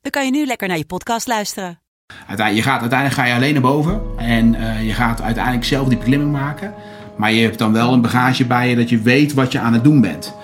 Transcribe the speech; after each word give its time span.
dan 0.00 0.10
kan 0.10 0.24
je 0.24 0.30
nu 0.30 0.46
lekker 0.46 0.68
naar 0.68 0.76
je 0.76 0.84
podcast 0.84 1.26
luisteren. 1.26 1.78
Uiteindelijk, 2.26 2.66
je 2.66 2.70
gaat, 2.70 2.80
uiteindelijk 2.80 3.20
ga 3.20 3.26
je 3.26 3.34
alleen 3.34 3.52
naar 3.52 3.62
boven 3.62 4.00
en 4.16 4.54
uh, 4.54 4.86
je 4.86 4.92
gaat 4.92 5.22
uiteindelijk 5.22 5.64
zelf 5.64 5.88
die 5.88 5.98
beklimming 5.98 6.32
maken. 6.32 6.74
Maar 7.16 7.32
je 7.32 7.42
hebt 7.42 7.58
dan 7.58 7.72
wel 7.72 7.92
een 7.92 8.00
bagage 8.00 8.46
bij 8.46 8.68
je 8.68 8.76
dat 8.76 8.88
je 8.88 9.00
weet 9.00 9.34
wat 9.34 9.52
je 9.52 9.58
aan 9.58 9.72
het 9.72 9.84
doen 9.84 10.00
bent. 10.00 10.34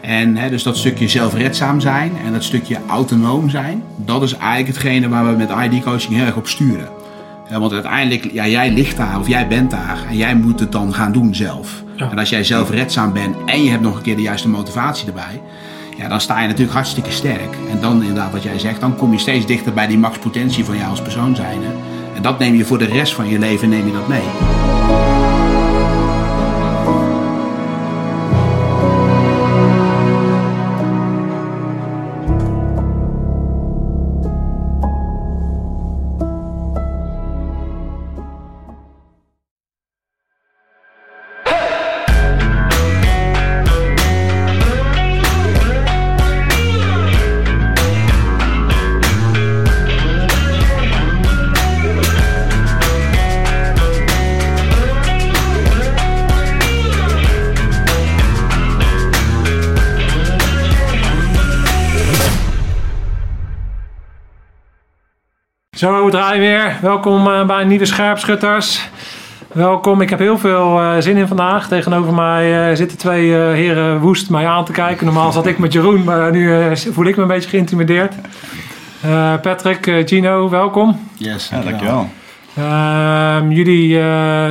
En 0.00 0.36
hè, 0.36 0.50
dus 0.50 0.62
dat 0.62 0.76
stukje 0.76 1.08
zelfredzaam 1.08 1.80
zijn 1.80 2.12
en 2.24 2.32
dat 2.32 2.44
stukje 2.44 2.78
autonoom 2.88 3.50
zijn, 3.50 3.82
dat 3.96 4.22
is 4.22 4.32
eigenlijk 4.32 4.66
hetgene 4.66 5.08
waar 5.08 5.26
we 5.26 5.36
met 5.36 5.50
ID-coaching 5.50 6.14
heel 6.14 6.26
erg 6.26 6.36
op 6.36 6.48
sturen. 6.48 6.88
Ja, 7.50 7.60
want 7.60 7.72
uiteindelijk, 7.72 8.32
ja, 8.32 8.46
jij 8.46 8.70
ligt 8.70 8.96
daar 8.96 9.18
of 9.18 9.28
jij 9.28 9.48
bent 9.48 9.70
daar 9.70 9.98
en 10.08 10.16
jij 10.16 10.34
moet 10.34 10.60
het 10.60 10.72
dan 10.72 10.94
gaan 10.94 11.12
doen 11.12 11.34
zelf. 11.34 11.82
Ja. 11.96 12.10
En 12.10 12.18
als 12.18 12.28
jij 12.28 12.44
zelfredzaam 12.44 13.12
bent 13.12 13.36
en 13.46 13.64
je 13.64 13.70
hebt 13.70 13.82
nog 13.82 13.96
een 13.96 14.02
keer 14.02 14.16
de 14.16 14.22
juiste 14.22 14.48
motivatie 14.48 15.06
erbij, 15.06 15.40
ja, 15.96 16.08
dan 16.08 16.20
sta 16.20 16.40
je 16.40 16.46
natuurlijk 16.46 16.74
hartstikke 16.74 17.10
sterk. 17.10 17.56
En 17.70 17.80
dan 17.80 18.00
inderdaad 18.00 18.32
wat 18.32 18.42
jij 18.42 18.58
zegt, 18.58 18.80
dan 18.80 18.96
kom 18.96 19.12
je 19.12 19.18
steeds 19.18 19.46
dichter 19.46 19.72
bij 19.72 19.86
die 19.86 19.98
maxpotentie 19.98 20.64
van 20.64 20.76
jou 20.76 20.90
als 20.90 21.02
persoon 21.02 21.36
zijnde. 21.36 21.66
En 22.14 22.22
dat 22.22 22.38
neem 22.38 22.54
je 22.54 22.64
voor 22.64 22.78
de 22.78 22.84
rest 22.84 23.14
van 23.14 23.28
je 23.28 23.38
leven 23.38 23.68
neem 23.68 23.86
je 23.86 23.92
dat 23.92 24.08
mee. 24.08 25.05
Draaien 66.10 66.40
weer. 66.40 66.76
Welkom 66.82 67.26
uh, 67.26 67.46
bij 67.46 67.64
Nieuwe 67.64 67.84
Scherpschutters. 67.84 68.88
Welkom, 69.52 70.00
ik 70.00 70.10
heb 70.10 70.18
heel 70.18 70.38
veel 70.38 70.80
uh, 70.80 70.96
zin 70.98 71.16
in 71.16 71.26
vandaag. 71.26 71.68
Tegenover 71.68 72.14
mij 72.14 72.70
uh, 72.70 72.76
zitten 72.76 72.98
twee 72.98 73.32
heren 73.32 74.00
woest 74.00 74.30
mij 74.30 74.46
aan 74.46 74.64
te 74.64 74.72
kijken. 74.72 75.06
Normaal 75.06 75.32
zat 75.32 75.46
ik 75.46 75.58
met 75.58 75.72
Jeroen, 75.72 76.04
maar 76.04 76.30
nu 76.32 76.76
voel 76.76 77.04
ik 77.04 77.16
me 77.16 77.22
een 77.22 77.28
beetje 77.28 77.48
geïntimideerd. 77.48 78.14
Patrick, 79.42 80.02
Gino, 80.08 80.48
welkom. 80.48 81.08
Yes, 81.14 81.48
ja, 81.48 81.60
dankjewel. 81.60 82.08
Ehm, 82.56 83.50
jullie 83.50 84.00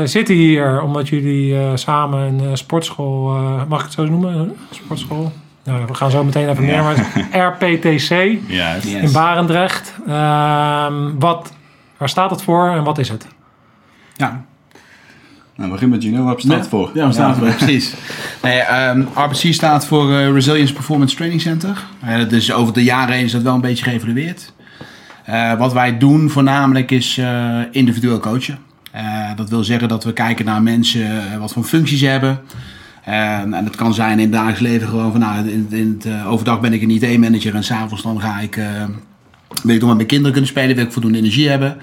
zitten 0.07 0.35
hier 0.35 0.81
omdat 0.81 1.09
jullie 1.09 1.77
samen 1.77 2.19
een 2.19 2.57
sportschool, 2.57 3.39
mag 3.67 3.79
ik 3.79 3.85
het 3.85 3.93
zo 3.93 4.05
noemen? 4.05 4.55
Sportschool? 4.71 5.31
Nou, 5.65 5.85
we 5.85 5.93
gaan 5.93 6.11
zo 6.11 6.23
meteen 6.23 6.49
even 6.49 6.65
meer, 6.65 6.83
maar 6.83 6.95
RPTC 7.31 8.09
yes. 8.47 8.85
in 8.85 9.11
Barendrecht. 9.11 9.93
Uh, 10.07 10.87
wat, 11.19 11.53
waar 11.97 12.09
staat 12.09 12.29
het 12.29 12.41
voor 12.41 12.69
en 12.69 12.83
wat 12.83 12.97
is 12.97 13.09
het? 13.09 13.27
Ja. 14.13 14.43
Nou, 15.55 15.71
begin 15.71 15.89
met 15.89 16.03
Gino, 16.03 16.23
waar 16.23 16.39
staat 16.39 16.59
het 16.59 16.67
voor? 16.67 16.91
Ja, 16.93 17.03
waar 17.03 17.13
staat 17.13 17.35
het 17.35 17.45
voor, 17.45 17.55
precies. 17.55 17.93
Nee, 18.41 18.89
um, 18.89 19.07
RPC 19.15 19.53
staat 19.53 19.85
voor 19.85 20.09
uh, 20.09 20.31
Resilience 20.31 20.73
Performance 20.73 21.15
Training 21.15 21.41
Center. 21.41 21.83
Uh, 22.05 22.29
dus 22.29 22.51
over 22.51 22.73
de 22.73 22.83
jaren 22.83 23.15
heen 23.15 23.25
is 23.25 23.31
dat 23.31 23.41
wel 23.41 23.53
een 23.53 23.61
beetje 23.61 23.83
geëvalueerd. 23.83 24.53
Uh, 25.29 25.57
wat 25.57 25.73
wij 25.73 25.97
doen 25.97 26.29
voornamelijk 26.29 26.91
is 26.91 27.21
individueel 27.71 28.19
coachen. 28.19 28.57
dat 29.35 29.49
wil 29.49 29.63
zeggen 29.63 29.87
dat 29.87 30.03
we 30.03 30.13
kijken 30.13 30.45
naar 30.45 30.61
mensen 30.61 31.39
wat 31.39 31.53
voor 31.53 31.63
functies 31.63 31.99
ze 31.99 32.05
hebben. 32.05 32.39
En, 33.05 33.53
en 33.53 33.65
het 33.65 33.75
kan 33.75 33.93
zijn 33.93 34.11
in 34.11 34.23
het 34.23 34.31
dagelijks 34.31 34.59
leven 34.59 34.87
gewoon 34.87 35.11
van 35.11 35.19
nou, 35.19 35.49
in, 35.49 35.67
in 35.69 35.95
het, 35.97 36.05
uh, 36.05 36.31
overdag 36.31 36.59
ben 36.59 36.73
ik 36.73 36.81
een 36.81 36.89
IT-manager 36.89 37.55
en 37.55 37.63
s'avonds 37.63 38.03
dan 38.03 38.21
ga 38.21 38.39
ik, 38.39 38.55
uh, 38.55 38.65
wil 39.63 39.75
ik 39.75 39.79
nog 39.79 39.87
met 39.89 39.95
mijn 39.95 40.07
kinderen 40.07 40.31
kunnen 40.31 40.49
spelen, 40.49 40.75
wil 40.75 40.85
ik 40.85 40.91
voldoende 40.91 41.17
energie 41.17 41.49
hebben. 41.49 41.77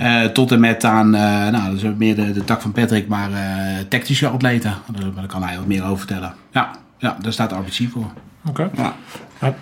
Uh, 0.00 0.24
tot 0.24 0.52
en 0.52 0.60
met 0.60 0.84
aan, 0.84 1.10
nou 1.10 1.70
dat 1.70 1.82
is 1.82 1.82
meer 1.96 2.14
de, 2.14 2.32
de 2.32 2.44
tak 2.44 2.60
van 2.60 2.72
Patrick, 2.72 3.08
maar 3.08 3.30
tactische 3.88 4.28
atleten. 4.28 4.74
Daar 5.14 5.26
kan 5.26 5.42
hij 5.42 5.56
wat 5.56 5.66
meer 5.66 5.84
over 5.84 5.98
vertellen. 5.98 6.34
Ja, 6.50 6.70
ja 6.98 7.16
daar 7.22 7.32
staat 7.32 7.52
RBC 7.52 7.90
voor. 7.90 8.10
Oké. 8.48 8.70
Okay. 8.72 8.94
Ja. 9.40 9.54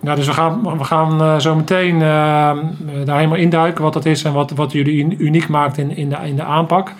Nou, 0.00 0.16
dus 0.16 0.26
we 0.26 0.32
gaan, 0.32 0.78
we 0.78 0.84
gaan 0.84 1.40
zo 1.40 1.54
meteen 1.54 1.98
daar 1.98 3.16
helemaal 3.16 3.34
induiken 3.34 3.82
wat 3.82 3.92
dat 3.92 4.06
is 4.06 4.24
en 4.24 4.32
wat, 4.32 4.50
wat 4.50 4.72
jullie 4.72 5.16
uniek 5.18 5.48
maakt 5.48 5.78
in, 5.78 5.96
in, 5.96 6.08
de, 6.08 6.16
in 6.24 6.36
de 6.36 6.44
aanpak. 6.44 6.94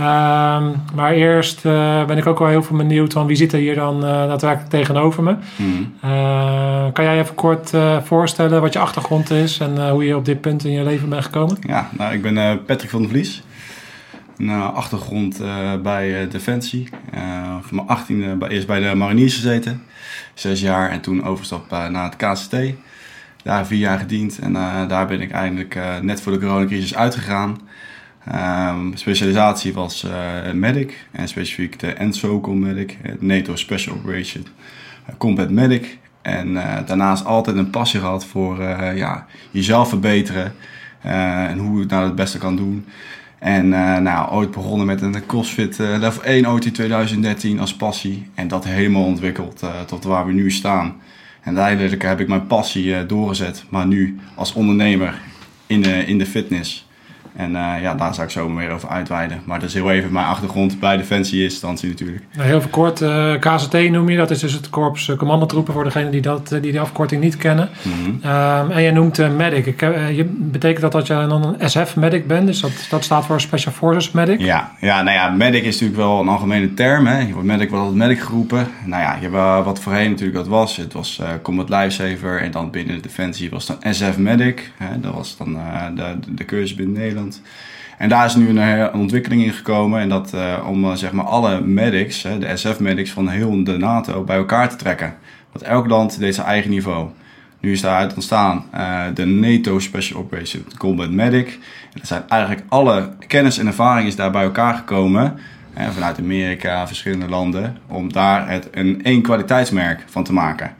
Um, 0.00 0.82
maar 0.94 1.12
eerst 1.12 1.64
uh, 1.64 2.04
ben 2.04 2.16
ik 2.16 2.26
ook 2.26 2.38
wel 2.38 2.48
heel 2.48 2.62
veel 2.62 2.76
benieuwd 2.76 3.12
van 3.12 3.26
wie 3.26 3.36
zit 3.36 3.52
er 3.52 3.58
hier 3.58 3.74
dan 3.74 3.96
uh, 3.96 4.02
daadwerkelijk 4.02 4.70
tegenover 4.70 5.22
me. 5.22 5.36
Mm. 5.56 5.94
Uh, 6.04 6.86
kan 6.92 7.04
jij 7.04 7.18
even 7.18 7.34
kort 7.34 7.72
voorstellen 8.02 8.60
wat 8.60 8.72
je 8.72 8.78
achtergrond 8.78 9.30
is 9.30 9.58
en 9.58 9.90
hoe 9.90 10.04
je 10.04 10.16
op 10.16 10.24
dit 10.24 10.40
punt 10.40 10.64
in 10.64 10.72
je 10.72 10.82
leven 10.82 11.08
bent 11.08 11.24
gekomen? 11.24 11.56
Ja, 11.66 11.90
nou, 11.98 12.14
ik 12.14 12.22
ben 12.22 12.64
Patrick 12.64 12.90
van 12.90 13.00
der 13.00 13.10
Vlies. 13.10 13.42
Een 14.36 14.50
achtergrond 14.50 15.40
bij 15.82 16.28
Defensie. 16.28 16.88
van 17.60 17.84
mijn 17.86 17.98
18e 17.98 18.38
bij, 18.38 18.48
eerst 18.48 18.66
bij 18.66 18.80
de 18.80 18.94
mariniers 18.94 19.34
gezeten. 19.34 19.82
Zes 20.34 20.60
jaar 20.60 20.90
en 20.90 21.00
toen 21.00 21.24
overstap 21.24 21.70
naar 21.70 22.04
het 22.04 22.16
KCT. 22.16 22.56
Daar 23.42 23.66
vier 23.66 23.78
jaar 23.78 23.98
gediend 23.98 24.38
en 24.38 24.52
daar 24.88 25.06
ben 25.06 25.20
ik 25.20 25.30
eindelijk 25.30 25.78
net 26.02 26.20
voor 26.20 26.32
de 26.32 26.38
coronacrisis 26.38 26.94
uitgegaan. 26.94 27.58
Um, 28.32 28.96
specialisatie 28.96 29.72
was 29.72 30.04
uh, 30.04 30.52
medic 30.52 31.06
en 31.12 31.28
specifiek 31.28 31.78
de 31.78 31.94
NSOCOM 31.98 32.58
medic, 32.58 32.98
het 33.02 33.22
NATO 33.22 33.56
Special 33.56 33.96
Operation 33.96 34.46
uh, 35.08 35.14
Combat 35.18 35.50
Medic. 35.50 35.98
En 36.22 36.48
uh, 36.48 36.78
daarnaast 36.86 37.24
altijd 37.24 37.56
een 37.56 37.70
passie 37.70 38.00
gehad 38.00 38.26
voor 38.26 38.62
ja, 38.94 39.26
jezelf 39.50 39.88
verbeteren 39.88 40.52
en 41.00 41.58
hoe 41.58 41.74
je 41.74 41.80
het 41.80 41.90
nou 41.90 42.04
het 42.04 42.14
beste 42.14 42.38
kan 42.38 42.56
doen. 42.56 42.84
En 43.38 43.68
nou, 44.02 44.30
ooit 44.30 44.50
begonnen 44.50 44.86
met 44.86 45.02
een 45.02 45.26
CrossFit 45.26 45.78
Level 45.78 46.22
1 46.22 46.46
OT 46.46 46.74
2013 46.74 47.60
als 47.60 47.76
passie. 47.76 48.30
En 48.34 48.48
dat 48.48 48.64
helemaal 48.64 49.04
ontwikkeld 49.04 49.62
tot 49.86 50.04
waar 50.04 50.26
we 50.26 50.32
nu 50.32 50.50
staan. 50.50 50.96
En 51.40 51.58
uiteindelijk 51.58 52.02
heb 52.02 52.20
ik 52.20 52.28
mijn 52.28 52.46
passie 52.46 53.06
doorgezet, 53.06 53.64
maar 53.68 53.86
nu 53.86 54.18
als 54.34 54.52
ondernemer 54.52 55.20
in 55.66 55.84
in 55.84 56.18
de 56.18 56.26
fitness. 56.26 56.86
En 57.36 57.50
uh, 57.50 57.72
ja, 57.80 57.94
daar 57.94 58.14
zou 58.14 58.26
ik 58.26 58.32
zo 58.32 58.48
meer 58.48 58.70
over 58.70 58.88
uitweiden. 58.88 59.42
Maar 59.44 59.60
dat 59.60 59.68
is 59.68 59.74
heel 59.74 59.90
even 59.90 60.12
mijn 60.12 60.26
achtergrond 60.26 60.80
bij 60.80 60.96
Defensie-instantie 60.96 61.88
natuurlijk. 61.88 62.22
Nou, 62.36 62.48
heel 62.48 62.62
kort, 62.70 63.00
uh, 63.00 63.34
eh, 63.34 63.40
KZT 63.40 63.90
noem 63.90 64.08
je, 64.08 64.16
dat 64.16 64.30
is 64.30 64.40
dus 64.40 64.52
het 64.52 64.70
Korps 64.70 65.08
uh, 65.08 65.16
Commandotroepen 65.16 65.72
voor 65.72 65.84
degenen 65.84 66.10
die, 66.10 66.20
dat, 66.20 66.48
die 66.60 66.72
de 66.72 66.80
afkorting 66.80 67.22
niet 67.22 67.36
kennen. 67.36 67.68
Mm 67.82 67.92
-hmm. 67.92 68.30
um, 68.30 68.70
en 68.70 68.82
jij 68.82 68.90
noemt 68.90 69.36
medic. 69.36 69.66
Ik, 69.66 69.80
je, 69.80 70.24
betekent 70.28 70.80
dat 70.80 70.92
dat 70.92 71.06
je 71.06 71.26
dan 71.28 71.56
een 71.58 71.70
SF-medic 71.70 72.26
bent? 72.26 72.46
Dus 72.46 72.60
dat, 72.60 72.86
dat 72.90 73.04
staat 73.04 73.26
voor 73.26 73.40
Special 73.40 73.72
Forces 73.72 74.10
Medic? 74.10 74.40
Ja, 74.40 74.72
ja, 74.80 75.02
nou 75.02 75.16
ja, 75.16 75.30
medic 75.30 75.64
is 75.64 75.72
natuurlijk 75.72 75.98
wel 75.98 76.20
een 76.20 76.28
algemene 76.28 76.74
term. 76.74 77.06
Hè. 77.06 77.18
Je 77.18 77.32
wordt 77.32 77.48
medic 77.48 77.68
wordt 77.70 77.84
altijd 77.84 78.02
medic 78.02 78.20
geroepen. 78.20 78.66
Nou 78.84 79.02
ja, 79.02 79.14
je 79.14 79.28
hebt 79.28 79.64
wat 79.64 79.80
voorheen 79.80 80.10
natuurlijk 80.10 80.36
dat 80.36 80.48
was. 80.48 80.76
Het 80.76 80.92
was 80.92 81.20
Combat 81.42 81.68
Lifesaver 81.68 82.40
en 82.40 82.50
dan 82.50 82.70
binnen 82.70 82.94
de 82.94 83.02
Defensie 83.02 83.50
was 83.50 83.66
dan 83.66 83.76
SF-medic. 83.80 84.72
Dat 85.00 85.14
was 85.14 85.36
dan 85.36 85.58
de, 85.94 86.16
de 86.28 86.44
cursus 86.44 86.74
binnen 86.74 86.98
Nederland. 86.98 87.23
En 87.98 88.08
daar 88.08 88.26
is 88.26 88.34
nu 88.34 88.48
een, 88.48 88.56
een 88.56 88.92
ontwikkeling 88.92 89.44
in 89.44 89.52
gekomen. 89.52 90.00
En 90.00 90.08
dat 90.08 90.32
uh, 90.34 90.66
om 90.68 90.84
uh, 90.84 90.92
zeg 90.92 91.12
maar 91.12 91.24
alle 91.24 91.60
medics, 91.60 92.22
de 92.22 92.56
SF-medics 92.56 93.10
van 93.10 93.28
heel 93.28 93.64
de 93.64 93.76
NATO, 93.76 94.22
bij 94.22 94.36
elkaar 94.36 94.68
te 94.68 94.76
trekken. 94.76 95.14
Want 95.52 95.64
elk 95.64 95.86
land 95.86 96.18
deed 96.18 96.34
zijn 96.34 96.46
eigen 96.46 96.70
niveau. 96.70 97.08
Nu 97.60 97.72
is 97.72 97.80
daaruit 97.80 98.14
ontstaan 98.14 98.64
de 99.14 99.24
NATO 99.24 99.78
Special 99.78 100.20
Operation 100.20 100.64
Combat 100.78 101.10
Medic. 101.10 101.58
En 101.92 102.00
er 102.00 102.06
zijn 102.06 102.22
eigenlijk 102.28 102.62
alle 102.68 103.10
kennis 103.26 103.58
en 103.58 103.66
ervaring 103.66 104.08
is 104.08 104.16
daar 104.16 104.30
bij 104.30 104.42
elkaar 104.42 104.74
gekomen. 104.74 105.38
vanuit 105.90 106.18
Amerika, 106.18 106.86
verschillende 106.86 107.28
landen. 107.28 107.76
Om 107.86 108.12
daar 108.12 108.48
het, 108.48 108.68
een 108.70 109.02
één 109.02 109.22
kwaliteitsmerk 109.22 110.02
van 110.06 110.24
te 110.24 110.32
maken. 110.32 110.74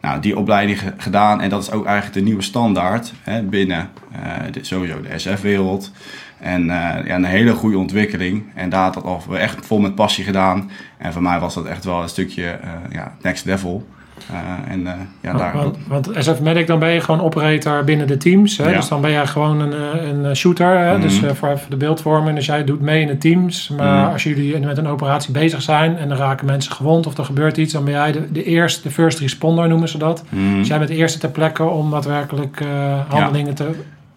Nou, 0.00 0.20
die 0.20 0.36
opleiding 0.38 0.78
ge- 0.78 0.94
gedaan 0.96 1.40
en 1.40 1.50
dat 1.50 1.62
is 1.62 1.70
ook 1.70 1.84
eigenlijk 1.84 2.14
de 2.16 2.22
nieuwe 2.22 2.42
standaard 2.42 3.12
hè, 3.22 3.42
binnen 3.42 3.90
eh, 4.12 4.52
de, 4.52 4.64
sowieso 4.64 5.00
de 5.00 5.18
SF-wereld. 5.18 5.92
En 6.38 6.60
eh, 6.70 7.06
ja, 7.06 7.14
een 7.14 7.24
hele 7.24 7.52
goede 7.54 7.78
ontwikkeling. 7.78 8.44
En 8.54 8.68
daar 8.68 8.82
had 8.82 8.94
dat 8.94 9.04
al 9.04 9.22
echt 9.38 9.66
vol 9.66 9.78
met 9.78 9.94
passie 9.94 10.24
gedaan. 10.24 10.70
En 10.98 11.12
voor 11.12 11.22
mij 11.22 11.40
was 11.40 11.54
dat 11.54 11.66
echt 11.66 11.84
wel 11.84 12.02
een 12.02 12.08
stukje 12.08 12.46
eh, 12.50 12.70
ja, 12.90 13.14
next 13.22 13.44
level. 13.44 13.88
Eh, 14.30 14.72
en 14.72 14.86
eh, 14.86 14.92
ja, 15.20 15.32
daar, 15.32 15.52
Want, 15.54 15.76
want 15.88 16.10
SF 16.18 16.40
Medic, 16.40 16.66
dan 16.66 16.78
ben 16.78 16.90
je 16.90 17.00
gewoon 17.00 17.20
operator 17.20 17.84
binnen 17.84 18.06
de 18.06 18.16
teams. 18.16 18.56
Hè? 18.56 18.68
Ja. 18.70 18.76
Dus 18.76 18.88
dan 18.88 19.00
ben 19.00 19.10
jij 19.10 19.26
gewoon 19.26 19.60
een, 19.60 19.72
eh, 19.72 20.08
een 20.08 20.36
shooter. 20.36 20.78
Hè? 20.78 20.92
Mhm. 20.92 21.00
Dus 21.00 21.22
eh, 21.22 21.30
voor 21.34 21.48
even 21.48 21.70
de 21.70 21.76
beeldvorming. 21.76 22.36
Dus 22.36 22.46
jij 22.46 22.64
doet 22.64 22.80
mee 22.80 23.00
in 23.00 23.06
de 23.06 23.18
teams. 23.18 23.68
Maar 23.76 24.02
Mhm. 24.02 24.12
als 24.12 24.22
jullie 24.22 24.58
met 24.58 24.78
een 24.78 24.86
operatie 24.88 25.32
bezig 25.32 25.62
zijn 25.62 25.96
en 25.96 26.10
er 26.10 26.16
raken 26.16 26.46
mensen 26.46 26.72
gewond 26.72 27.06
of 27.06 27.18
er 27.18 27.24
gebeurt 27.24 27.56
iets, 27.56 27.72
dan 27.72 27.84
ben 27.84 27.92
jij 27.94 28.12
de, 28.12 28.32
de 28.32 28.44
eerste, 28.44 28.82
de 28.82 28.90
first 28.90 29.18
responder 29.18 29.68
noemen 29.68 29.88
ze 29.88 29.98
dat. 29.98 30.24
Mhm. 30.28 30.58
Dus 30.58 30.68
jij 30.68 30.78
bent 30.78 30.90
de 30.90 30.96
eerste 30.96 31.18
ter 31.18 31.30
plekke 31.30 31.64
om 31.64 31.90
daadwerkelijk 31.90 32.62
handelingen 33.08 33.54
te 33.54 33.70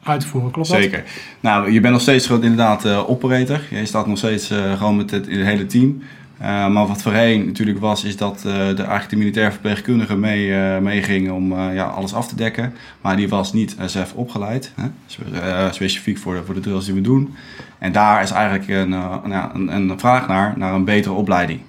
uitvoeren. 0.03 0.51
Klopt 0.51 0.69
dat? 0.69 0.77
Zeker. 0.77 1.03
Nou, 1.39 1.71
je 1.71 1.79
bent 1.79 1.94
nog 1.94 2.01
steeds 2.01 2.25
gewoon 2.27 2.44
inderdaad 2.44 2.88
operator. 3.07 3.59
Je 3.69 3.85
staat 3.85 4.07
nog 4.07 4.17
steeds 4.17 4.51
gewoon 4.77 4.95
met 4.95 5.11
het, 5.11 5.25
het 5.25 5.44
hele 5.44 5.65
team. 5.65 6.01
Eh, 6.44 6.68
maar 6.68 6.88
wat 6.88 7.01
voorheen 7.01 7.45
natuurlijk 7.45 7.80
was, 7.80 8.04
is 8.04 8.18
dat 8.18 8.36
eh, 8.38 8.44
de, 8.44 8.75
eigenlijk 8.75 9.10
de 9.10 9.16
militair 9.16 9.51
verpleegkundige 9.51 10.16
mee, 10.16 10.54
eh, 10.54 10.78
meeging 10.78 11.31
om 11.31 11.60
ja, 11.72 11.86
alles 11.86 12.13
af 12.13 12.28
te 12.28 12.36
dekken. 12.36 12.74
Maar 13.01 13.16
die 13.16 13.30
was 13.30 13.54
niet 13.54 13.75
SF 13.86 14.13
opgeleid, 14.13 14.74
hè? 14.75 14.88
Spe- 15.06 15.69
specifiek 15.72 16.18
voor 16.18 16.34
de, 16.34 16.44
voor 16.45 16.54
de 16.54 16.60
drills 16.60 16.86
die 16.86 16.94
we 16.94 17.01
doen. 17.01 17.36
En 17.78 17.92
daar 17.92 18.24
is 18.24 18.31
eigenlijk 18.31 18.69
een, 18.69 18.92
een, 18.92 19.75
een 19.75 20.00
vraag 20.00 20.28
naar, 20.28 20.54
naar 20.57 20.74
een 20.74 20.86
betere 20.86 21.13
opleiding. 21.13 21.60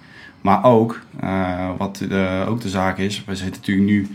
Maar 0.41 0.65
ook, 0.65 1.01
wat 1.79 2.03
ook 2.49 2.61
de 2.61 2.69
zaak 2.69 2.99
is, 2.99 3.25
we 3.27 3.37
zitten 3.37 3.61
natuurlijk 3.61 3.87
nu 3.87 4.09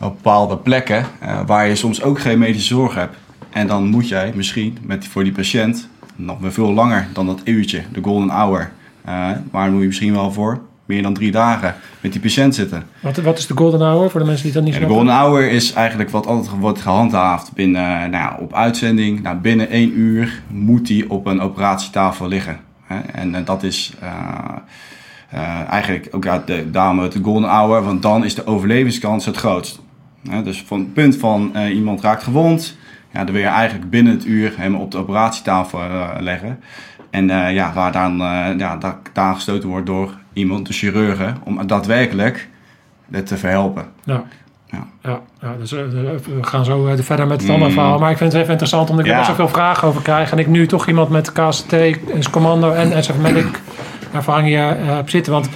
op 0.00 0.14
bepaalde 0.14 0.56
plekken 0.56 1.06
waar 1.46 1.68
je 1.68 1.76
soms 1.76 2.02
ook 2.02 2.20
geen 2.20 2.38
medische 2.38 2.74
zorg 2.74 2.94
hebt. 2.94 3.16
En 3.50 3.66
dan 3.66 3.86
moet 3.86 4.08
jij 4.08 4.32
misschien 4.34 4.78
met, 4.82 5.06
voor 5.06 5.24
die 5.24 5.32
patiënt 5.32 5.88
nog 6.16 6.38
veel 6.42 6.72
langer 6.72 7.08
dan 7.12 7.26
dat 7.26 7.40
uurtje, 7.44 7.82
de 7.92 8.02
golden 8.02 8.28
hour. 8.28 8.72
Eh 9.06 9.30
maar 9.50 9.64
dan 9.64 9.72
moet 9.72 9.80
je 9.80 9.86
misschien 9.86 10.12
wel 10.12 10.32
voor 10.32 10.60
meer 10.86 11.02
dan 11.02 11.14
drie 11.14 11.30
dagen 11.30 11.74
met 12.00 12.12
die 12.12 12.20
patiënt 12.20 12.54
zitten. 12.54 12.82
Wat, 13.00 13.16
wat 13.16 13.38
is 13.38 13.46
de 13.46 13.56
golden 13.56 13.80
hour 13.80 14.10
voor 14.10 14.20
de 14.20 14.26
mensen 14.26 14.44
die 14.44 14.52
dat 14.52 14.62
niet 14.62 14.74
En 14.74 14.80
de 14.80 14.86
snappen? 14.86 15.06
golden 15.06 15.26
hour 15.26 15.50
is 15.50 15.72
eigenlijk 15.72 16.10
wat 16.10 16.26
altijd 16.26 16.58
wordt 16.58 16.80
gehandhaafd 16.80 17.52
binnen, 17.52 17.82
eh, 17.82 17.98
nou 17.98 18.10
ja, 18.10 18.36
op 18.40 18.54
uitzending. 18.54 19.22
Nou, 19.22 19.36
binnen 19.36 19.68
één 19.68 19.98
uur 19.98 20.42
moet 20.48 20.86
die 20.86 21.10
op 21.10 21.26
een 21.26 21.40
operatietafel 21.40 22.28
liggen. 22.28 22.58
Hè? 22.82 22.98
En, 22.98 23.34
eh, 23.34 23.44
dat 23.44 23.62
is 23.62 23.94
eigenlijk 25.68 26.08
ook 26.10 26.24
ja, 26.24 26.42
de, 26.46 26.70
daarom 26.70 26.98
het 26.98 27.18
golden 27.22 27.50
hour, 27.50 27.82
want 27.82 28.02
dan 28.02 28.24
is 28.24 28.34
de 28.34 28.46
overlevingskans 28.46 29.24
het 29.24 29.36
grootst. 29.36 29.80
Hè? 30.28 30.42
Dus 30.42 30.62
van 30.62 30.78
het 30.78 30.92
punt 30.92 31.16
van 31.16 31.56
iemand 31.72 32.00
raakt 32.00 32.22
gewond, 32.22 32.76
ja, 33.12 33.24
dan 33.24 33.34
wil 33.34 33.42
je 33.42 33.48
eigenlijk 33.48 33.90
binnen 33.90 34.12
het 34.12 34.24
uur 34.24 34.54
hem 34.56 34.74
op 34.74 34.90
de 34.90 34.98
operatietafel 34.98 35.80
leggen. 36.20 36.58
En 37.10 37.30
eh, 37.30 37.54
ja, 37.54 37.72
waar 37.72 37.92
dan 37.92 38.20
eh, 38.20 38.58
ja, 38.58 38.76
daar, 38.76 38.96
daar 39.12 39.34
gestoten 39.34 39.68
wordt 39.68 39.86
door 39.86 40.10
iemand, 40.32 40.66
de 40.66 40.72
chirurgen, 40.72 41.36
om 41.44 41.66
daadwerkelijk 41.66 42.48
het 43.10 43.26
te 43.26 43.36
verhelpen. 43.36 43.84
Ja. 44.04 44.22
Ja. 44.66 44.86
Ja, 45.02 45.20
ja 45.40 45.54
dus, 45.58 45.72
eh, 45.72 45.78
we 46.24 46.42
gaan 46.42 46.64
zo 46.64 46.94
verder 46.96 47.26
met 47.26 47.38
het 47.40 47.48
Mm. 47.48 47.54
andere 47.54 47.72
verhaal. 47.72 47.98
Maar 47.98 48.10
ik 48.10 48.16
vind 48.16 48.30
het 48.32 48.40
even 48.40 48.52
interessant 48.52 48.90
omdat 48.90 49.04
ik 49.04 49.10
er 49.10 49.16
Ja. 49.18 49.24
best 49.24 49.36
wel 49.36 49.46
veel 49.46 49.56
vragen 49.56 49.88
over 49.88 50.02
krijg. 50.02 50.32
En 50.32 50.38
ik 50.38 50.46
nu 50.46 50.66
toch 50.66 50.86
iemand 50.86 51.08
met 51.08 51.32
KCT, 51.32 51.72
is 52.06 52.30
commando 52.30 52.72
en 52.72 53.04
SF 53.04 53.16
Medic 53.18 53.60
ervaring 54.12 54.46
hier 54.48 54.76
heb 54.78 55.10
zitten. 55.10 55.32
Want 55.32 55.48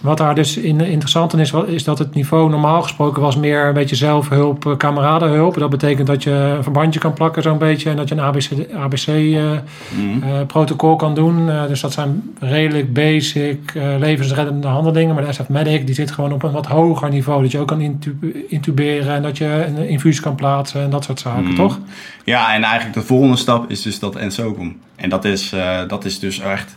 wat 0.00 0.18
daar 0.18 0.34
dus 0.34 0.56
in, 0.56 0.80
interessant 0.80 1.32
in 1.32 1.38
is, 1.38 1.52
is 1.66 1.84
dat 1.84 1.98
het 1.98 2.14
niveau 2.14 2.50
normaal 2.50 2.82
gesproken 2.82 3.22
was 3.22 3.36
meer 3.36 3.66
een 3.66 3.74
beetje 3.74 3.96
zelfhulp, 3.96 4.66
eh, 4.66 4.76
kameradenhulp. 4.76 5.58
Dat 5.58 5.70
betekent 5.70 6.06
dat 6.06 6.22
je 6.22 6.30
een 6.30 6.62
verbandje 6.62 7.00
kan 7.00 7.12
plakken 7.12 7.42
zo'n 7.42 7.58
beetje. 7.58 7.90
En 7.90 7.96
dat 7.96 8.08
je 8.08 8.14
een 8.14 8.20
ABC, 8.20 8.50
ABC 8.74 9.06
eh, 9.06 9.14
Mhm. 9.34 10.22
eh, 10.22 10.46
protocol 10.46 10.96
kan 10.96 11.14
doen. 11.14 11.46
Dus 11.68 11.80
dat 11.80 11.92
zijn 11.92 12.22
redelijk 12.38 12.92
basic 12.92 13.72
levensreddende 13.98 14.66
handelingen. 14.66 15.14
Maar 15.14 15.24
de 15.26 15.32
SF 15.32 15.48
Medic 15.48 15.86
die 15.86 15.94
zit 15.94 16.10
gewoon 16.10 16.32
op 16.32 16.42
een 16.42 16.52
wat 16.52 16.66
hoger 16.66 17.08
niveau. 17.10 17.42
Dat 17.42 17.50
je 17.50 17.58
ook 17.58 17.68
kan 17.68 17.80
intu- 17.80 18.44
intuberen 18.48 19.14
en 19.14 19.22
dat 19.22 19.38
je 19.38 19.64
een 19.66 19.88
infuus 19.88 20.20
kan 20.20 20.34
plaatsen 20.34 20.82
en 20.82 20.90
dat 20.90 21.04
soort 21.04 21.20
zaken, 21.20 21.42
Mhm. 21.44 21.54
toch? 21.54 21.78
Ja, 22.24 22.54
en 22.54 22.62
eigenlijk 22.62 22.94
de 22.94 23.02
volgende 23.02 23.36
stap 23.36 23.70
is 23.70 23.82
dus 23.82 23.98
dat 23.98 24.16
ensocom. 24.16 24.76
En 24.96 25.08
dat 25.10 25.24
is, 25.24 25.54
dat 25.88 26.04
is 26.04 26.18
dus 26.18 26.40
echt... 26.40 26.76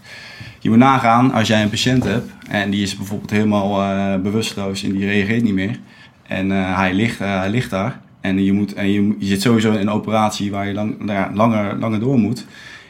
Je 0.63 0.69
moet 0.69 0.77
nagaan, 0.77 1.31
als 1.31 1.47
jij 1.47 1.61
een 1.61 1.69
patiënt 1.69 2.03
hebt... 2.03 2.31
en 2.47 2.69
die 2.69 2.81
is 2.81 2.95
bijvoorbeeld 2.95 3.31
helemaal 3.31 3.81
eh, 3.81 4.21
bewusteloos 4.21 4.83
en 4.83 4.91
die 4.91 5.05
reageert 5.05 5.43
niet 5.43 5.53
meer... 5.53 5.79
en 6.27 6.51
eh, 6.51 6.77
hij, 6.77 6.93
ligt, 6.93 7.19
eh, 7.19 7.39
hij 7.39 7.49
ligt 7.49 7.69
daar... 7.69 7.99
en, 8.21 8.43
je, 8.43 8.53
moet, 8.53 8.73
en 8.73 8.91
je, 8.91 9.15
zit 9.19 9.41
sowieso 9.41 9.71
in 9.71 9.79
een 9.79 9.89
operatie 9.89 10.51
waar 10.51 10.67
je 10.67 10.73
lang, 10.73 10.95
langer, 11.33 11.77
langer 11.79 11.99
door 11.99 12.19
moet... 12.19 12.45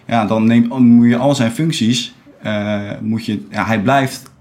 ja, 0.08 0.26
dan 0.26 0.46
neemt, 0.46 0.80
moet 0.80 1.10
je 1.10 1.18
al 1.18 1.36
zijn 1.36 1.52
functies... 1.52 2.16
moet 3.02 3.26
je, 3.26 3.46
hij 3.50 3.82
blijft 3.82 4.32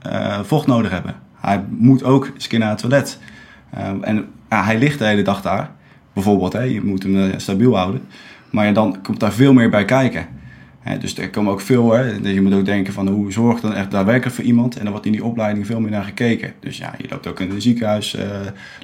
vocht 0.42 0.66
nodig 0.66 0.90
hebben. 0.90 1.14
Hij 1.40 1.64
moet 1.68 2.04
ook 2.04 2.30
eens 2.34 2.44
een 2.44 2.50
keer 2.50 2.58
naar 2.58 2.70
het 2.70 2.78
toilet. 2.78 3.18
En 4.00 4.26
hij 4.48 4.78
ligt 4.78 4.98
de 4.98 5.04
hele 5.04 5.22
dag 5.22 5.42
daar 5.42 5.70
bijvoorbeeld. 6.12 6.52
Hè, 6.52 6.62
je 6.62 6.82
moet 6.82 7.02
hem 7.02 7.32
stabiel 7.36 7.76
houden. 7.76 8.00
Maar 8.50 8.74
dan 8.74 9.02
komt 9.02 9.20
daar 9.20 9.32
veel 9.32 9.52
meer 9.52 9.70
bij 9.70 9.84
kijken. 9.84 10.26
Dus 11.00 11.18
er 11.18 11.30
komen 11.30 11.52
ook 11.52 11.60
veel, 11.60 11.92
hè, 11.92 12.20
dus 12.20 12.32
je 12.32 12.42
moet 12.42 12.54
ook 12.54 12.64
denken 12.64 12.92
van 12.92 13.08
hoe 13.08 13.32
zorg 13.32 13.60
dan 13.60 13.74
echt 13.74 13.90
daadwerkelijk 13.90 14.34
voor 14.36 14.44
iemand. 14.44 14.76
En 14.76 14.82
dan 14.82 14.90
wordt 14.90 15.06
in 15.06 15.12
die 15.12 15.24
opleiding 15.24 15.66
veel 15.66 15.80
meer 15.80 15.90
naar 15.90 16.04
gekeken. 16.04 16.52
Dus 16.60 16.78
ja, 16.78 16.94
je 16.98 17.06
loopt 17.10 17.26
ook 17.26 17.40
in 17.40 17.50
een 17.50 17.62
ziekenhuis, 17.62 18.14
eh, 18.14 18.24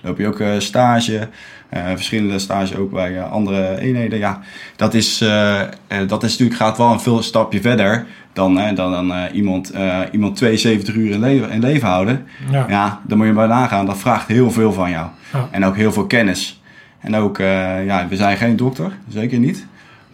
loop 0.03 0.19
je 0.19 0.27
ook 0.27 0.41
eh, 0.41 0.59
stage. 0.59 1.29
eh, 1.69 1.87
verschillende 1.95 2.39
stages 2.39 2.77
ook 2.77 2.91
bij 2.91 3.23
andere 3.23 3.79
eenheden. 3.79 4.19
Ja, 4.19 4.41
dat 4.77 4.95
is, 4.95 5.19
dat 6.07 6.23
is 6.23 6.31
natuurlijk, 6.31 6.61
gaat 6.61 6.79
wel 6.79 6.93
een 6.93 7.01
veel 7.01 7.23
stapje 7.23 7.61
verder 7.61 8.07
dan, 8.33 8.59
hè, 8.59 8.73
dan, 8.73 8.91
dan 8.91 9.27
iemand, 9.33 9.73
iemand 10.13 10.37
72 10.37 10.95
uur 10.95 11.11
in 11.11 11.21
leven, 11.21 11.51
in 11.51 11.61
leven 11.61 11.89
houden. 11.89 12.27
Ja. 12.51 12.67
Ja, 12.69 13.01
dan 13.07 13.19
moet 13.19 13.27
je 13.27 13.33
maar 13.33 13.49
nagaan. 13.49 13.87
Dat 13.87 13.99
vraagt 13.99 14.29
heel 14.29 14.51
veel 14.51 14.73
van 14.73 14.91
jou. 14.91 15.07
Ja. 15.33 15.49
En 15.51 15.65
ook 15.65 15.77
heel 15.77 15.93
veel 15.93 16.07
kennis. 16.07 16.63
En 17.01 17.17
ook, 17.17 17.39
ja, 17.87 18.07
we 18.09 18.17
zijn 18.17 18.37
geen 18.37 18.57
dokter, 18.57 18.93
zeker 19.09 19.39
niet. 19.39 19.67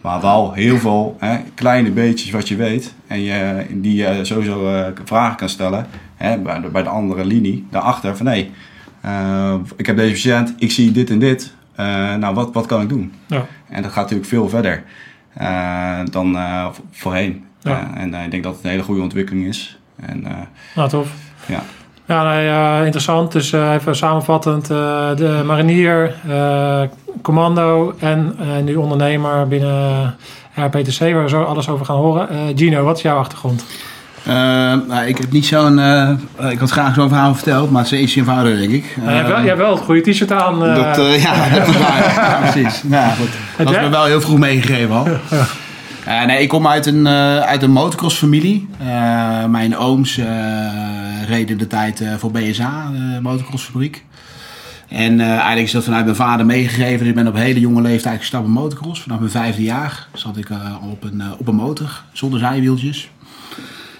Maar 0.05 0.21
wel 0.21 0.53
heel 0.53 0.77
veel 0.77 1.15
hè, 1.19 1.37
kleine 1.53 1.91
beetjes 1.91 2.31
wat 2.31 2.47
je 2.47 2.55
weet. 2.55 2.93
En 3.07 3.21
je, 3.21 3.65
die 3.71 3.95
je 3.95 4.19
sowieso 4.25 4.73
eh, 4.73 4.87
vragen 5.03 5.35
kan 5.37 5.49
stellen. 5.49 5.85
Hè, 6.15 6.37
bij, 6.37 6.59
de, 6.61 6.67
bij 6.67 6.83
de 6.83 6.89
andere 6.89 7.25
linie, 7.25 7.65
daarachter. 7.71 8.17
Van 8.17 8.25
hé, 8.25 8.51
eh, 9.01 9.53
ik 9.77 9.85
heb 9.85 9.95
deze 9.97 10.11
patiënt, 10.11 10.53
ik 10.57 10.71
zie 10.71 10.91
dit 10.91 11.09
en 11.09 11.19
dit. 11.19 11.53
Eh, 11.75 11.85
nou, 12.15 12.35
wat, 12.35 12.53
wat 12.53 12.65
kan 12.65 12.81
ik 12.81 12.89
doen? 12.89 13.13
Ja. 13.27 13.45
En 13.69 13.81
dat 13.81 13.91
gaat 13.91 14.01
natuurlijk 14.01 14.29
veel 14.29 14.49
verder 14.49 14.83
dan 16.11 16.33
vo- 16.73 16.83
voorheen. 16.91 17.43
Ja. 17.61 17.89
En 17.95 18.13
ik 18.13 18.31
denk 18.31 18.43
dat 18.43 18.55
het 18.55 18.63
een 18.63 18.69
hele 18.69 18.83
goede 18.83 19.01
ontwikkeling 19.01 19.45
is. 19.47 19.79
En 19.95 20.25
Nou, 20.75 20.89
tof. 20.89 21.11
ja. 21.45 21.63
Ja, 22.07 22.33
nee, 22.33 22.47
eh, 22.49 22.85
interessant. 22.85 23.31
Dus 23.31 23.53
eh, 23.53 23.73
even 23.73 23.95
samenvattend. 23.95 24.69
eh, 24.69 24.77
de 25.15 25.41
marinier, 25.45 26.13
commando 27.21 27.95
en 27.99 28.35
nu 28.63 28.75
ondernemer 28.75 29.47
binnen 29.47 30.15
RPTC, 30.55 30.99
waar 30.99 31.23
we 31.23 31.29
zo 31.29 31.41
alles 31.43 31.69
over 31.69 31.85
gaan 31.85 31.95
horen. 31.95 32.27
Gino, 32.55 32.83
wat 32.83 32.97
is 32.97 33.03
jouw 33.03 33.17
achtergrond? 33.17 33.65
Nou, 34.87 35.05
ik 35.05 35.17
heb 35.17 35.31
niet 35.31 35.45
zo'n. 35.45 35.79
ik 36.49 36.59
had 36.59 36.71
graag 36.71 36.93
zo'n 36.93 37.07
verhaal 37.07 37.35
verteld, 37.35 37.71
maar 37.71 37.83
het 37.83 37.91
is 37.91 37.99
iets 37.99 38.15
eenvoudiger, 38.15 38.59
denk 38.59 38.71
ik. 38.71 38.95
Je, 38.95 39.09
hebt 39.09 39.27
wel, 39.27 39.39
je 39.39 39.47
hebt 39.47 39.59
wel 39.59 39.75
het 39.75 39.83
goede 39.83 40.11
t-shirt 40.11 40.31
aan. 40.31 40.59
dat, 40.59 40.95
ja, 41.21 41.49
dat 41.57 41.67
is 41.67 41.77
waar. 41.77 42.13
Ja, 42.15 42.39
precies. 42.51 42.83
Nou, 42.83 43.11
goed. 43.11 43.29
Dat 43.57 43.75
is 43.75 43.81
me 43.81 43.89
wel 43.89 44.05
heel 44.05 44.21
vroeg 44.21 44.39
meegegeven 44.39 44.95
al. 44.95 45.07
Nee, 46.27 46.41
ik 46.41 46.49
kom 46.49 46.67
uit 46.67 46.85
een, 46.85 47.07
uit 47.07 47.63
een 47.63 47.71
motocross-familie. 47.71 48.67
Mijn 49.47 49.77
ooms 49.77 50.19
reden 51.25 51.57
de 51.57 51.67
tijd 51.67 52.01
eh, 52.01 52.13
voor 52.15 52.31
BSA, 52.31 52.91
de 52.91 53.19
motocrossfabriek. 53.21 54.03
En 54.87 55.19
eh, 55.19 55.29
eigenlijk 55.29 55.61
is 55.61 55.71
dat 55.71 55.83
vanuit 55.83 56.03
mijn 56.05 56.15
vader 56.17 56.45
meegegeven. 56.45 57.07
Ik 57.07 57.15
ben 57.15 57.27
op 57.27 57.35
hele 57.35 57.59
jonge 57.59 57.81
leeftijd 57.81 58.19
gestapt 58.19 58.45
in 58.45 58.51
motocross. 58.51 59.01
Vanaf 59.01 59.19
mijn 59.19 59.31
vijfde 59.31 59.63
jaar 59.63 60.07
zat 60.13 60.37
ik 60.37 60.49
eh, 60.49 60.81
al 60.81 60.89
op 60.89 61.03
een, 61.03 61.21
eh, 61.21 61.27
op 61.37 61.47
een 61.47 61.55
motor, 61.55 62.03
zonder 62.13 62.39
zijwieltjes. 62.39 63.09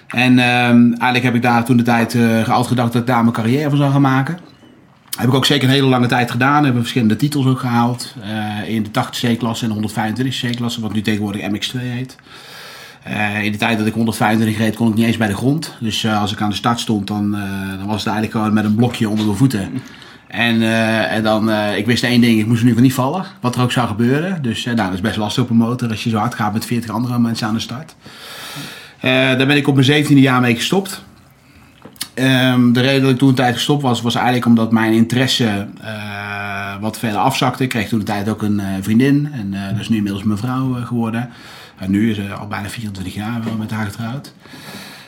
En 0.08 0.40
ehm, 0.40 0.88
eigenlijk 0.88 1.24
heb 1.24 1.36
ik 1.36 1.42
daar 1.42 1.66
toen 1.66 1.78
de 1.78 1.84
tijd 1.84 2.16
eh 2.16 2.50
altijd 2.50 2.68
gedacht 2.68 2.94
dat 2.94 3.02
ik 3.02 3.08
daar 3.08 3.22
mijn 3.22 3.36
carrière 3.36 3.70
van 3.70 3.78
zou 3.78 3.92
gaan 3.92 4.02
maken. 4.02 4.40
Heb 5.18 5.28
ik 5.28 5.34
ook 5.34 5.46
zeker 5.46 5.68
een 5.68 5.74
hele 5.74 5.88
lange 5.88 6.08
tijd 6.08 6.32
gedaan. 6.32 6.64
Hebben 6.64 6.82
verschillende 6.82 7.16
titels 7.16 7.46
ook 7.46 7.60
gehaald. 7.60 8.16
eh, 8.22 8.70
in 8.70 8.84
de 8.84 8.90
80C-klasse 8.92 9.66
en 9.66 9.72
de 9.72 9.78
125C-klasse, 9.78 10.82
wat 10.82 10.94
nu 10.94 11.02
tegenwoordig 11.02 11.42
MX2 11.42 11.80
heet. 11.80 12.16
Eh, 13.06 13.44
in 13.44 13.52
de 13.52 13.58
tijd 13.58 13.78
dat 13.78 13.88
ik 13.88 13.94
125 13.94 14.58
reed, 14.58 14.76
kon 14.76 14.88
ik 14.90 14.96
niet 14.96 15.06
eens 15.06 15.18
bij 15.18 15.28
de 15.28 15.36
grond. 15.36 15.76
Dus 15.80 16.04
eh, 16.04 16.22
als 16.22 16.32
ik 16.32 16.42
aan 16.42 16.50
de 16.50 16.56
start 16.56 16.80
stond, 16.80 17.08
dan, 17.08 17.36
eh, 17.36 17.42
dan 17.78 17.88
was 17.88 18.04
het 18.04 18.14
eigenlijk 18.14 18.32
gewoon 18.32 18.54
met 18.54 18.66
een 18.66 18.76
blokje 18.76 19.10
onder 19.10 19.26
mijn 19.26 19.38
voeten. 19.38 19.70
En, 20.28 20.62
en 21.10 21.24
dan, 21.24 21.52
ik 21.52 21.86
wist 21.86 22.04
één 22.04 22.22
ding, 22.22 22.40
ik 22.40 22.46
moest 22.46 22.62
in 22.62 22.68
ieder 22.68 22.84
geval 22.84 22.84
niet 22.84 23.14
vallen. 23.14 23.26
Wat 23.42 23.56
er 23.56 23.62
ook 23.62 23.72
zou 23.72 23.88
gebeuren. 23.88 24.42
Dus 24.42 24.64
nou, 24.64 24.76
dat 24.76 24.94
is 24.94 25.02
best 25.02 25.18
lastig 25.18 25.44
op 25.44 25.50
een 25.50 25.56
motor 25.56 25.90
als 25.90 26.04
je 26.04 26.10
zo 26.10 26.18
hard 26.18 26.36
gaat 26.36 26.54
met 26.54 26.66
40 26.66 26.90
andere 26.90 27.20
mensen 27.20 27.48
aan 27.48 27.54
de 27.54 27.60
start. 27.60 27.96
Daar 29.02 29.48
ben 29.48 29.58
ik 29.58 29.68
op 29.68 29.76
mijn 29.76 30.06
17e 30.06 30.14
jaar 30.14 30.42
mee 30.42 30.56
gestopt. 30.56 31.04
Ehm, 32.14 32.72
de 32.72 32.82
reden 32.82 33.02
dat 33.02 33.12
ik 33.12 33.18
toen 33.18 33.30
een 33.30 33.36
tijd 33.36 33.54
gestopt 33.54 33.82
was, 33.82 34.02
was 34.02 34.16
eigenlijk 34.16 34.46
omdat 34.46 34.72
mijn 34.72 34.94
interesse 34.94 35.68
wat 36.80 37.00
verder 37.00 37.20
afzakte. 37.20 37.64
Ik 37.64 37.70
kreeg 37.70 37.88
toen 37.88 38.00
een 38.00 38.06
tijd 38.06 38.30
ook 38.30 38.42
een 38.42 38.62
vriendin. 38.82 39.30
En 39.34 39.52
dat 39.72 39.80
is 39.80 39.90
nu 39.90 39.98
inmiddels 39.98 40.24
mijn 40.24 40.40
vrouw 40.40 40.74
geworden. 40.86 41.30
En 41.78 41.92
nu 41.92 42.10
is 42.10 42.16
ze 42.16 42.34
al 42.34 42.48
bijna 42.48 42.70
24 42.70 43.14
jaar 43.14 43.44
wel 43.44 43.56
met 43.58 43.72
haar 43.72 43.86
getrouwd. 43.86 44.34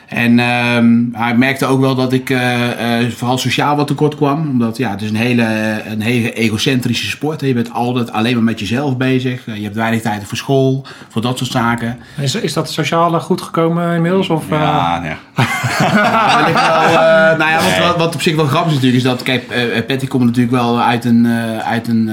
En 0.08 0.38
ehm, 0.38 1.10
maar 1.10 1.30
ik 1.30 1.36
merkte 1.36 1.66
ook 1.66 1.80
wel 1.80 1.94
dat 1.94 2.12
ik 2.12 2.30
eh, 2.30 3.00
eh, 3.02 3.10
vooral 3.12 3.38
sociaal 3.38 3.76
wat 3.76 3.86
tekort 3.86 4.14
kwam. 4.16 4.48
Omdat 4.50 4.76
ja, 4.76 4.90
het 4.90 5.02
is 5.02 5.10
een 5.10 5.16
hele, 5.16 5.44
een 5.86 6.00
hele 6.00 6.32
egocentrische 6.32 7.06
sport. 7.06 7.40
Je 7.40 7.52
bent 7.54 7.72
altijd 7.72 8.12
alleen 8.12 8.34
maar 8.34 8.42
met 8.42 8.60
jezelf 8.60 8.96
bezig. 8.96 9.46
Eh, 9.46 9.56
Je 9.56 9.62
hebt 9.62 9.74
weinig 9.74 10.02
tijd 10.02 10.24
voor 10.24 10.36
school, 10.36 10.86
voor 11.08 11.22
dat 11.22 11.38
soort 11.38 11.50
zaken. 11.50 11.98
Is, 12.20 12.34
is 12.34 12.52
dat 12.52 12.70
sociale 12.72 13.20
goed 13.20 13.42
gekomen 13.42 13.94
inmiddels? 13.94 14.28
Of, 14.28 14.50
eh, 14.50 14.60
Ja, 14.60 14.98
nee. 15.00 15.14
Ja, 15.78 16.52
wel, 16.52 17.00
eh, 17.00 17.38
nou 17.38 17.50
ja, 17.50 17.56
wat, 17.62 17.86
wat, 17.86 17.96
wat 17.96 18.14
op 18.14 18.22
zich 18.22 18.36
wel 18.36 18.46
grappig 18.46 18.68
is 18.68 18.74
natuurlijk, 18.74 19.02
is 19.02 19.08
dat, 19.08 19.22
kijk, 19.22 19.48
eh 19.48 19.86
Patty 19.86 20.06
komt 20.06 20.24
natuurlijk 20.24 20.52
wel 20.54 20.80
uit 20.80 21.04
een, 21.04 21.26
eh, 21.26 21.58
uit 21.58 21.88
een 21.88 22.10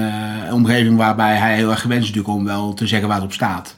omgeving 0.52 0.98
waarbij 0.98 1.36
hij 1.36 1.56
heel 1.56 1.70
erg 1.70 1.82
gewend 1.82 2.02
is 2.02 2.08
natuurlijk 2.08 2.38
om 2.38 2.46
wel 2.46 2.74
te 2.74 2.88
zeggen 2.88 3.08
waar 3.08 3.18
het 3.18 3.26
op 3.26 3.34
staat. 3.34 3.76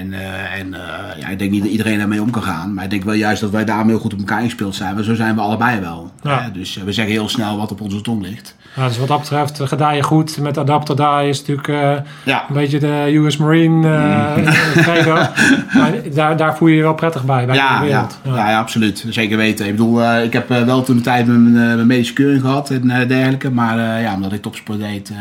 En, 0.00 0.12
eh, 0.12 0.58
en 0.60 0.74
eh, 0.74 1.20
ja, 1.20 1.28
ik 1.28 1.38
denk 1.38 1.50
niet 1.50 1.62
dat 1.62 1.70
iedereen 1.70 1.98
daarmee 1.98 2.22
om 2.22 2.30
kan 2.30 2.42
gaan. 2.42 2.74
Maar 2.74 2.84
ik 2.84 2.90
denk 2.90 3.04
wel 3.04 3.14
juist 3.14 3.40
dat 3.40 3.50
wij 3.50 3.64
daarom 3.64 3.88
heel 3.88 3.98
goed 3.98 4.12
op 4.12 4.18
elkaar 4.18 4.38
ingespeeld 4.42 4.74
zijn. 4.74 4.94
Maar 4.94 5.04
zo 5.04 5.14
zijn 5.14 5.34
we 5.34 5.40
allebei 5.40 5.80
wel. 5.80 6.10
Ja. 6.22 6.42
Hè? 6.42 6.50
Dus 6.52 6.76
eh, 6.78 6.82
we 6.84 6.92
zeggen 6.92 7.14
heel 7.14 7.28
snel 7.28 7.56
wat 7.56 7.70
op 7.70 7.80
onze 7.80 8.00
tong 8.00 8.22
ligt. 8.22 8.56
ja, 8.76 8.86
dus 8.86 8.98
wat 8.98 9.08
dat 9.08 9.18
betreft 9.20 9.58
je 9.96 10.02
goed. 10.02 10.38
Met 10.38 10.58
adapter 10.58 10.96
daar 10.96 11.26
is 11.26 11.38
natuurlijk 11.38 11.68
eh, 11.68 11.94
Ja. 12.24 12.44
een 12.48 12.54
beetje 12.54 12.78
de 12.78 13.12
US 13.14 13.36
Marine 13.36 13.88
eh 13.96 14.52
credo. 14.82 15.14
Maar 15.78 15.92
daar, 16.14 16.36
daar 16.36 16.56
voel 16.56 16.68
je 16.68 16.76
je 16.76 16.82
wel 16.82 16.94
prettig 16.94 17.24
bij, 17.24 17.46
bij 17.46 17.54
Ja, 17.56 17.68
de 17.68 17.74
ja, 17.86 17.90
wereld. 17.92 18.18
ja. 18.24 18.50
ja, 18.50 18.58
absoluut. 18.58 19.04
Zeker 19.08 19.36
weten. 19.36 19.66
Ik 19.66 19.72
bedoel, 19.72 20.02
eh, 20.02 20.24
ik 20.24 20.32
heb 20.32 20.50
eh, 20.50 20.62
wel 20.62 20.82
toen 20.82 20.96
de 20.96 21.02
tijd 21.02 21.26
mijn, 21.26 21.46
eh, 21.46 21.74
mijn 21.74 21.86
medische 21.86 22.12
keuring 22.14 22.40
gehad 22.40 22.70
en 22.70 22.90
eh, 22.90 23.08
dergelijke. 23.08 23.50
Maar 23.50 23.78
eh, 23.96 24.02
ja, 24.02 24.14
omdat 24.14 24.32
ik 24.32 24.42
topsport 24.42 24.78
deed, 24.78 25.10
eh, 25.10 25.16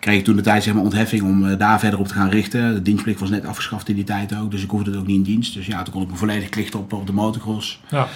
kreeg 0.00 0.18
ik 0.18 0.24
toen 0.24 0.36
de 0.36 0.42
tijd 0.42 0.62
zeg 0.62 0.74
maar, 0.74 0.82
ontheffing 0.82 1.22
om 1.22 1.46
eh, 1.46 1.58
daar 1.58 1.78
verder 1.78 1.98
op 1.98 2.08
te 2.08 2.14
gaan 2.14 2.28
richten. 2.28 2.74
De 2.74 2.82
dienstplicht 2.82 3.20
was 3.20 3.30
net 3.30 3.46
afgeschaft 3.46 3.88
in 3.88 3.94
die 3.94 4.04
tijd 4.04 4.36
ook, 4.36 4.50
dus 4.50 4.62
ik 4.62 4.70
hoefde 4.70 4.90
het 4.90 5.00
ook 5.00 5.06
niet 5.06 5.16
in 5.16 5.22
dienst. 5.22 5.54
Dus 5.54 5.66
ja, 5.66 5.82
toen 5.82 5.92
kon 5.92 6.02
ik 6.02 6.10
me 6.10 6.16
volledig 6.16 6.48
klichten 6.48 6.80
op, 6.80 6.92
op 6.92 7.06
de 7.06 7.12
motocross. 7.12 7.80
Ja. 7.88 8.06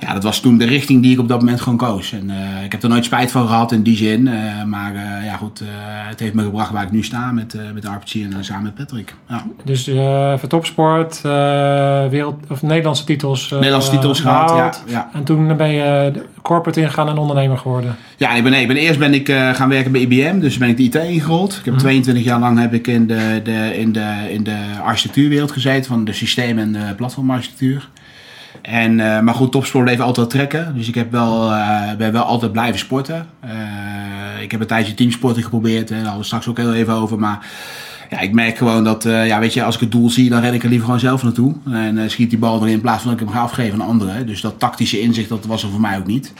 Ja, 0.00 0.12
dat 0.12 0.22
was 0.22 0.40
toen 0.40 0.58
de 0.58 0.64
richting 0.64 1.02
die 1.02 1.12
ik 1.12 1.18
op 1.18 1.28
dat 1.28 1.40
moment 1.40 1.60
gewoon 1.60 1.78
koos. 1.78 2.12
En 2.12 2.30
eh, 2.30 2.64
ik 2.64 2.72
heb 2.72 2.82
er 2.82 2.88
nooit 2.88 3.04
spijt 3.04 3.30
van 3.30 3.46
gehad 3.46 3.72
in 3.72 3.82
die 3.82 3.96
zin. 3.96 4.28
eh, 4.28 4.64
maar 4.64 4.94
ja, 5.24 5.36
goed, 5.36 5.62
het 6.08 6.20
heeft 6.20 6.34
me 6.34 6.42
gebracht 6.42 6.70
waar 6.70 6.82
ik 6.82 6.90
nu 6.90 7.02
sta 7.02 7.32
met, 7.32 7.56
met 7.74 7.84
RPC 7.84 8.14
en 8.14 8.44
samen 8.44 8.62
met 8.62 8.74
Patrick. 8.74 9.14
Ja. 9.28 9.44
Dus 9.64 9.90
voor 10.38 10.48
topsport, 10.48 11.20
wereld, 12.10 12.36
of 12.48 12.62
Nederlandse 12.62 13.04
titels. 13.04 13.50
Nederlandse 13.50 13.90
titels 13.90 14.20
gehad, 14.20 14.50
ja, 14.50 14.92
ja. 14.92 15.10
En 15.12 15.24
toen 15.24 15.56
ben 15.56 15.70
je 15.70 16.12
corporate 16.42 16.80
ingegaan 16.80 17.08
en 17.08 17.18
ondernemer 17.18 17.58
geworden. 17.58 17.96
Ja, 18.16 18.34
ik 18.34 18.42
ben, 18.42 18.52
nee, 18.52 18.60
ik 18.60 18.68
ben, 18.68 18.76
eerst 18.76 18.98
ben 18.98 19.14
ik 19.14 19.28
eh, 19.28 19.54
gaan 19.54 19.68
werken 19.68 19.92
bij 19.92 20.00
IBM, 20.00 20.38
dus 20.38 20.58
ben 20.58 20.68
ik 20.68 20.76
de 20.76 20.82
IT 20.82 20.94
ingerold. 20.94 21.56
Ik 21.58 21.64
heb 21.64 21.78
22 21.78 22.24
jaar 22.24 22.40
lang 22.40 22.58
heb 22.58 22.74
ik 22.74 22.86
in 22.86 23.06
de, 23.06 23.40
de, 23.44 23.78
in 23.78 23.92
de, 23.92 24.26
in 24.28 24.44
de 24.44 24.56
architectuurwereld 24.84 25.50
gezeten, 25.50 25.84
van 25.84 26.04
de 26.04 26.12
systeem- 26.12 26.58
en 26.58 26.72
de 26.72 26.94
platformarchitectuur. 26.96 27.88
En, 28.62 29.00
eh, 29.00 29.20
maar 29.20 29.34
goed, 29.34 29.52
topsport 29.52 29.84
bleef 29.84 30.00
altijd 30.00 30.30
trekken. 30.30 30.74
Dus 30.74 30.88
ik 30.88 30.94
heb 30.94 31.12
wel, 31.12 31.52
eh, 31.52 31.94
ben 31.98 32.12
wel 32.12 32.22
altijd 32.22 32.52
blijven 32.52 32.78
sporten. 32.78 33.26
Eh, 33.40 34.42
ik 34.42 34.50
heb 34.50 34.60
een 34.60 34.66
tijdje 34.66 34.94
teamsporten 34.94 35.42
geprobeerd, 35.42 35.88
hè, 35.88 35.94
daar 35.94 36.04
hadden 36.04 36.20
we 36.20 36.26
straks 36.26 36.48
ook 36.48 36.56
heel 36.56 36.74
even 36.74 36.94
over. 36.94 37.18
Maar 37.18 37.46
ja, 38.10 38.20
ik 38.20 38.32
merk 38.32 38.56
gewoon 38.56 38.84
dat, 38.84 39.04
eh, 39.04 39.26
ja, 39.26 39.38
weet 39.38 39.54
je, 39.54 39.64
als 39.64 39.74
ik 39.74 39.80
het 39.80 39.92
doel 39.92 40.10
zie, 40.10 40.30
dan 40.30 40.40
ren 40.40 40.54
ik 40.54 40.62
er 40.62 40.68
liever 40.68 40.84
gewoon 40.84 41.00
zelf 41.00 41.22
naartoe. 41.22 41.54
En 41.70 41.98
eh, 41.98 42.08
schiet 42.08 42.30
die 42.30 42.38
bal 42.38 42.60
erin 42.60 42.72
in 42.72 42.80
plaats 42.80 43.02
van 43.02 43.10
dat 43.10 43.20
ik 43.20 43.26
hem 43.26 43.36
ga 43.36 43.42
afgeven 43.42 43.80
aan 43.82 43.88
anderen. 43.88 44.26
Dus 44.26 44.40
dat 44.40 44.58
tactische 44.58 45.00
inzicht, 45.00 45.28
dat 45.28 45.46
was 45.46 45.62
er 45.62 45.70
voor 45.70 45.80
mij 45.80 45.98
ook 45.98 46.06
niet. 46.06 46.32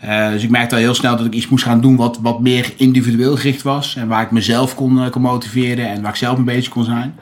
Eh, 0.00 0.30
dus 0.30 0.42
ik 0.42 0.50
merkte 0.50 0.74
al 0.74 0.80
heel 0.80 0.94
snel 0.94 1.16
dat 1.16 1.26
ik 1.26 1.32
iets 1.32 1.48
moest 1.48 1.64
gaan 1.64 1.80
doen 1.80 1.96
wat, 1.96 2.18
wat 2.22 2.40
meer 2.40 2.72
individueel 2.76 3.36
gericht 3.36 3.62
was. 3.62 3.96
En 3.96 4.08
waar 4.08 4.22
ik 4.22 4.30
mezelf 4.30 4.74
kon, 4.74 5.10
kon 5.10 5.22
motiveren 5.22 5.88
en 5.88 6.02
waar 6.02 6.10
ik 6.10 6.16
zelf 6.16 6.36
mee 6.36 6.56
bezig 6.56 6.72
kon 6.72 6.84
zijn. 6.84 7.14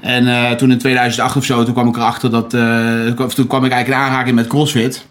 En 0.00 0.56
toen 0.56 0.70
in 0.70 0.78
2008 0.78 1.36
of 1.36 1.44
zo, 1.44 1.64
toen 1.64 1.74
kwam 1.74 1.88
ik 1.88 1.96
erachter 1.96 2.30
dat... 2.30 2.50
toen 3.34 3.46
kwam 3.46 3.64
ik 3.64 3.72
eigenlijk 3.72 3.88
in 3.88 3.94
aanraking 3.94 4.34
met 4.34 4.46
CrossFit. 4.46 5.06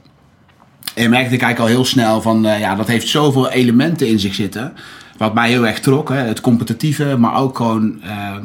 En 0.96 1.10
merkte 1.10 1.34
ik 1.34 1.42
eigenlijk 1.42 1.60
al 1.60 1.76
heel 1.76 1.86
snel 1.86 2.22
van... 2.22 2.42
ja, 2.42 2.76
dat 2.76 2.88
heeft 2.88 3.08
zoveel 3.08 3.50
elementen 3.50 4.08
in 4.08 4.20
zich 4.20 4.36
zitten. 4.36 4.74
Wat 5.18 5.34
mij 5.34 5.50
heel 5.50 5.68
erg 5.68 5.80
trok. 5.80 6.10
Hè. 6.10 6.16
Het 6.16 6.42
competitieve, 6.42 7.18
maar 7.18 7.36
ook 7.36 7.58
gewoon... 7.58 8.02
eh, 8.04 8.36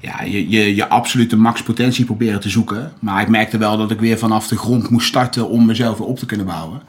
ja, 0.00 0.22
je, 0.22 0.48
je, 0.48 0.74
je 0.74 0.88
absolute 0.88 1.36
maxpotentie 1.36 2.04
proberen 2.04 2.40
te 2.40 2.48
zoeken. 2.48 2.92
Maar 2.98 3.22
ik 3.22 3.28
merkte 3.28 3.58
wel 3.58 3.76
dat 3.76 3.90
ik 3.90 4.00
weer 4.00 4.18
vanaf 4.18 4.48
de 4.48 4.56
grond 4.56 4.90
moest 4.90 5.06
starten 5.06 5.48
om 5.48 5.66
mezelf 5.66 5.98
weer 5.98 6.06
op 6.06 6.18
te 6.18 6.26
kunnen 6.26 6.46
bouwen. 6.46 6.82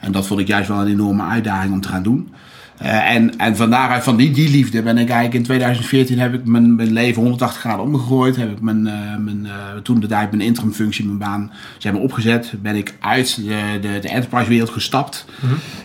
En 0.00 0.12
dat 0.12 0.26
vond 0.26 0.40
ik 0.40 0.46
juist 0.46 0.68
wel 0.68 0.80
een 0.80 0.86
enorme 0.86 1.22
uitdaging 1.22 1.72
om 1.72 1.80
te 1.80 1.88
gaan 1.88 2.02
doen. 2.02 2.32
Eh, 2.78 3.14
en, 3.14 3.38
en 3.38 3.56
van 3.56 3.70
daaruit, 3.70 4.02
van 4.02 4.16
die, 4.16 4.30
die 4.30 4.50
liefde, 4.50 4.82
ben 4.82 4.98
ik 4.98 5.08
eigenlijk 5.08 5.34
in 5.34 5.42
2014 5.42 6.18
heb 6.18 6.34
ik 6.34 6.46
mijn, 6.46 6.74
mijn 6.74 6.92
leven 6.92 7.22
180 7.22 7.60
graden 7.60 7.84
omgegooid. 7.84 8.36
Heb 8.36 8.50
ik 8.50 8.60
mijn, 8.60 8.86
eh, 8.86 9.16
mijn, 9.18 9.46
eh, 9.46 9.52
toen 9.82 10.00
de 10.00 10.06
tijd 10.06 10.30
mijn 10.30 10.42
interimfunctie, 10.42 11.04
mijn 11.04 11.18
baan, 11.18 11.52
zeg 11.78 11.92
maar 11.92 12.00
opgezet. 12.00 12.52
Ben 12.62 12.76
ik 12.76 12.94
uit 13.00 13.36
de, 13.36 13.78
de, 13.80 13.98
de 14.00 14.08
enterprise 14.08 14.48
wereld 14.48 14.70
gestapt. 14.70 15.24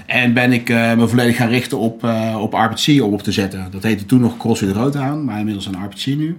En 0.05 0.33
ben 0.33 0.53
ik 0.53 0.69
me 0.69 1.07
volledig 1.07 1.35
gaan 1.35 1.49
richten 1.49 1.79
op, 1.79 2.03
op 2.39 2.53
RPC 2.53 3.03
om 3.03 3.13
op 3.13 3.21
te 3.21 3.31
zetten. 3.31 3.67
Dat 3.71 3.83
heette 3.83 4.05
toen 4.05 4.21
nog 4.21 4.37
CrossFit 4.37 4.75
Roodhaan, 4.75 5.25
maar 5.25 5.39
inmiddels 5.39 5.65
een 5.65 5.83
RPC 5.83 6.05
nu. 6.05 6.37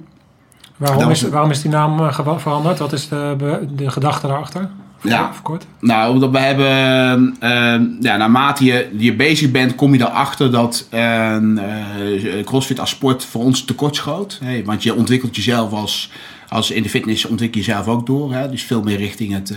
Waarom, 0.77 1.11
is, 1.11 1.23
waarom 1.23 1.51
is 1.51 1.63
die 1.63 1.71
naam 1.71 2.13
veranderd? 2.13 2.79
Wat 2.79 2.93
is 2.93 3.09
de, 3.09 3.67
de 3.75 3.91
gedachte 3.91 4.27
daarachter? 4.27 4.71
Ja. 5.03 5.29
Of 5.31 5.43
kort? 5.43 5.67
Nou, 5.81 6.13
omdat 6.13 6.31
we 6.31 6.39
hebben, 6.39 7.37
eh, 7.41 8.01
ja, 8.01 8.17
naarmate 8.17 8.65
je, 8.65 8.89
je 8.97 9.15
bezig 9.15 9.51
bent, 9.51 9.75
kom 9.75 9.95
je 9.95 10.01
erachter 10.01 10.51
dat 10.51 10.87
eh, 10.91 11.37
eh, 11.37 12.45
CrossFit 12.45 12.81
als 12.81 12.91
sport 12.91 13.25
voor 13.25 13.43
ons 13.43 13.65
tekortschoot. 13.65 14.39
Hey, 14.43 14.65
want 14.65 14.83
je 14.83 14.95
ontwikkelt 14.95 15.37
jezelf 15.37 15.73
als, 15.73 16.11
als 16.49 16.71
in 16.71 16.83
de 16.83 16.89
fitness 16.89 17.25
ontwikkel 17.25 17.61
je 17.61 17.67
jezelf 17.67 17.87
ook 17.87 18.07
door. 18.07 18.33
Hè? 18.33 18.51
Dus 18.51 18.63
veel 18.63 18.83
meer 18.83 18.97
richting 18.97 19.33
het, 19.33 19.51
eh, 19.51 19.57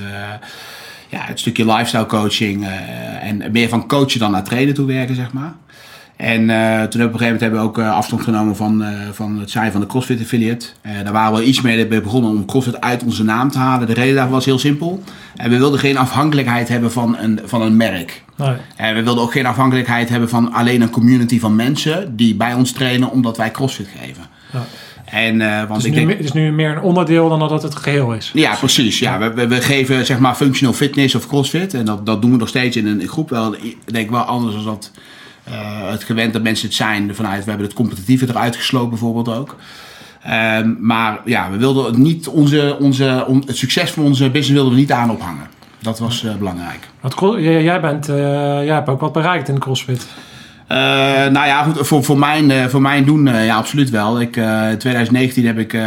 ja, 1.09 1.21
het 1.21 1.39
stukje 1.39 1.65
lifestyle 1.65 2.05
coaching 2.05 2.65
eh, 2.65 3.23
en 3.23 3.51
meer 3.51 3.69
van 3.69 3.87
coachen 3.87 4.19
dan 4.19 4.31
naar 4.31 4.43
trainen 4.43 4.73
toe 4.73 4.85
werken, 4.85 5.15
zeg 5.15 5.33
maar. 5.33 5.53
En 6.21 6.49
eh, 6.49 6.65
toen 6.65 6.69
hebben 6.71 6.89
we 6.99 7.05
op 7.05 7.13
een 7.13 7.19
gegeven 7.19 7.19
moment 7.19 7.41
hebben 7.41 7.59
we 7.59 7.65
ook 7.65 7.77
eh, 7.77 7.91
afstand 7.95 8.21
genomen 8.21 8.55
van, 8.55 8.83
eh, 8.83 8.89
van 9.11 9.39
het 9.39 9.51
zijn 9.51 9.71
van 9.71 9.81
de 9.81 9.87
CrossFit 9.87 10.21
affiliate. 10.21 10.65
Daar 11.03 11.13
waren 11.13 11.37
we 11.39 11.43
iets 11.45 11.61
mee 11.61 11.87
begonnen 11.87 12.31
om 12.31 12.45
CrossFit 12.45 12.81
uit 12.81 13.03
onze 13.03 13.23
naam 13.23 13.51
te 13.51 13.57
halen. 13.57 13.87
De 13.87 13.93
reden 13.93 14.15
daarvoor 14.15 14.33
was 14.33 14.45
heel 14.45 14.59
simpel. 14.59 15.03
En 15.35 15.49
we 15.49 15.57
wilden 15.57 15.79
geen 15.79 15.97
afhankelijkheid 15.97 16.67
hebben 16.67 16.91
van 16.91 17.17
een, 17.17 17.39
van 17.45 17.61
een 17.61 17.77
merk. 17.77 18.23
Nee. 18.37 18.55
En 18.75 18.95
we 18.95 19.03
wilden 19.03 19.23
ook 19.23 19.31
geen 19.31 19.45
afhankelijkheid 19.45 20.09
hebben 20.09 20.29
van 20.29 20.53
alleen 20.53 20.81
een 20.81 20.89
community 20.89 21.39
van 21.39 21.55
mensen 21.55 22.15
die 22.15 22.35
bij 22.35 22.53
ons 22.53 22.71
trainen 22.71 23.11
omdat 23.11 23.37
wij 23.37 23.51
CrossFit 23.51 23.87
geven. 23.99 24.23
Ja. 24.53 24.63
En, 25.05 25.37
want 25.67 25.69
Het 25.69 25.77
is, 25.77 25.83
ik 25.85 25.91
nu, 25.91 25.95
denk, 25.95 26.07
me- 26.07 26.15
het 26.15 26.23
is 26.25 26.31
nu 26.31 26.51
meer 26.51 26.71
een 26.71 26.81
onderdeel 26.81 27.29
dan 27.29 27.39
dat 27.39 27.49
het 27.49 27.61
het 27.61 27.75
geheel 27.75 28.13
is. 28.13 28.31
ja, 28.33 28.55
precies. 28.55 28.99
Ja, 28.99 29.19
we, 29.19 29.33
we, 29.33 29.47
we 29.47 29.61
geven 29.61 30.05
zeg 30.05 30.19
maar 30.19 30.35
functional 30.35 30.73
fitness 30.73 31.15
of 31.15 31.27
crossfit. 31.27 31.73
En 31.73 31.85
dat, 31.85 32.05
dat 32.05 32.21
doen 32.21 32.31
we 32.31 32.37
nog 32.37 32.47
steeds 32.47 32.75
in 32.77 32.87
een 32.87 33.07
groep. 33.07 33.29
Wel, 33.29 33.53
ik 33.55 33.77
denk 33.85 34.09
wel 34.09 34.21
anders 34.21 34.55
dan 34.55 34.65
dat 34.65 34.91
het 35.91 36.03
gewend 36.03 36.33
dat 36.33 36.41
mensen 36.41 36.67
het 36.67 36.75
zijn. 36.75 37.15
Vanuit, 37.15 37.43
we 37.43 37.49
hebben 37.49 37.67
het 37.67 37.75
competitieve 37.75 38.25
eruit 38.29 38.55
gesloten 38.55 38.89
bijvoorbeeld 38.89 39.29
ook. 39.37 39.55
Ehm, 40.23 40.73
maar 40.79 41.19
ja, 41.25 41.51
we 41.51 41.57
wilden 41.57 41.85
het 41.85 41.97
niet 41.97 42.27
onze, 42.27 42.77
onze, 42.79 43.25
on- 43.27 43.43
het 43.45 43.57
succes 43.57 43.91
van 43.91 44.03
onze 44.03 44.23
business 44.23 44.49
wilden 44.49 44.73
we 44.73 44.79
niet 44.79 44.91
aan 44.91 45.11
ophangen. 45.11 45.47
Dat 45.79 45.99
was 45.99 46.23
eh, 46.23 46.35
belangrijk. 46.35 46.87
Jij, 47.39 47.63
jij 47.63 47.81
bent, 47.81 48.09
eh, 48.09 48.15
jij 48.65 48.73
hebt 48.73 48.89
ook 48.89 48.99
wat 49.01 49.13
bereikt 49.13 49.47
in 49.47 49.53
de 49.53 49.59
CrossFit. 49.59 50.07
Eh, 50.71 50.77
nou 51.31 51.47
ja, 51.47 51.63
goed, 51.63 51.87
voor, 51.87 52.03
voor, 52.03 52.17
mijn, 52.17 52.51
eh, 52.51 52.65
voor 52.65 52.81
mijn 52.81 53.05
doen, 53.05 53.27
eh, 53.27 53.45
ja, 53.45 53.55
absoluut 53.55 53.89
wel. 53.89 54.21
Ik, 54.21 54.37
eh, 54.37 54.69
in 54.69 54.77
2019 54.77 55.45
heb 55.45 55.57
ik 55.57 55.73
eh, 55.73 55.81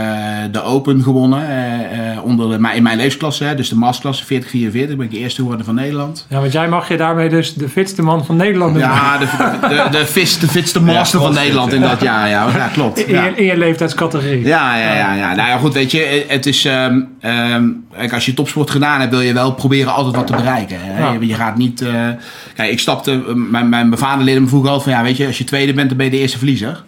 de 0.53 0.63
Open 0.63 1.03
gewonnen 1.03 1.49
eh, 1.49 2.11
eh, 2.13 2.25
onder 2.25 2.51
de, 2.51 2.59
maar 2.59 2.77
in 2.77 2.83
mijn 2.83 2.97
leefklasse, 2.97 3.45
hè, 3.45 3.55
dus 3.55 3.69
de 3.69 3.77
masterklasse 3.77 4.25
40-44. 4.25 4.97
ben 4.97 5.01
ik 5.01 5.11
de 5.11 5.19
eerste 5.19 5.41
geworden 5.41 5.67
van 5.67 5.75
Nederland. 5.75 6.27
Ja, 6.29 6.41
want 6.41 6.53
jij 6.53 6.69
mag 6.69 6.89
je 6.89 6.97
daarmee 6.97 7.29
dus 7.29 7.55
de 7.55 7.69
fitste 7.69 8.03
man 8.03 8.25
van 8.25 8.37
Nederland 8.37 8.73
noemen. 8.73 8.91
Ja, 8.91 9.19
de, 9.19 9.27
de, 9.69 9.99
de, 9.99 10.07
vis, 10.07 10.39
de 10.39 10.49
fitste 10.49 10.81
master 10.83 11.21
van 11.21 11.35
Nederland 11.35 11.73
in 11.73 11.81
dat 11.81 12.01
jaar. 12.01 12.29
Ja, 12.29 12.49
ja 12.57 12.67
klopt. 12.73 12.99
In, 13.07 13.13
Ja. 13.15 13.25
je, 13.25 13.31
in 13.35 13.45
je 13.45 13.57
leeftijdscategorie. 13.57 14.45
Ja, 14.47 14.77
ja, 14.77 14.95
ja, 14.95 15.15
ja. 15.15 15.35
Nou 15.35 15.49
ja, 15.49 15.57
goed, 15.57 15.75
weet 15.75 15.91
je, 15.91 16.25
het 16.29 16.47
is... 16.47 16.65
ehm, 16.65 17.01
ehm, 17.21 17.69
kijk, 17.97 18.13
als 18.13 18.27
je 18.27 18.35
topsport 18.35 18.71
gedaan 18.71 19.01
hebt, 19.01 19.13
wil 19.13 19.21
je 19.21 19.33
wel 19.33 19.55
proberen 19.55 19.95
altijd 19.95 20.17
wat 20.17 20.27
te 20.27 20.37
bereiken. 20.37 20.81
Hè? 20.81 20.99
Ja. 20.99 21.17
Je, 21.21 21.35
gaat 21.35 21.57
niet... 21.57 21.81
eh, 21.81 22.09
kijk, 22.55 22.71
ik 22.71 22.81
stapte... 22.81 23.35
Mijn, 23.35 23.69
mijn, 23.69 23.99
vader 23.99 24.25
leerde 24.25 24.41
me 24.41 24.47
vroeger 24.47 24.71
altijd 24.71 24.89
van, 24.89 24.99
ja, 24.99 25.09
weet 25.09 25.17
je, 25.17 25.27
als 25.27 25.39
je 25.39 25.45
tweede 25.45 25.73
bent, 25.73 25.89
dan 25.89 25.97
ben 25.97 26.07
je 26.07 26.13
de 26.13 26.19
eerste 26.19 26.39
verliezer. 26.39 26.85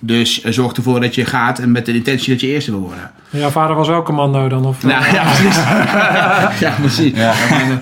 Dus 0.00 0.40
eh, 0.40 0.52
zorg 0.52 0.72
ervoor 0.72 1.00
dat 1.00 1.14
je 1.14 1.24
gaat 1.24 1.58
en 1.58 1.72
met 1.72 1.86
de 1.86 1.94
intentie 1.94 2.32
dat 2.32 2.40
je 2.40 2.46
eerste 2.46 2.70
wil 2.70 2.80
worden. 2.80 3.10
Jouw 3.30 3.50
vader 3.50 3.76
was 3.76 3.88
ook 3.88 4.04
commando 4.04 4.48
dan? 4.48 4.66
Of, 4.66 4.82
Nou, 4.82 5.04
ja, 5.12 5.22
precies. 5.22 5.56
ja, 6.66 6.74
precies. 6.80 7.16
Ja, 7.16 7.32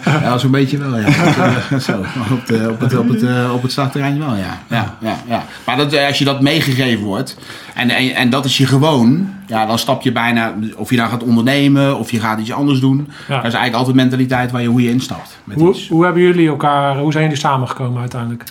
ja 0.05 0.39
zo'n 0.39 0.51
beetje 0.51 0.79
wel, 0.79 0.99
ja. 0.99 1.09
Zo, 1.79 2.05
op, 2.33 2.47
de, 2.47 2.69
op, 2.71 2.81
het, 2.81 2.99
op, 2.99 3.09
het, 3.09 3.23
eh, 3.23 3.55
op 3.55 3.63
het 3.63 3.73
startterrein 3.73 4.19
wel, 4.19 4.35
ja. 4.35 4.61
ja, 4.69 4.97
ja, 5.01 5.17
ja. 5.29 5.45
Maar 5.67 5.77
dat, 5.77 5.93
eh, 5.93 6.07
als 6.07 6.19
je 6.19 6.25
dat 6.25 6.41
meegegeven 6.41 7.05
wordt 7.05 7.37
en, 7.75 7.91
en, 7.91 8.15
en 8.15 8.31
dat 8.31 8.45
is 8.45 8.57
je 8.57 8.67
gewoon, 8.67 9.33
ja, 9.47 9.67
dan 9.67 9.79
stap 9.79 10.03
je 10.03 10.13
bijna, 10.13 10.55
of 10.77 10.91
je 10.91 10.97
daar 10.97 11.09
gaat 11.09 11.23
ondernemen 11.23 11.99
of 11.99 12.11
je 12.11 12.21
gaat 12.21 12.41
iets 12.41 12.53
anders 12.53 12.81
doen. 12.81 12.97
Dat 13.07 13.37
is 13.37 13.43
eigenlijk 13.43 13.75
altijd 13.75 13.97
mentaliteit 13.97 14.51
waar 14.51 14.63
je, 14.63 14.69
hoe 14.69 14.83
je 14.83 14.91
instapt. 14.91 15.39
Met 15.45 15.59
hoe, 15.59 15.71
iets. 15.71 15.89
hoe 15.89 16.05
hebben 16.05 16.23
jullie 16.23 16.49
elkaar, 16.49 16.99
hoe 16.99 17.13
zijn 17.13 17.25
jullie 17.25 17.39
samengekomen 17.39 18.01
uiteindelijk? 18.01 18.45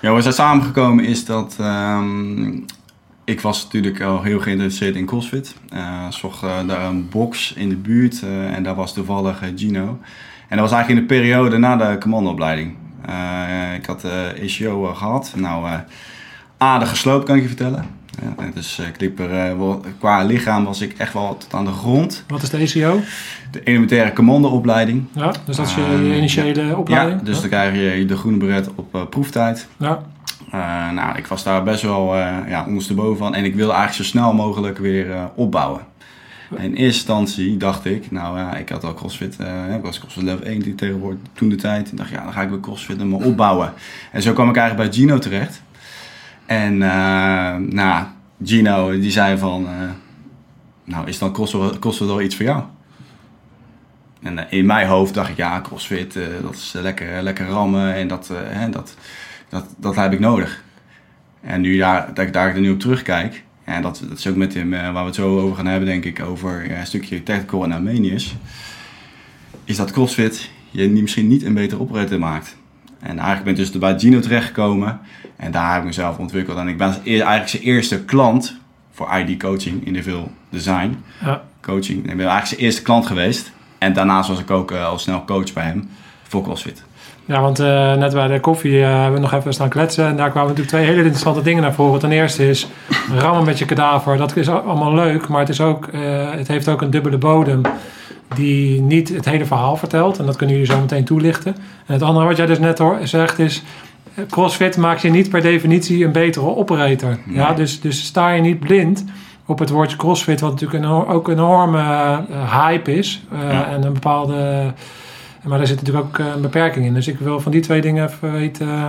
Ja, 0.00 0.08
hoe 0.08 0.16
we 0.16 0.22
zijn 0.22 0.34
samengekomen 0.34 1.04
is 1.04 1.24
dat 1.24 1.56
ehm, 1.60 2.50
ik 3.24 3.40
was 3.40 3.64
natuurlijk 3.64 4.00
al 4.00 4.22
heel 4.22 4.40
geïnteresseerd 4.40 4.96
in 4.96 5.06
CrossFit. 5.06 5.54
Uh, 5.74 6.10
zocht 6.10 6.42
uh, 6.42 6.66
daar 6.66 6.84
een 6.84 7.08
box 7.08 7.52
in 7.52 7.68
de 7.68 7.76
buurt 7.76 8.22
uh, 8.24 8.54
en 8.54 8.62
daar 8.62 8.74
was 8.74 8.94
toevallig 8.94 9.42
Gino. 9.56 9.98
En 10.48 10.58
dat 10.58 10.70
was 10.70 10.72
eigenlijk 10.72 10.88
in 10.88 11.08
de 11.08 11.14
periode 11.14 11.58
na 11.58 11.76
de 11.76 11.98
commandoopleiding. 11.98 12.76
ik 13.76 13.86
had 13.86 14.00
de 14.00 14.32
ECO 14.40 14.94
gehad. 14.94 15.32
Nou, 15.36 15.80
aardig 16.58 16.88
gesloopt 16.88 17.24
kan 17.24 17.36
ik 17.36 17.42
je 17.42 17.48
vertellen. 17.48 17.86
Ja, 18.22 18.50
dus 18.54 18.78
ik 18.78 19.00
liep 19.00 19.18
er, 19.18 19.56
qua 19.98 20.22
lichaam 20.22 20.64
was 20.64 20.80
ik 20.80 20.94
echt 20.98 21.12
wel 21.12 21.36
tot 21.36 21.54
aan 21.54 21.64
de 21.64 21.70
grond. 21.70 22.24
Wat 22.28 22.42
is 22.42 22.50
de 22.50 22.56
ECO? 22.56 23.00
De 23.50 23.62
elementaire 23.62 24.12
commandoopleiding. 24.12 25.04
Ja, 25.12 25.32
dus 25.44 25.56
dat 25.56 25.66
is 25.66 25.74
je 25.74 26.14
initiële 26.16 26.76
opleiding? 26.76 27.18
Ja, 27.18 27.24
dus 27.24 27.40
dan 27.40 27.48
krijg 27.48 27.74
je 27.74 28.04
de 28.04 28.16
groene 28.16 28.38
beret 28.38 28.68
op 28.74 29.06
proeftijd. 29.10 29.68
Ja. 29.76 30.02
Uh, 30.54 30.90
nou, 30.90 31.16
ik 31.16 31.26
was 31.26 31.42
daar 31.42 31.62
best 31.62 31.82
wel 31.82 32.16
uh, 32.16 32.36
ja, 32.48 32.64
ondersteboven 32.66 33.18
van 33.18 33.34
en 33.34 33.44
ik 33.44 33.54
wilde 33.54 33.72
eigenlijk 33.72 34.02
zo 34.02 34.10
snel 34.10 34.32
mogelijk 34.32 34.78
weer 34.78 35.06
uh, 35.06 35.24
opbouwen. 35.34 35.80
En 36.56 36.64
in 36.64 36.74
eerste 36.74 36.84
instantie 36.84 37.56
dacht 37.56 37.84
ik, 37.84 38.10
nou 38.10 38.38
ja, 38.38 38.56
ik 38.56 38.68
had 38.68 38.84
al 38.84 38.94
CrossFit, 38.94 39.38
ik 39.76 39.82
was 39.82 39.98
CrossFit 39.98 40.22
level 40.22 40.46
1 40.46 40.60
die 40.60 40.74
tegenwoordig 40.74 41.20
toen 41.32 41.48
de 41.48 41.56
tijd. 41.56 41.90
Ik 41.90 41.96
dacht, 41.96 42.10
ja, 42.10 42.22
dan 42.22 42.32
ga 42.32 42.42
ik 42.42 42.48
weer 42.48 42.60
CrossFit 42.60 43.00
en 43.00 43.12
opbouwen. 43.12 43.72
En 44.10 44.22
zo 44.22 44.32
kwam 44.32 44.48
ik 44.48 44.56
eigenlijk 44.56 44.90
bij 44.90 44.98
Gino 44.98 45.18
terecht. 45.18 45.62
En 46.46 46.76
nou, 47.74 48.04
Gino 48.44 48.90
die 49.00 49.10
zei 49.10 49.38
van, 49.38 49.66
nou 50.84 51.08
is 51.08 51.18
dan 51.18 51.32
CrossFit, 51.32 51.78
CrossFit 51.78 52.06
wel 52.06 52.20
iets 52.20 52.36
voor 52.36 52.44
jou? 52.44 52.62
En 54.22 54.50
in 54.50 54.66
mijn 54.66 54.86
hoofd 54.86 55.14
dacht 55.14 55.30
ik, 55.30 55.36
ja, 55.36 55.60
CrossFit, 55.60 56.18
dat 56.42 56.54
is 56.54 56.72
lekker, 56.72 57.22
lekker 57.22 57.46
rammen 57.46 57.94
en 57.94 58.08
dat, 58.08 58.30
hè, 58.34 58.70
dat 58.70 58.96
dat, 59.52 59.64
dat 59.76 59.96
heb 59.96 60.12
ik 60.12 60.20
nodig. 60.20 60.62
En 61.40 61.60
nu 61.60 61.78
daar, 61.78 62.14
dat 62.14 62.26
ik 62.26 62.32
daar 62.32 62.60
nu 62.60 62.70
op 62.70 62.80
terugkijk, 62.80 63.44
en 63.64 63.82
dat, 63.82 64.02
dat 64.08 64.18
is 64.18 64.26
ook 64.26 64.36
met 64.36 64.54
hem, 64.54 64.72
uh, 64.72 64.80
waar 64.80 64.92
we 64.92 64.98
het 64.98 65.14
zo 65.14 65.38
over 65.38 65.56
gaan 65.56 65.66
hebben, 65.66 65.88
denk 65.88 66.04
ik, 66.04 66.20
over 66.20 66.70
ja, 66.70 66.78
een 66.78 66.86
stukje 66.86 67.22
technical 67.22 67.64
en 67.64 67.72
Armenius, 67.72 68.36
is 69.64 69.76
dat 69.76 69.90
CrossFit 69.90 70.50
je 70.70 70.88
misschien 70.88 71.28
niet 71.28 71.42
een 71.42 71.54
betere 71.54 71.80
operator 71.80 72.18
maakt. 72.18 72.56
En 73.00 73.18
eigenlijk 73.18 73.44
ben 73.44 73.52
ik 73.52 73.58
dus 73.58 73.78
bij 73.78 73.98
Gino 73.98 74.20
terechtgekomen 74.20 75.00
en 75.36 75.52
daar 75.52 75.70
heb 75.70 75.80
ik 75.80 75.86
mezelf 75.86 76.18
ontwikkeld. 76.18 76.58
En 76.58 76.68
ik 76.68 76.76
ben 76.76 77.02
eigenlijk 77.04 77.48
zijn 77.48 77.62
eerste 77.62 78.04
klant 78.04 78.56
voor 78.90 79.18
ID 79.18 79.38
coaching, 79.38 79.86
individual 79.86 80.32
design 80.48 80.96
ja. 81.20 81.42
coaching. 81.60 81.98
Ik 81.98 82.02
ben 82.02 82.18
eigenlijk 82.18 82.46
zijn 82.46 82.60
eerste 82.60 82.82
klant 82.82 83.06
geweest. 83.06 83.52
En 83.78 83.92
daarnaast 83.92 84.28
was 84.28 84.38
ik 84.38 84.50
ook 84.50 84.70
uh, 84.70 84.84
al 84.84 84.98
snel 84.98 85.24
coach 85.24 85.52
bij 85.52 85.64
hem 85.64 85.88
voor 86.22 86.42
CrossFit. 86.42 86.84
Ja, 87.24 87.40
want 87.40 87.60
uh, 87.60 87.94
net 87.94 88.12
bij 88.12 88.28
de 88.28 88.40
koffie 88.40 88.72
uh, 88.72 88.86
hebben 88.86 89.12
we 89.12 89.20
nog 89.20 89.32
even 89.32 89.52
staan 89.52 89.68
kletsen. 89.68 90.06
En 90.06 90.16
daar 90.16 90.30
kwamen 90.30 90.48
natuurlijk 90.48 90.76
twee 90.76 90.86
hele 90.86 91.02
interessante 91.02 91.42
dingen 91.42 91.62
naar 91.62 91.74
voren. 91.74 92.00
Ten 92.00 92.12
eerste 92.12 92.48
is 92.48 92.68
rammen 93.18 93.44
met 93.44 93.58
je 93.58 93.64
kadaver. 93.64 94.16
Dat 94.16 94.36
is 94.36 94.48
allemaal 94.48 94.94
leuk, 94.94 95.28
maar 95.28 95.40
het, 95.40 95.48
is 95.48 95.60
ook, 95.60 95.88
uh, 95.94 96.00
het 96.30 96.48
heeft 96.48 96.68
ook 96.68 96.82
een 96.82 96.90
dubbele 96.90 97.18
bodem 97.18 97.60
die 98.34 98.80
niet 98.80 99.08
het 99.08 99.24
hele 99.24 99.44
verhaal 99.44 99.76
vertelt. 99.76 100.18
En 100.18 100.26
dat 100.26 100.36
kunnen 100.36 100.56
jullie 100.56 100.72
zo 100.72 100.80
meteen 100.80 101.04
toelichten. 101.04 101.54
En 101.86 101.92
het 101.92 102.02
andere 102.02 102.26
wat 102.26 102.36
jij 102.36 102.46
dus 102.46 102.58
net 102.58 102.78
hoor, 102.78 102.98
zegt 103.02 103.38
is... 103.38 103.62
CrossFit 104.30 104.76
maakt 104.76 105.02
je 105.02 105.10
niet 105.10 105.30
per 105.30 105.42
definitie 105.42 106.04
een 106.04 106.12
betere 106.12 106.56
operator. 106.56 107.18
Nee. 107.24 107.36
Ja, 107.36 107.52
dus, 107.52 107.80
dus 107.80 108.04
sta 108.04 108.30
je 108.30 108.40
niet 108.40 108.60
blind 108.60 109.04
op 109.46 109.58
het 109.58 109.70
woordje 109.70 109.96
CrossFit... 109.96 110.40
wat 110.40 110.50
natuurlijk 110.50 110.84
een, 110.84 110.90
ook 110.90 111.28
een 111.28 111.34
enorme 111.34 112.20
hype 112.50 112.94
is. 112.94 113.22
Ja. 113.32 113.66
En 113.66 113.84
een 113.84 113.92
bepaalde... 113.92 114.72
Maar 115.42 115.58
daar 115.58 115.66
zit 115.66 115.82
natuurlijk 115.82 116.04
ook 116.06 116.18
een 116.18 116.40
beperking 116.40 116.86
in. 116.86 116.94
Dus 116.94 117.08
ik 117.08 117.18
wil 117.18 117.40
van 117.40 117.52
die 117.52 117.60
twee 117.60 117.80
dingen 117.80 118.08
even 118.08 118.32
weten 118.32 118.66
uh, 118.66 118.88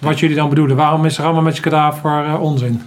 wat 0.00 0.20
jullie 0.20 0.36
dan 0.36 0.48
bedoelen. 0.48 0.76
Waarom 0.76 1.04
is 1.04 1.18
rammen 1.18 1.42
met 1.42 1.56
je 1.56 1.62
kadaver 1.62 2.26
uh, 2.26 2.42
onzin? 2.42 2.82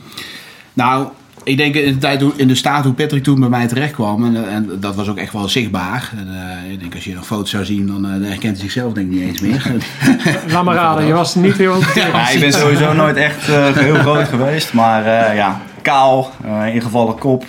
Nou, 0.73 1.07
ik 1.43 1.57
denk 1.57 1.75
in 1.75 1.93
de, 1.93 1.97
tijd, 1.97 2.23
in 2.35 2.47
de 2.47 2.55
staat 2.55 2.83
hoe 2.83 2.93
Patrick 2.93 3.23
toen 3.23 3.39
bij 3.39 3.49
mij 3.49 3.67
terecht 3.67 3.93
kwam, 3.93 4.25
en, 4.25 4.49
en 4.49 4.69
dat 4.79 4.95
was 4.95 5.09
ook 5.09 5.17
echt 5.17 5.33
wel 5.33 5.47
zichtbaar. 5.47 6.11
En, 6.17 6.27
uh, 6.27 6.71
ik 6.71 6.79
denk 6.79 6.93
als 6.95 7.03
je 7.03 7.13
nog 7.13 7.25
foto's 7.25 7.49
zou 7.49 7.65
zien, 7.65 7.87
dan 7.87 8.03
herkent 8.03 8.41
hij 8.41 8.55
zichzelf 8.55 8.93
denk 8.93 9.11
ik 9.11 9.13
niet 9.13 9.27
eens 9.27 9.41
meer. 9.41 9.71
Laat 10.53 10.63
maar 10.63 10.75
raden, 10.75 11.05
je 11.05 11.13
was 11.13 11.35
niet 11.35 11.57
heel... 11.57 11.79
ja, 11.95 12.29
ik 12.29 12.39
ben 12.39 12.53
sowieso 12.53 12.93
nooit 12.93 13.15
echt 13.15 13.45
heel 13.75 13.95
groot 13.95 14.27
geweest, 14.27 14.73
maar 14.73 15.35
ja, 15.35 15.61
kaal, 15.81 16.31
ingevallen 16.73 17.17
kop, 17.17 17.45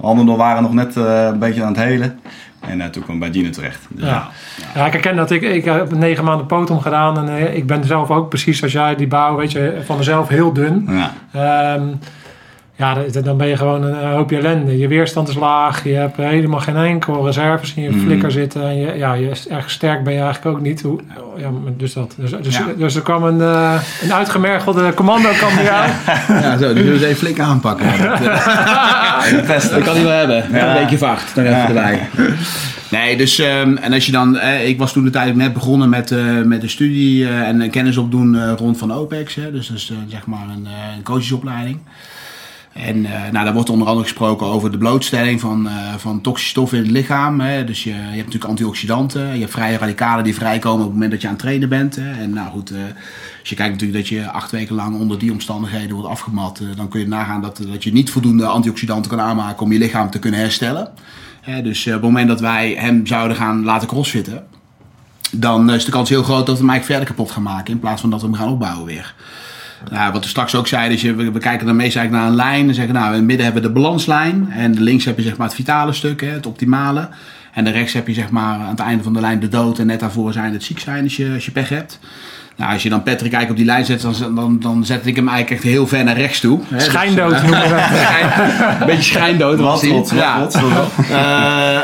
handen 0.00 0.36
waren 0.36 0.62
nog 0.62 0.72
net 0.72 0.96
een 0.96 1.38
beetje 1.38 1.62
aan 1.62 1.72
het 1.72 1.82
helen. 1.82 2.20
En 2.68 2.78
uh, 2.78 2.86
toen 2.86 3.02
kwam 3.02 3.18
bij 3.18 3.32
Gino 3.32 3.50
terecht. 3.50 3.86
Dus, 3.88 4.04
ja. 4.04 4.10
Ja. 4.10 4.28
ja, 4.74 4.86
ik 4.86 4.92
herken 4.92 5.16
dat. 5.16 5.30
Ik, 5.30 5.42
ik 5.42 5.64
heb 5.64 5.92
negen 5.92 6.24
maanden 6.24 6.46
potom 6.46 6.80
gedaan. 6.80 7.18
En 7.18 7.28
uh, 7.28 7.56
ik 7.56 7.66
ben 7.66 7.84
zelf 7.84 8.10
ook 8.10 8.28
precies 8.28 8.58
zoals 8.58 8.72
jij, 8.72 8.96
die 8.96 9.06
bouw, 9.06 9.36
weet 9.36 9.52
je, 9.52 9.80
van 9.84 9.96
mezelf 9.96 10.28
heel 10.28 10.52
dun. 10.52 10.88
Ja, 11.32 11.74
um, 11.74 11.98
ja 12.76 12.94
dan 13.22 13.36
ben 13.36 13.46
je 13.46 13.56
gewoon 13.56 13.82
een 13.82 14.10
hoopje 14.10 14.36
ellende. 14.36 14.78
Je 14.78 14.88
weerstand 14.88 15.28
is 15.28 15.34
laag. 15.34 15.84
Je 15.84 15.94
hebt 15.94 16.16
helemaal 16.16 16.60
geen 16.60 16.76
enkel 16.76 17.24
reserves 17.24 17.74
in 17.74 17.82
je 17.82 17.90
mm. 17.90 18.00
flikker 18.00 18.30
zitten. 18.30 18.62
En 18.62 18.76
je, 18.76 18.96
ja, 18.96 19.12
je 19.12 19.28
is 19.28 19.48
erg 19.48 19.70
sterk 19.70 20.04
ben 20.04 20.12
je 20.12 20.20
eigenlijk 20.20 20.56
ook 20.56 20.62
niet. 20.62 20.82
Hoe, 20.82 21.00
ja, 21.36 21.50
dus 21.76 21.92
dat. 21.92 22.14
Dus, 22.18 22.30
dus, 22.42 22.56
ja. 22.56 22.66
dus 22.76 22.94
er 22.94 23.02
kwam 23.02 23.24
een, 23.24 23.38
uh, 23.38 23.80
een 24.02 24.12
uitgemergelde 24.12 24.94
commando 24.94 25.28
kwam 25.28 25.58
ja, 25.62 26.56
zo. 26.58 26.74
Die 26.74 26.82
zullen 26.82 26.98
ze 26.98 27.06
even 27.06 27.18
flink 27.18 27.40
aanpakken. 27.40 27.86
dat, 29.46 29.68
dat 29.70 29.82
kan 29.82 29.94
hij 29.94 30.04
wel 30.04 30.18
hebben. 30.18 30.44
Ja. 30.52 30.76
Een 30.76 30.82
beetje 30.82 30.98
vacht. 30.98 31.34
Dan 31.34 31.44
even 31.44 31.66
erbij. 31.66 32.08
Nee, 32.90 33.16
dus 33.16 33.38
um, 33.38 33.76
en 33.76 33.92
als 33.92 34.06
je 34.06 34.12
dan, 34.12 34.38
eh, 34.38 34.68
ik 34.68 34.78
was 34.78 34.92
toen 34.92 35.04
de 35.04 35.10
tijd 35.10 35.36
net 35.36 35.52
begonnen 35.52 35.88
met, 35.88 36.10
uh, 36.10 36.42
met 36.42 36.60
de 36.60 36.68
studie 36.68 37.22
uh, 37.22 37.48
en 37.48 37.70
kennis 37.70 37.96
opdoen 37.96 38.34
uh, 38.34 38.52
rond 38.56 38.78
van 38.78 38.92
OPEX. 38.92 39.34
Hè, 39.34 39.52
dus 39.52 39.66
dat 39.66 39.76
is 39.76 39.92
zeg 40.08 40.26
maar 40.26 40.46
een, 40.48 40.66
een 40.96 41.02
coachesopleiding. 41.02 41.78
En 42.76 42.96
uh, 42.96 43.10
nou, 43.10 43.44
daar 43.44 43.52
wordt 43.52 43.70
onder 43.70 43.86
andere 43.86 44.06
gesproken 44.06 44.46
over 44.46 44.70
de 44.70 44.78
blootstelling 44.78 45.40
van, 45.40 45.66
uh, 45.66 45.94
van 45.96 46.20
toxische 46.20 46.50
stoffen 46.50 46.78
in 46.78 46.84
het 46.84 46.92
lichaam. 46.92 47.40
Hè. 47.40 47.64
Dus 47.64 47.84
je, 47.84 47.90
je 47.90 47.96
hebt 47.96 48.16
natuurlijk 48.16 48.44
antioxidanten, 48.44 49.34
je 49.34 49.40
hebt 49.40 49.52
vrije 49.52 49.78
radicalen 49.78 50.24
die 50.24 50.34
vrijkomen 50.34 50.78
op 50.78 50.84
het 50.84 50.92
moment 50.92 51.10
dat 51.10 51.20
je 51.20 51.26
aan 51.26 51.32
het 51.32 51.42
trainen 51.42 51.68
bent. 51.68 51.96
Hè. 51.96 52.10
En 52.10 52.30
nou 52.30 52.50
goed, 52.50 52.72
uh, 52.72 52.78
als 53.40 53.48
je 53.48 53.54
kijkt 53.54 53.72
natuurlijk 53.72 53.98
dat 53.98 54.08
je 54.08 54.30
acht 54.30 54.50
weken 54.50 54.74
lang 54.74 54.98
onder 54.98 55.18
die 55.18 55.32
omstandigheden 55.32 55.92
wordt 55.92 56.08
afgemat, 56.08 56.60
dan 56.76 56.88
kun 56.88 57.00
je 57.00 57.08
nagaan 57.08 57.42
dat, 57.42 57.60
dat 57.70 57.84
je 57.84 57.92
niet 57.92 58.10
voldoende 58.10 58.46
antioxidanten 58.46 59.10
kan 59.10 59.20
aanmaken 59.20 59.62
om 59.62 59.72
je 59.72 59.78
lichaam 59.78 60.10
te 60.10 60.18
kunnen 60.18 60.40
herstellen. 60.40 60.88
Dus 61.62 61.86
op 61.86 61.92
het 61.92 62.02
moment 62.02 62.28
dat 62.28 62.40
wij 62.40 62.74
hem 62.78 63.06
zouden 63.06 63.36
gaan 63.36 63.64
laten 63.64 63.88
crossfitten, 63.88 64.44
dan 65.32 65.70
is 65.70 65.84
de 65.84 65.90
kans 65.90 66.08
heel 66.08 66.22
groot 66.22 66.46
dat 66.46 66.60
we 66.60 66.72
hem 66.72 66.82
verder 66.82 67.06
kapot 67.06 67.30
gaan 67.30 67.42
maken 67.42 67.72
in 67.72 67.80
plaats 67.80 68.00
van 68.00 68.10
dat 68.10 68.20
we 68.20 68.26
hem 68.26 68.36
gaan 68.36 68.48
opbouwen 68.48 68.86
weer. 68.86 69.14
Nou, 69.90 70.12
wat 70.12 70.22
we 70.22 70.28
straks 70.28 70.54
ook 70.54 70.66
zeiden, 70.66 71.32
we 71.32 71.38
kijken 71.38 71.66
dan 71.66 71.76
meestal 71.76 72.08
naar 72.08 72.26
een 72.26 72.34
lijn 72.34 72.68
en 72.68 72.74
zeggen, 72.74 72.94
nou, 72.94 73.06
in 73.06 73.14
het 73.14 73.24
midden 73.24 73.44
hebben 73.44 73.62
we 73.62 73.68
de 73.68 73.74
balanslijn 73.74 74.50
en 74.50 74.82
links 74.82 75.04
heb 75.04 75.16
je 75.16 75.22
zeg 75.22 75.36
maar 75.36 75.46
het 75.46 75.56
vitale 75.56 75.92
stuk, 75.92 76.20
hè, 76.20 76.28
het 76.28 76.46
optimale. 76.46 77.08
En 77.52 77.64
de 77.64 77.70
rechts 77.70 77.92
heb 77.92 78.06
je 78.06 78.14
zeg 78.14 78.30
maar 78.30 78.58
aan 78.60 78.68
het 78.68 78.80
einde 78.80 79.02
van 79.02 79.12
de 79.12 79.20
lijn 79.20 79.40
de 79.40 79.48
dood 79.48 79.78
en 79.78 79.86
net 79.86 80.00
daarvoor 80.00 80.32
zijn 80.32 80.52
het 80.52 80.62
ziek 80.62 80.78
zijn 80.78 81.02
als 81.02 81.16
je, 81.16 81.30
als 81.34 81.44
je 81.44 81.50
pech 81.50 81.68
hebt. 81.68 81.98
Nou, 82.56 82.72
als 82.72 82.82
je 82.82 82.88
dan 82.88 83.02
Patrick 83.02 83.32
eigenlijk 83.32 83.50
op 83.50 83.56
die 83.56 83.66
lijn 83.66 83.84
zet, 83.84 84.00
dan, 84.00 84.34
dan, 84.34 84.58
dan 84.60 84.84
zet 84.84 85.06
ik 85.06 85.16
hem 85.16 85.28
eigenlijk 85.28 85.56
echt 85.56 85.72
heel 85.72 85.86
ver 85.86 86.04
naar 86.04 86.16
rechts 86.16 86.40
toe. 86.40 86.60
Hè. 86.68 86.80
Schijndood 86.80 87.30
dus, 87.30 87.40
noemen 87.40 87.62
we 87.62 87.68
dat. 87.68 87.80
Een 88.80 88.86
beetje 88.86 89.02
schijndood. 89.02 89.58
Wat, 89.58 89.86
wat, 89.86 90.10
ja. 90.14 90.38
wat, 90.38 90.54
uh, 90.54 91.08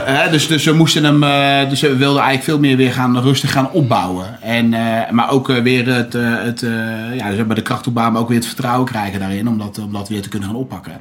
hè, 0.05 0.31
dus, 0.31 0.47
dus 0.47 0.65
we 0.65 0.73
moesten 0.73 1.05
hem, 1.05 1.23
uh, 1.23 1.69
dus 1.69 1.81
we 1.81 1.97
wilden 1.97 2.23
eigenlijk 2.23 2.45
veel 2.45 2.59
meer 2.59 2.77
weer 2.77 2.93
gaan 2.93 3.21
rustig 3.21 3.53
gaan 3.53 3.71
opbouwen. 3.71 4.41
En, 4.41 4.73
uh, 4.73 5.11
maar 5.11 5.31
ook 5.31 5.47
weer 5.47 5.87
het, 5.95 6.13
het 6.13 6.67
ja, 7.15 7.31
dus 7.31 7.55
de 7.55 7.63
krachtopbouw, 7.63 8.11
maar 8.11 8.21
ook 8.21 8.29
weer 8.29 8.39
het 8.39 8.47
vertrouwen 8.47 8.87
krijgen 8.87 9.21
daarin, 9.21 9.49
om 9.49 9.59
dat, 9.59 9.79
om 9.79 9.93
dat 9.93 10.09
weer 10.09 10.23
te 10.23 10.29
kunnen 10.29 10.49
gaan 10.49 10.59
oppakken. 10.59 10.93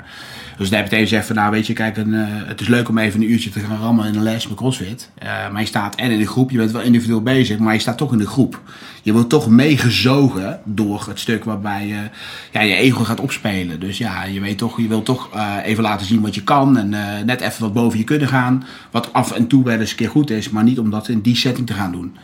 Dus 0.61 0.69
daar 0.69 0.79
heb 0.79 0.87
ik 0.87 0.93
even 0.93 1.07
gezegd 1.07 1.27
van, 1.27 1.35
nou 1.35 1.51
weet 1.51 1.67
je, 1.67 1.73
kijk, 1.73 1.97
een, 1.97 2.13
uh, 2.13 2.27
het 2.27 2.61
is 2.61 2.67
leuk 2.67 2.89
om 2.89 2.97
even 2.97 3.21
een 3.21 3.31
uurtje 3.31 3.49
te 3.49 3.59
gaan 3.59 3.79
rammen 3.81 4.07
in 4.07 4.15
een 4.15 4.23
les 4.23 4.47
met 4.47 4.57
CrossFit. 4.57 5.09
Uh, 5.23 5.51
maar 5.51 5.61
je 5.61 5.67
staat 5.67 5.95
en 5.95 6.11
in 6.11 6.19
de 6.19 6.27
groep, 6.27 6.51
je 6.51 6.57
bent 6.57 6.71
wel 6.71 6.81
individueel 6.81 7.21
bezig, 7.21 7.57
maar 7.57 7.73
je 7.73 7.79
staat 7.79 7.97
toch 7.97 8.11
in 8.11 8.17
de 8.17 8.27
groep. 8.27 8.61
Je 9.01 9.13
wordt 9.13 9.29
toch 9.29 9.49
meegezogen 9.49 10.59
door 10.63 11.05
het 11.07 11.19
stuk 11.19 11.43
waarbij 11.43 11.87
je 11.87 12.09
ja, 12.51 12.61
je 12.61 12.75
ego 12.75 13.03
gaat 13.03 13.19
opspelen. 13.19 13.79
Dus 13.79 13.97
ja, 13.97 14.23
je 14.23 14.39
weet 14.39 14.57
toch, 14.57 14.81
je 14.81 14.87
wil 14.87 15.03
toch 15.03 15.29
even 15.63 15.83
laten 15.83 16.05
zien 16.05 16.21
wat 16.21 16.35
je 16.35 16.43
kan 16.43 16.77
en 16.77 16.89
net 17.25 17.41
even 17.41 17.61
wat 17.61 17.73
boven 17.73 17.99
je 17.99 18.03
kunnen 18.03 18.27
gaan. 18.27 18.63
Wat 18.91 19.13
af 19.13 19.31
en 19.31 19.47
toe 19.47 19.63
wel 19.63 19.79
eens 19.79 19.91
een 19.91 19.97
keer 19.97 20.09
goed 20.09 20.29
is, 20.29 20.49
maar 20.49 20.63
niet 20.63 20.79
om 20.79 20.89
dat 20.89 21.07
in 21.07 21.21
die 21.21 21.35
setting 21.35 21.67
te 21.67 21.73
gaan 21.73 21.91
doen. 21.91 22.15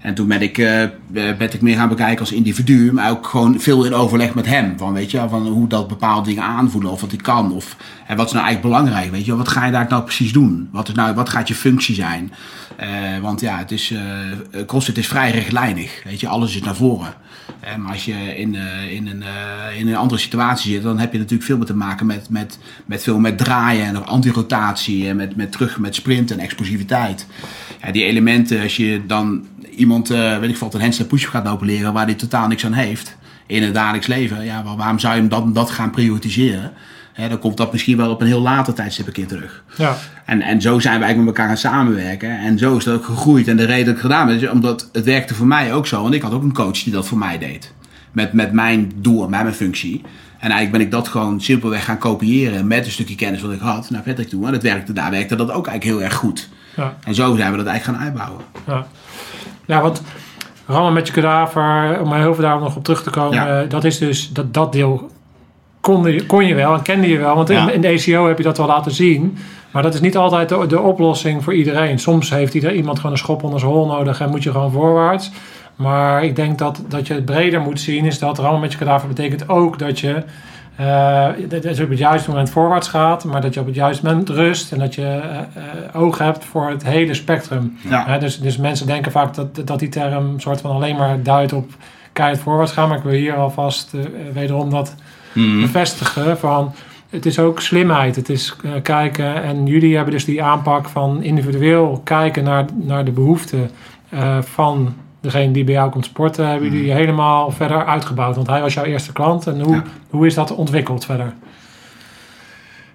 En 0.00 0.14
toen 0.14 0.28
ben 0.28 0.42
ik, 0.42 0.58
eh, 0.58 0.84
ben 1.12 1.52
ik 1.52 1.60
meer 1.60 1.76
gaan 1.76 1.88
bekijken 1.88 2.20
als 2.20 2.32
individu, 2.32 2.92
maar 2.92 3.10
ook 3.10 3.26
gewoon 3.26 3.60
veel 3.60 3.84
in 3.84 3.94
overleg 3.94 4.34
met 4.34 4.46
hem. 4.46 4.78
Van, 4.78 4.92
weet 4.92 5.10
je, 5.10 5.26
van 5.28 5.46
hoe 5.46 5.68
dat 5.68 5.88
bepaalde 5.88 6.28
dingen 6.28 6.42
aanvoelen 6.42 6.90
of 6.90 7.00
wat 7.00 7.12
ik 7.12 7.22
kan. 7.22 7.52
Of, 7.52 7.76
en 8.06 8.16
wat 8.16 8.26
is 8.26 8.32
nou 8.32 8.44
eigenlijk 8.44 8.74
belangrijk? 8.74 9.10
Weet 9.10 9.24
je, 9.24 9.36
wat 9.36 9.48
ga 9.48 9.66
je 9.66 9.72
daar 9.72 9.86
nou 9.88 10.02
precies 10.02 10.32
doen? 10.32 10.68
Wat, 10.72 10.88
is 10.88 10.94
nou, 10.94 11.14
wat 11.14 11.28
gaat 11.28 11.48
je 11.48 11.54
functie 11.54 11.94
zijn? 11.94 12.32
Eh, 12.76 12.88
want 13.22 13.40
ja, 13.40 13.58
het 13.58 13.70
is, 13.70 13.90
uh, 13.90 14.00
CrossFit 14.66 14.98
is 14.98 15.06
vrij 15.06 15.30
rechtlijnig. 15.30 16.02
Weet 16.04 16.20
je, 16.20 16.28
alles 16.28 16.54
is 16.54 16.62
naar 16.62 16.76
voren. 16.76 17.14
Maar 17.78 17.92
als 17.92 18.04
je 18.04 18.36
in, 18.36 18.54
in, 18.90 19.06
een, 19.06 19.22
in 19.76 19.88
een 19.88 19.96
andere 19.96 20.20
situatie 20.20 20.72
zit, 20.72 20.82
dan 20.82 20.98
heb 20.98 21.12
je 21.12 21.18
natuurlijk 21.18 21.44
veel 21.44 21.56
meer 21.56 21.66
te 21.66 21.74
maken 21.74 22.06
met, 22.06 22.28
met, 22.30 22.58
met 22.86 23.02
veel 23.02 23.18
met 23.18 23.38
draaien 23.38 23.84
en 23.84 24.06
antirotatie 24.06 25.08
en 25.08 25.16
met, 25.16 25.36
met 25.36 25.52
terug 25.52 25.78
met 25.78 25.94
sprint 25.94 26.30
en 26.30 26.38
explosiviteit. 26.38 27.26
Ja, 27.82 27.92
die 27.92 28.04
elementen, 28.04 28.62
als 28.62 28.76
je 28.76 29.02
dan 29.06 29.46
iemand, 29.80 30.10
uh, 30.10 30.38
weet 30.38 30.50
ik 30.50 30.56
veel, 30.56 30.70
een 30.72 30.80
handstand 30.80 31.08
push 31.08 31.28
gaat 31.28 31.44
lopen 31.44 31.66
leren 31.66 31.92
waar 31.92 32.04
hij 32.04 32.14
totaal 32.14 32.48
niks 32.48 32.64
aan 32.64 32.72
heeft 32.72 33.16
in 33.46 33.62
het 33.62 33.74
dagelijks 33.74 34.06
leven, 34.06 34.44
ja, 34.44 34.64
waarom 34.76 34.98
zou 34.98 35.14
je 35.14 35.20
hem 35.20 35.28
dan 35.28 35.52
dat 35.52 35.70
gaan 35.70 35.90
prioritiseren? 35.90 36.72
dan 37.28 37.38
komt 37.38 37.56
dat 37.56 37.72
misschien 37.72 37.96
wel 37.96 38.10
op 38.10 38.20
een 38.20 38.26
heel 38.26 38.40
later 38.40 38.74
tijdstip 38.74 39.06
een 39.06 39.12
keer 39.12 39.26
terug. 39.26 39.64
Ja. 39.76 39.96
En, 40.24 40.42
en 40.42 40.60
zo 40.60 40.78
zijn 40.78 40.98
we 40.98 41.04
eigenlijk 41.04 41.18
met 41.18 41.26
elkaar 41.26 41.46
gaan 41.46 41.72
samenwerken. 41.72 42.38
En 42.38 42.58
zo 42.58 42.76
is 42.76 42.84
dat 42.84 42.94
ook 42.94 43.04
gegroeid. 43.04 43.48
En 43.48 43.56
de 43.56 43.64
reden 43.64 43.84
dat 43.84 43.94
ik 43.94 44.00
gedaan 44.00 44.28
heb, 44.28 44.42
is 44.42 44.48
omdat 44.48 44.88
het 44.92 45.04
werkte 45.04 45.34
voor 45.34 45.46
mij 45.46 45.74
ook 45.74 45.86
zo. 45.86 46.02
Want 46.02 46.14
ik 46.14 46.22
had 46.22 46.32
ook 46.32 46.42
een 46.42 46.52
coach 46.52 46.82
die 46.82 46.92
dat 46.92 47.06
voor 47.06 47.18
mij 47.18 47.38
deed. 47.38 47.72
Met, 48.12 48.32
met 48.32 48.52
mijn 48.52 48.92
doel, 48.96 49.28
met 49.28 49.42
mijn 49.42 49.54
functie. 49.54 50.02
En 50.38 50.50
eigenlijk 50.50 50.72
ben 50.72 50.80
ik 50.80 50.90
dat 50.90 51.08
gewoon 51.08 51.40
simpelweg 51.40 51.84
gaan 51.84 51.98
kopiëren 51.98 52.66
met 52.66 52.84
een 52.84 52.92
stukje 52.92 53.14
kennis 53.14 53.40
wat 53.40 53.52
ik 53.52 53.60
had 53.60 53.90
naar 53.90 54.02
Patrick 54.02 54.28
toe. 54.28 54.46
En 54.46 54.52
dat 54.52 54.62
werkte, 54.62 54.92
daar 54.92 55.10
werkte 55.10 55.36
dat 55.36 55.50
ook 55.50 55.66
eigenlijk 55.66 55.96
heel 55.96 56.08
erg 56.08 56.18
goed. 56.18 56.48
Ja. 56.76 56.96
En 57.04 57.14
zo 57.14 57.36
zijn 57.36 57.50
we 57.50 57.56
dat 57.56 57.66
eigenlijk 57.66 57.98
gaan 57.98 58.06
uitbouwen. 58.06 58.44
Ja, 58.66 58.86
ja 59.70 59.80
want 59.82 60.02
rammen 60.66 60.92
met 60.92 61.06
je 61.06 61.12
kadaver, 61.12 62.00
om 62.00 62.12
heel 62.12 62.34
veel 62.34 62.44
daar 62.44 62.60
nog 62.60 62.76
op 62.76 62.84
terug 62.84 63.02
te 63.02 63.10
komen, 63.10 63.34
Ja. 63.34 63.62
dat 63.64 63.84
is 63.84 63.98
dus 63.98 64.30
dat, 64.32 64.54
dat 64.54 64.72
deel 64.72 65.10
kon 65.80 66.12
je, 66.12 66.26
kon 66.26 66.46
je 66.46 66.54
wel 66.54 66.74
en 66.74 66.82
kende 66.82 67.08
je 67.08 67.18
wel. 67.18 67.34
Want 67.34 67.48
Ja. 67.48 67.62
in, 67.68 67.74
in 67.74 67.80
de 67.80 67.88
ECO 67.88 68.26
heb 68.28 68.36
je 68.36 68.42
dat 68.44 68.58
wel 68.58 68.66
laten 68.66 68.92
zien. 68.92 69.38
Maar 69.72 69.82
dat 69.82 69.94
is 69.94 70.00
niet 70.00 70.16
altijd 70.16 70.48
de, 70.48 70.66
de 70.66 70.80
oplossing 70.80 71.44
voor 71.44 71.54
iedereen. 71.54 71.98
Soms 71.98 72.30
heeft 72.30 72.54
ieder, 72.54 72.72
iemand 72.74 72.96
gewoon 72.96 73.12
een 73.12 73.18
schop 73.18 73.42
onder 73.42 73.60
zijn 73.60 73.72
hol 73.72 73.86
nodig 73.86 74.20
en 74.20 74.30
moet 74.30 74.42
je 74.42 74.50
gewoon 74.50 74.70
voorwaarts. 74.72 75.30
Maar 75.76 76.24
ik 76.24 76.36
denk 76.36 76.58
dat, 76.58 76.82
dat 76.88 77.06
je 77.06 77.14
het 77.14 77.24
breder 77.24 77.60
moet 77.60 77.80
zien, 77.80 78.04
is 78.04 78.18
dat 78.18 78.38
rammen 78.38 78.60
met 78.60 78.72
je 78.72 78.78
kadaver 78.78 79.08
betekent 79.08 79.48
ook 79.48 79.78
dat 79.78 79.98
je 80.00 80.22
dat 81.48 81.62
dat 81.62 81.76
je 81.76 81.82
op 81.82 81.88
het 81.88 81.98
juiste 81.98 82.30
moment 82.30 82.50
voorwaarts 82.50 82.88
gaat, 82.88 83.24
maar 83.24 83.40
dat 83.40 83.54
je 83.54 83.60
op 83.60 83.66
het 83.66 83.74
juiste 83.74 84.06
moment 84.06 84.28
rust 84.28 84.72
en 84.72 84.78
dat 84.78 84.94
je 84.94 85.02
eh, 85.02 85.38
eh, 85.38 86.00
oog 86.02 86.18
hebt 86.18 86.44
voor 86.44 86.70
het 86.70 86.84
hele 86.84 87.14
spectrum. 87.14 87.76
Ja. 87.88 88.18
Dus, 88.18 88.40
dus 88.40 88.56
mensen 88.56 88.86
denken 88.86 89.12
vaak 89.12 89.34
dat, 89.34 89.66
dat 89.66 89.78
die 89.78 89.88
term 89.88 90.40
soort 90.40 90.60
van 90.60 90.70
alleen 90.70 90.96
maar 90.96 91.22
duidt 91.22 91.52
op 91.52 91.70
keihard 92.12 92.40
voorwaarts 92.40 92.72
gaan, 92.72 92.88
maar 92.88 92.96
ik 92.98 93.02
wil 93.02 93.12
hier 93.12 93.34
alvast 93.34 93.94
eh, 93.94 94.00
wederom 94.32 94.70
dat 94.70 94.94
Mhm. 95.32 95.60
bevestigen 95.60 96.38
van 96.38 96.74
het 97.10 97.26
is 97.26 97.38
ook 97.38 97.60
slimheid. 97.60 98.16
Het 98.16 98.28
is 98.28 98.56
eh, 98.64 98.70
kijken 98.82 99.42
en 99.42 99.66
jullie 99.66 99.94
hebben 99.94 100.12
dus 100.12 100.24
die 100.24 100.42
aanpak 100.42 100.88
van 100.88 101.22
individueel 101.22 102.00
kijken 102.04 102.44
naar, 102.44 102.64
naar 102.74 103.04
de 103.04 103.10
behoeften 103.10 103.70
eh, 104.08 104.38
van 104.42 104.94
degene 105.20 105.52
die 105.52 105.64
bij 105.64 105.74
jou 105.74 105.90
komt 105.90 106.04
sporten. 106.04 106.48
Hebben 106.48 106.70
jullie 106.72 106.92
helemaal 106.92 107.50
verder 107.50 107.84
uitgebouwd? 107.84 108.34
Want 108.36 108.46
hij 108.46 108.60
was 108.60 108.74
jouw 108.74 108.84
eerste 108.84 109.12
klant 109.12 109.46
en 109.46 109.60
hoe, 109.60 109.74
Ja. 109.74 109.82
hoe 110.10 110.26
is 110.26 110.34
dat 110.34 110.54
ontwikkeld 110.54 111.04
verder? 111.04 111.32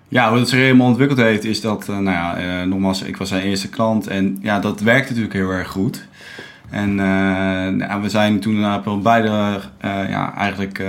Ja, 0.07 0.29
hoe 0.29 0.39
het 0.39 0.49
zich 0.49 0.59
helemaal 0.59 0.87
ontwikkeld 0.87 1.19
heeft, 1.19 1.43
is 1.43 1.61
dat, 1.61 1.89
eh, 1.89 1.97
nou 1.97 2.09
ja, 2.09 2.37
eh, 2.37 2.67
nogmaals, 2.67 3.01
ik 3.01 3.17
was 3.17 3.29
zijn 3.29 3.43
eerste 3.43 3.69
klant 3.69 4.07
en 4.07 4.37
ja, 4.41 4.59
dat 4.59 4.79
werkte 4.79 5.07
natuurlijk 5.07 5.33
heel 5.33 5.49
erg 5.49 5.67
goed. 5.67 6.07
En 6.69 6.89
eh, 6.89 7.67
nou, 7.87 8.01
we 8.01 8.09
zijn 8.09 8.39
toen 8.39 8.55
uh, 8.55 8.97
beide 9.01 9.59
eh, 9.77 10.09
ja, 10.09 10.35
eigenlijk 10.37 10.83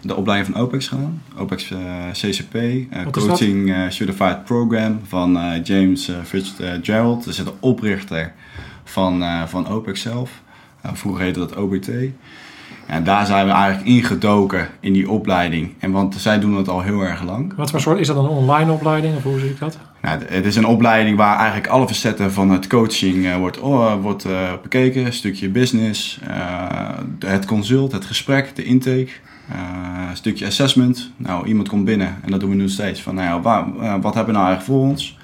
de 0.00 0.16
opleiding 0.16 0.52
van 0.54 0.62
OPEX 0.62 0.88
gedaan. 0.88 1.22
OPEX 1.38 1.72
CCP? 2.12 2.58
Coaching 3.10 3.74
Certified 3.88 4.44
Program 4.44 5.00
van 5.06 5.38
James 5.62 6.10
Fitzgerald. 6.24 7.24
Dat 7.24 7.32
is 7.34 7.44
de 7.44 7.52
oprichter 7.60 8.32
van, 8.88 9.22
eh, 9.22 9.42
van 9.46 9.68
OPEX 9.68 10.00
zelf. 10.00 10.30
Eh, 10.80 10.90
vroeger 10.94 11.24
heette 11.24 11.38
dat 11.38 11.56
OBT. 11.56 11.90
En 12.86 13.04
daar 13.04 13.26
zijn 13.26 13.46
we 13.46 13.52
eigenlijk 13.52 13.86
ingedoken 13.88 14.68
in 14.80 14.92
die 14.92 15.10
opleiding. 15.10 15.74
En 15.78 15.90
want 15.90 16.14
zij 16.14 16.40
doen 16.40 16.56
het 16.56 16.68
al 16.68 16.80
heel 16.80 17.00
erg 17.00 17.22
lang. 17.22 17.52
Wat 17.56 17.70
voor 17.70 17.80
soort, 17.80 17.98
is 17.98 18.06
dat 18.06 18.16
een 18.16 18.28
online 18.28 18.72
opleiding 18.72 19.16
of 19.16 19.22
hoe 19.22 19.38
zie 19.38 19.50
ik 19.50 19.58
dat? 19.58 19.78
Nou, 20.02 20.20
het 20.28 20.44
is 20.44 20.56
een 20.56 20.66
opleiding 20.66 21.16
waar 21.16 21.36
eigenlijk 21.36 21.66
alle 21.66 21.86
facetten 21.86 22.32
van 22.32 22.50
het 22.50 22.66
coaching 22.66 23.26
eh, 23.26 23.36
wordt, 23.36 23.60
oh, 23.60 24.02
wordt 24.02 24.26
bekeken. 24.62 25.06
Een 25.06 25.12
stukje 25.12 25.48
business, 25.48 26.20
het 27.18 27.46
consult, 27.46 27.92
het 27.92 28.04
gesprek, 28.04 28.56
de 28.56 28.64
intake, 28.64 29.08
een 30.10 30.16
stukje 30.16 30.46
assessment. 30.46 31.10
Nou, 31.16 31.46
iemand 31.46 31.68
komt 31.68 31.84
binnen 31.84 32.16
en 32.22 32.30
dat 32.30 32.40
doen 32.40 32.50
we 32.50 32.56
nu 32.56 32.68
steeds. 32.68 33.02
Van, 33.02 33.14
nou 33.14 33.26
ja, 33.26 33.40
waar, 33.40 33.72
wat 34.00 34.14
hebben 34.14 34.34
we 34.34 34.40
nou 34.40 34.46
eigenlijk 34.46 34.62
voor 34.62 34.80
ons? 34.80 35.18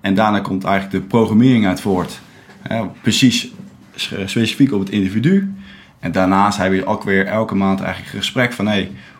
En 0.00 0.14
daarna 0.14 0.40
komt 0.40 0.64
eigenlijk 0.64 1.02
de 1.02 1.08
programmering 1.08 1.66
uit 1.66 1.80
voort. 1.80 2.20
Eh, 2.68 2.82
precies 3.02 3.52
s- 3.94 4.12
specifiek 4.24 4.72
op 4.72 4.80
het 4.80 4.90
individu. 4.90 5.54
En 6.00 6.12
daarnaast 6.12 6.58
hebben 6.58 6.78
we 6.78 6.86
ook 6.86 7.02
weer 7.02 7.26
elke 7.26 7.54
maand 7.54 7.80
eigenlijk 7.80 8.12
een 8.12 8.18
gesprek 8.20 8.52
van... 8.52 8.68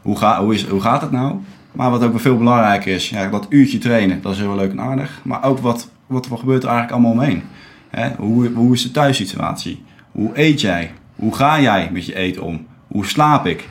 Hoe, 0.02 0.16
ga, 0.18 0.42
hoe, 0.44 0.54
is, 0.54 0.64
hoe 0.66 0.80
gaat 0.80 1.00
het 1.00 1.10
nou? 1.10 1.34
Maar 1.72 1.90
wat 1.90 2.02
ook 2.04 2.20
veel 2.20 2.36
belangrijker 2.38 2.94
is, 2.94 3.08
ja, 3.08 3.28
dat 3.28 3.46
uurtje 3.48 3.78
trainen, 3.78 4.22
dat 4.22 4.32
is 4.32 4.38
heel 4.38 4.54
leuk 4.56 4.70
en 4.70 4.80
aardig. 4.80 5.20
Maar 5.24 5.44
ook 5.44 5.58
wat, 5.58 5.90
wat, 6.06 6.28
wat 6.28 6.38
gebeurt 6.38 6.62
er 6.62 6.68
eigenlijk 6.68 6.98
allemaal 6.98 7.22
omheen? 7.22 7.42
Hè? 7.90 8.10
Hoe, 8.16 8.48
hoe 8.54 8.74
is 8.74 8.82
de 8.82 8.90
thuissituatie? 8.90 9.82
Hoe 10.12 10.30
eet 10.34 10.60
jij? 10.60 10.92
Hoe 11.16 11.34
ga 11.34 11.60
jij 11.60 11.90
met 11.92 12.06
je 12.06 12.14
eten 12.16 12.42
om? 12.42 12.66
Hoe 12.86 13.06
slaap 13.06 13.46
ik? 13.46 13.68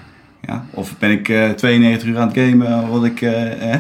Ja? 0.48 0.66
Of 0.72 0.98
ben 0.98 1.12
ik 1.12 1.30
eh 1.30 1.50
92 1.50 2.08
uur 2.10 2.18
aan 2.18 2.28
het 2.28 2.38
gamen, 2.38 2.90
wat 2.90 3.06
ik 3.06 3.22
eh, 3.22 3.74
eh, 3.74 3.80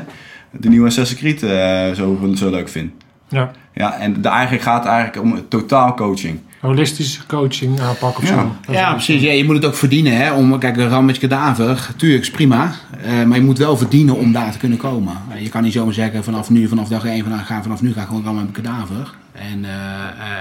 de 0.51 0.69
nieuwe 0.69 0.87
Assassin's 0.87 1.19
Creed 1.21 1.43
eh, 1.43 1.91
zo, 1.91 2.31
zo 2.35 2.49
leuk 2.49 2.69
vind? 2.69 2.91
Ja, 3.29 3.51
Ja, 3.73 3.93
en 3.99 4.21
de, 4.21 4.27
eigenlijk 4.29 4.63
gaat 4.63 4.83
het 4.83 4.91
eigenlijk 4.93 5.25
om 5.25 5.47
totaal 5.47 5.93
coaching. 5.93 6.39
holistische 6.59 7.25
coaching 7.25 7.79
aanpak 7.81 8.17
of 8.17 8.29
Ja. 8.29 8.47
zo. 8.65 8.71
Ja, 8.73 8.91
precies. 8.91 9.21
Ja, 9.21 9.31
je 9.31 9.43
moet 9.45 9.55
het 9.55 9.65
ook 9.65 9.75
verdienen. 9.75 10.17
Hè? 10.17 10.31
Om, 10.33 10.59
kijk, 10.59 10.77
een 10.77 10.89
ram 10.89 11.05
met 11.05 11.15
je 11.15 11.27
kadaver, 11.27 11.89
tuurlijk 11.95 12.21
is 12.21 12.31
prima. 12.31 12.71
eh, 13.03 13.23
maar 13.23 13.37
je 13.37 13.43
moet 13.43 13.57
wel 13.57 13.77
verdienen 13.77 14.15
om 14.15 14.31
daar 14.31 14.51
te 14.51 14.57
kunnen 14.57 14.77
komen. 14.77 15.13
Eh, 15.33 15.41
je 15.41 15.49
kan 15.49 15.63
niet 15.63 15.73
zomaar 15.73 15.93
zeggen 15.93 16.23
vanaf 16.23 16.49
nu, 16.49 16.67
vanaf 16.67 16.87
dag 16.87 17.05
1, 17.05 17.23
vanaf, 17.23 17.45
ga, 17.45 17.61
vanaf 17.61 17.81
nu 17.81 17.93
ga 17.93 18.01
ik 18.01 18.07
gewoon 18.07 18.23
rammen 18.23 18.43
met 18.45 18.51
mijn 18.63 18.65
kadaver. 18.65 19.13
En, 19.31 19.65
eh, 19.65 19.71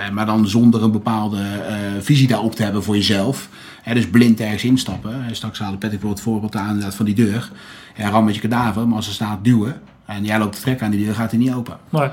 eh, 0.07 0.13
maar 0.13 0.27
dan 0.27 0.49
zonder 0.49 0.83
een 0.83 0.93
bepaalde 0.93 1.39
eh, 1.69 1.77
visie 2.01 2.29
daarop 2.29 2.55
te 2.55 2.63
hebben 2.63 2.83
voor 2.83 2.97
jezelf. 2.97 3.49
Hè, 3.83 3.95
dus 3.95 4.09
blind 4.11 4.41
ergens 4.41 4.65
instappen. 4.65 5.25
Straks 5.33 5.59
haalde 5.59 5.77
Patrick 5.77 6.01
bijvoorbeeld 6.01 6.25
het 6.25 6.29
voorbeeld 6.33 6.57
aan 6.57 6.69
inderdaad, 6.69 6.95
van 6.95 7.05
die 7.05 7.15
deur. 7.15 7.51
Ram 7.97 8.25
met 8.25 8.35
je 8.35 8.41
kadaver, 8.41 8.87
maar 8.87 8.97
als 8.97 9.07
er 9.07 9.13
staat 9.13 9.39
duwen 9.45 9.81
en 10.07 10.25
jij 10.25 10.39
loopt 10.39 10.55
te 10.57 10.61
trekken 10.61 10.87
aan 10.87 10.93
die 10.93 11.05
deur, 11.05 11.15
gaat 11.15 11.31
hij 11.31 11.41
niet 11.41 11.53
open. 11.53 11.77
Nee. 11.89 12.09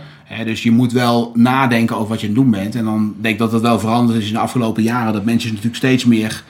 Dus 0.45 0.63
je 0.63 0.71
moet 0.71 0.91
wel 0.91 1.31
nadenken 1.35 1.95
over 1.95 2.09
wat 2.09 2.21
je 2.21 2.27
aan 2.27 2.33
het 2.33 2.41
doen 2.43 2.51
bent. 2.51 2.75
En 2.75 2.83
dan 2.85 3.15
denk 3.21 3.33
ik 3.33 3.39
dat 3.39 3.51
het 3.51 3.61
wel 3.61 3.79
veranderd 3.79 4.19
is 4.19 4.27
in 4.27 4.33
de 4.33 4.39
afgelopen 4.39 4.83
jaren. 4.83 5.13
Dat 5.13 5.25
mensen 5.25 5.49
natuurlijk 5.49 5.75
steeds 5.75 6.05
meer... 6.05 6.43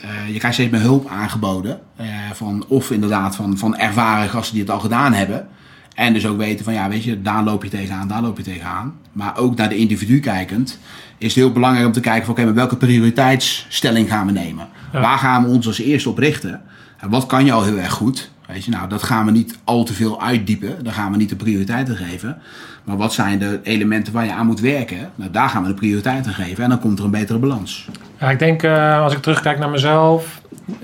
eh, 0.00 0.32
je 0.32 0.38
krijgt 0.38 0.56
steeds 0.56 0.70
meer 0.70 0.80
hulp 0.80 1.08
aangeboden. 1.08 1.80
eh, 1.96 2.06
van, 2.32 2.64
of 2.68 2.90
inderdaad 2.90 3.36
van, 3.36 3.58
van 3.58 3.76
ervaren 3.76 4.28
gasten 4.28 4.54
die 4.54 4.62
het 4.62 4.72
al 4.72 4.80
gedaan 4.80 5.12
hebben. 5.12 5.46
En 5.94 6.12
dus 6.12 6.26
ook 6.26 6.36
weten 6.38 6.64
van 6.64 6.74
ja, 6.74 6.88
weet 6.88 7.04
je, 7.04 7.22
daar 7.22 7.44
loop 7.44 7.62
je 7.62 7.70
tegenaan, 7.70 8.08
daar 8.08 8.22
loop 8.22 8.36
je 8.36 8.42
tegenaan. 8.42 8.94
Maar 9.12 9.36
ook 9.38 9.56
naar 9.56 9.68
de 9.68 9.76
individu 9.76 10.20
kijkend 10.20 10.78
is 11.18 11.26
het 11.26 11.34
heel 11.44 11.52
belangrijk 11.52 11.86
om 11.86 11.92
te 11.92 12.00
kijken 12.00 12.24
van 12.24 12.34
oké, 12.34 12.44
maar 12.44 12.54
welke 12.54 12.76
prioriteitsstelling 12.76 14.08
gaan 14.08 14.26
we 14.26 14.32
nemen? 14.32 14.68
Ja. 14.92 15.00
Waar 15.00 15.18
gaan 15.18 15.42
we 15.44 15.48
ons 15.50 15.66
als 15.66 15.78
eerste 15.78 16.08
op 16.10 16.18
richten? 16.18 16.60
En 16.98 17.10
wat 17.10 17.26
kan 17.26 17.44
je 17.44 17.52
al 17.52 17.64
heel 17.64 17.76
erg 17.78 17.92
goed? 17.92 18.30
Weet 18.52 18.64
je, 18.64 18.70
nou, 18.70 18.88
dat 18.88 19.02
gaan 19.02 19.26
we 19.26 19.30
niet 19.30 19.58
al 19.64 19.84
te 19.84 19.92
veel 19.92 20.22
uitdiepen. 20.22 20.84
Daar 20.84 20.92
gaan 20.92 21.12
we 21.12 21.16
niet 21.16 21.28
de 21.28 21.36
prioriteiten 21.36 21.96
geven. 21.96 22.38
Maar 22.84 22.96
wat 22.96 23.12
zijn 23.12 23.38
de 23.38 23.60
elementen 23.62 24.12
waar 24.12 24.24
je 24.24 24.32
aan 24.32 24.46
moet 24.46 24.60
werken? 24.60 25.10
Nou, 25.14 25.30
daar 25.30 25.48
gaan 25.48 25.62
we 25.62 25.68
de 25.68 25.74
prioriteiten 25.74 26.32
geven. 26.32 26.64
En 26.64 26.70
dan 26.70 26.80
komt 26.80 26.98
er 26.98 27.04
een 27.04 27.10
betere 27.10 27.38
balans. 27.38 27.88
Ja, 28.20 28.30
ik 28.30 28.38
denk 28.38 28.62
eh, 28.62 29.02
als 29.02 29.12
ik 29.12 29.22
terugkijk 29.22 29.58
naar 29.58 29.70
mezelf, 29.70 30.40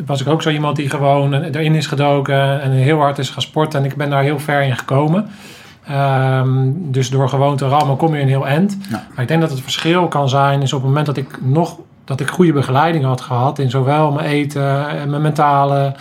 was 0.06 0.20
ik 0.20 0.28
ook 0.28 0.42
zo 0.42 0.50
iemand 0.50 0.76
die 0.76 0.90
gewoon 0.90 1.34
erin 1.34 1.74
is 1.74 1.86
gedoken 1.86 2.62
en 2.62 2.70
heel 2.70 2.98
hard 2.98 3.18
is 3.18 3.30
gaan 3.30 3.42
sporten. 3.42 3.80
En 3.80 3.84
ik 3.84 3.96
ben 3.96 4.10
daar 4.10 4.22
heel 4.22 4.38
ver 4.38 4.62
in 4.62 4.76
gekomen. 4.76 5.26
Ehm, 5.86 6.70
dus 6.74 7.10
door 7.10 7.28
gewoon 7.28 7.56
te 7.56 7.68
rammen 7.68 7.96
kom 7.96 8.14
je 8.14 8.20
een 8.20 8.28
heel 8.28 8.46
eind. 8.46 8.76
Ja. 8.90 9.06
Maar 9.14 9.22
ik 9.22 9.28
denk 9.28 9.40
dat 9.40 9.50
het 9.50 9.60
verschil 9.60 10.08
kan 10.08 10.28
zijn 10.28 10.62
is 10.62 10.72
op 10.72 10.78
het 10.78 10.88
moment 10.88 11.06
dat 11.06 11.16
ik 11.16 11.38
nog 11.42 11.78
dat 12.04 12.20
ik 12.20 12.28
goede 12.28 12.52
begeleiding 12.52 13.04
had 13.04 13.20
gehad 13.20 13.58
in 13.58 13.70
zowel 13.70 14.12
mijn 14.12 14.26
eten 14.26 14.88
en 14.88 15.10
mijn 15.10 15.22
mentale. 15.22 15.94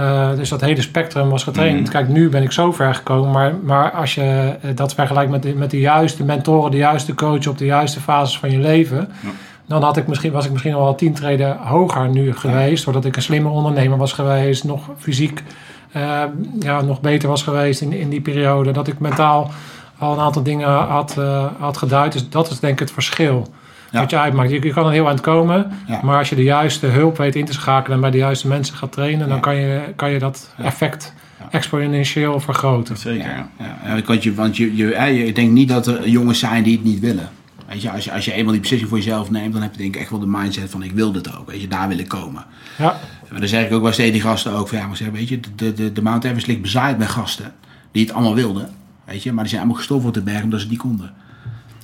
Eh, 0.00 0.36
dus 0.36 0.48
dat 0.48 0.60
hele 0.60 0.82
spectrum 0.82 1.28
was 1.28 1.42
getraind. 1.42 1.80
Mhm. 1.80 1.90
Kijk, 1.90 2.08
nu 2.08 2.28
ben 2.28 2.42
ik 2.42 2.52
zo 2.52 2.72
ver 2.72 2.94
gekomen. 2.94 3.30
Maar, 3.30 3.54
maar 3.62 3.90
als 3.90 4.14
je 4.14 4.56
eh, 4.62 4.70
dat 4.74 4.94
vergelijkt 4.94 5.30
met 5.30 5.42
de, 5.42 5.54
met 5.54 5.70
de 5.70 5.78
juiste 5.78 6.24
mentoren, 6.24 6.70
de 6.70 6.76
juiste 6.76 7.14
coach 7.14 7.46
op 7.46 7.58
de 7.58 7.64
juiste 7.64 8.00
fases 8.00 8.38
van 8.38 8.50
je 8.50 8.58
leven. 8.58 9.08
Dan 9.66 9.82
had 9.82 9.96
ik 9.96 10.06
misschien, 10.06 10.32
was 10.32 10.44
ik 10.44 10.50
misschien 10.50 10.74
al 10.74 10.82
wel 10.82 10.94
tien 10.94 11.14
treden 11.14 11.56
hoger 11.56 12.08
nu 12.08 12.32
geweest. 12.32 12.84
Doordat 12.84 13.04
ik 13.04 13.16
een 13.16 13.22
slimme 13.22 13.48
ondernemer 13.48 13.98
was 13.98 14.12
geweest. 14.12 14.64
Nog 14.64 14.90
fysiek 14.98 15.42
eh, 15.92 16.22
ja, 16.58 16.80
nog 16.80 17.00
beter 17.00 17.28
was 17.28 17.42
geweest 17.42 17.80
in, 17.80 17.92
in 17.92 18.08
die 18.08 18.20
periode. 18.20 18.70
Dat 18.70 18.88
ik 18.88 18.98
mentaal 18.98 19.50
al 19.98 20.12
een 20.12 20.20
aantal 20.20 20.42
dingen 20.42 20.68
had, 20.68 21.16
had 21.58 21.76
geduid. 21.76 22.12
Dus 22.12 22.28
dat 22.28 22.50
is 22.50 22.60
denk 22.60 22.72
ik 22.72 22.78
het 22.78 22.90
verschil. 22.90 23.46
Ja. 23.90 24.00
wat 24.00 24.10
je 24.10 24.18
uitmaakt. 24.18 24.50
Je, 24.50 24.62
je 24.62 24.72
kan 24.72 24.86
er 24.86 24.92
heel 24.92 25.06
aan 25.06 25.12
het 25.14 25.20
komen, 25.20 25.70
Ja. 25.86 26.00
maar 26.02 26.18
als 26.18 26.28
je 26.28 26.34
de 26.36 26.42
juiste 26.42 26.86
hulp 26.86 27.16
weet 27.16 27.36
in 27.36 27.44
te 27.44 27.52
schakelen 27.52 27.94
en 27.94 28.00
bij 28.00 28.10
de 28.10 28.18
juiste 28.18 28.48
mensen 28.48 28.76
gaat 28.76 28.92
trainen, 28.92 29.28
dan 29.28 29.40
kan 29.40 29.56
je, 29.56 29.80
kan 29.96 30.10
je 30.10 30.18
dat 30.18 30.54
Ja. 30.56 30.64
effect 30.64 31.14
Ja. 31.38 31.46
exponentieel 31.50 32.40
vergroten. 32.40 32.96
Zeker, 32.96 33.46
ja. 33.58 34.02
Want 34.06 34.22
je, 34.22 34.34
want 34.34 34.56
je, 34.56 34.76
je, 34.76 34.86
je 35.26 35.32
denkt 35.32 35.52
niet 35.52 35.68
dat 35.68 35.86
er 35.86 36.08
jongens 36.08 36.38
zijn 36.38 36.62
die 36.62 36.76
het 36.76 36.84
niet 36.84 37.00
willen. 37.00 37.28
Weet 37.68 37.82
je, 37.82 37.90
als, 37.90 38.04
je, 38.04 38.12
als 38.12 38.24
je 38.24 38.32
eenmaal 38.32 38.50
die 38.52 38.60
beslissing 38.60 38.90
voor 38.90 38.98
jezelf 39.00 39.30
neemt, 39.30 39.52
dan 39.52 39.62
heb 39.62 39.72
je 39.72 39.78
denk 39.78 39.94
ik 39.94 40.00
echt 40.00 40.10
wel 40.10 40.18
de 40.18 40.26
mindset 40.26 40.70
van 40.70 40.82
ik 40.82 40.92
wil 40.92 41.12
dit 41.12 41.38
ook. 41.38 41.50
Weet 41.50 41.60
je, 41.60 41.68
daar 41.68 41.88
wil 41.88 41.98
ik 41.98 42.08
komen. 42.08 42.44
Ja, 42.78 42.96
Maar 43.30 43.40
dan 43.40 43.48
zeg 43.48 43.66
ik 43.66 43.72
ook 43.72 43.82
wel 43.82 43.92
steeds 43.92 44.12
die 44.12 44.20
gasten 44.20 44.52
ook 44.52 44.68
van 44.68 44.78
ja, 44.78 44.86
maar 44.86 44.96
zeg, 44.96 45.08
weet 45.10 45.28
je, 45.28 45.40
de, 45.56 45.72
de, 45.72 45.92
de 45.92 46.02
Mount 46.02 46.24
Everest 46.24 46.46
ligt 46.46 46.62
bezaaid 46.62 46.98
met 46.98 47.08
gasten 47.08 47.52
die 47.92 48.04
het 48.04 48.14
allemaal 48.14 48.34
wilden. 48.34 48.68
Weet 49.04 49.22
je, 49.22 49.30
maar 49.32 49.40
die 49.40 49.48
zijn 49.48 49.60
allemaal 49.62 49.78
gestopt 49.80 50.04
op 50.04 50.14
de 50.14 50.22
berg 50.22 50.42
omdat 50.42 50.58
ze 50.60 50.64
het 50.64 50.74
niet 50.74 50.82
konden. 50.84 51.12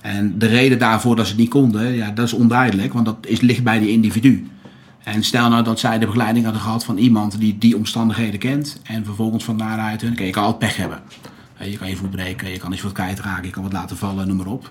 En 0.06 0.38
de 0.38 0.46
reden 0.46 0.78
daarvoor 0.78 1.16
dat 1.16 1.24
ze 1.24 1.32
het 1.32 1.40
niet 1.40 1.50
konden, 1.50 1.94
ja, 1.94 2.10
dat 2.10 2.26
is 2.26 2.32
onduidelijk, 2.32 2.92
want 2.92 3.04
dat 3.04 3.16
is, 3.20 3.40
ligt 3.40 3.62
bij 3.62 3.78
die 3.78 3.88
individu. 3.88 4.46
En 5.02 5.24
stel 5.24 5.48
nou 5.48 5.64
dat 5.64 5.80
zij 5.80 5.98
de 5.98 6.06
begeleiding 6.06 6.44
hadden 6.44 6.62
gehad 6.62 6.84
van 6.84 6.96
iemand 6.96 7.40
die 7.40 7.58
die 7.58 7.76
omstandigheden 7.76 8.38
kent. 8.38 8.80
En 8.82 9.04
vervolgens 9.04 9.44
van 9.44 9.58
daaruit, 9.58 10.00
hun, 10.00 10.14
je 10.16 10.30
kan 10.30 10.42
altijd 10.42 10.58
pech 10.58 10.76
hebben. 10.76 11.00
Je 11.60 11.78
kan 11.78 11.88
je 11.88 11.96
voet 11.96 12.10
breken, 12.10 12.50
je 12.50 12.58
kan 12.58 12.72
iets 12.72 12.82
wat 12.82 12.92
kwijtraken, 12.92 13.44
je 13.44 13.50
kan 13.50 13.62
wat 13.62 13.72
laten 13.72 13.96
vallen, 13.96 14.28
noem 14.28 14.36
maar 14.36 14.46
op. 14.46 14.70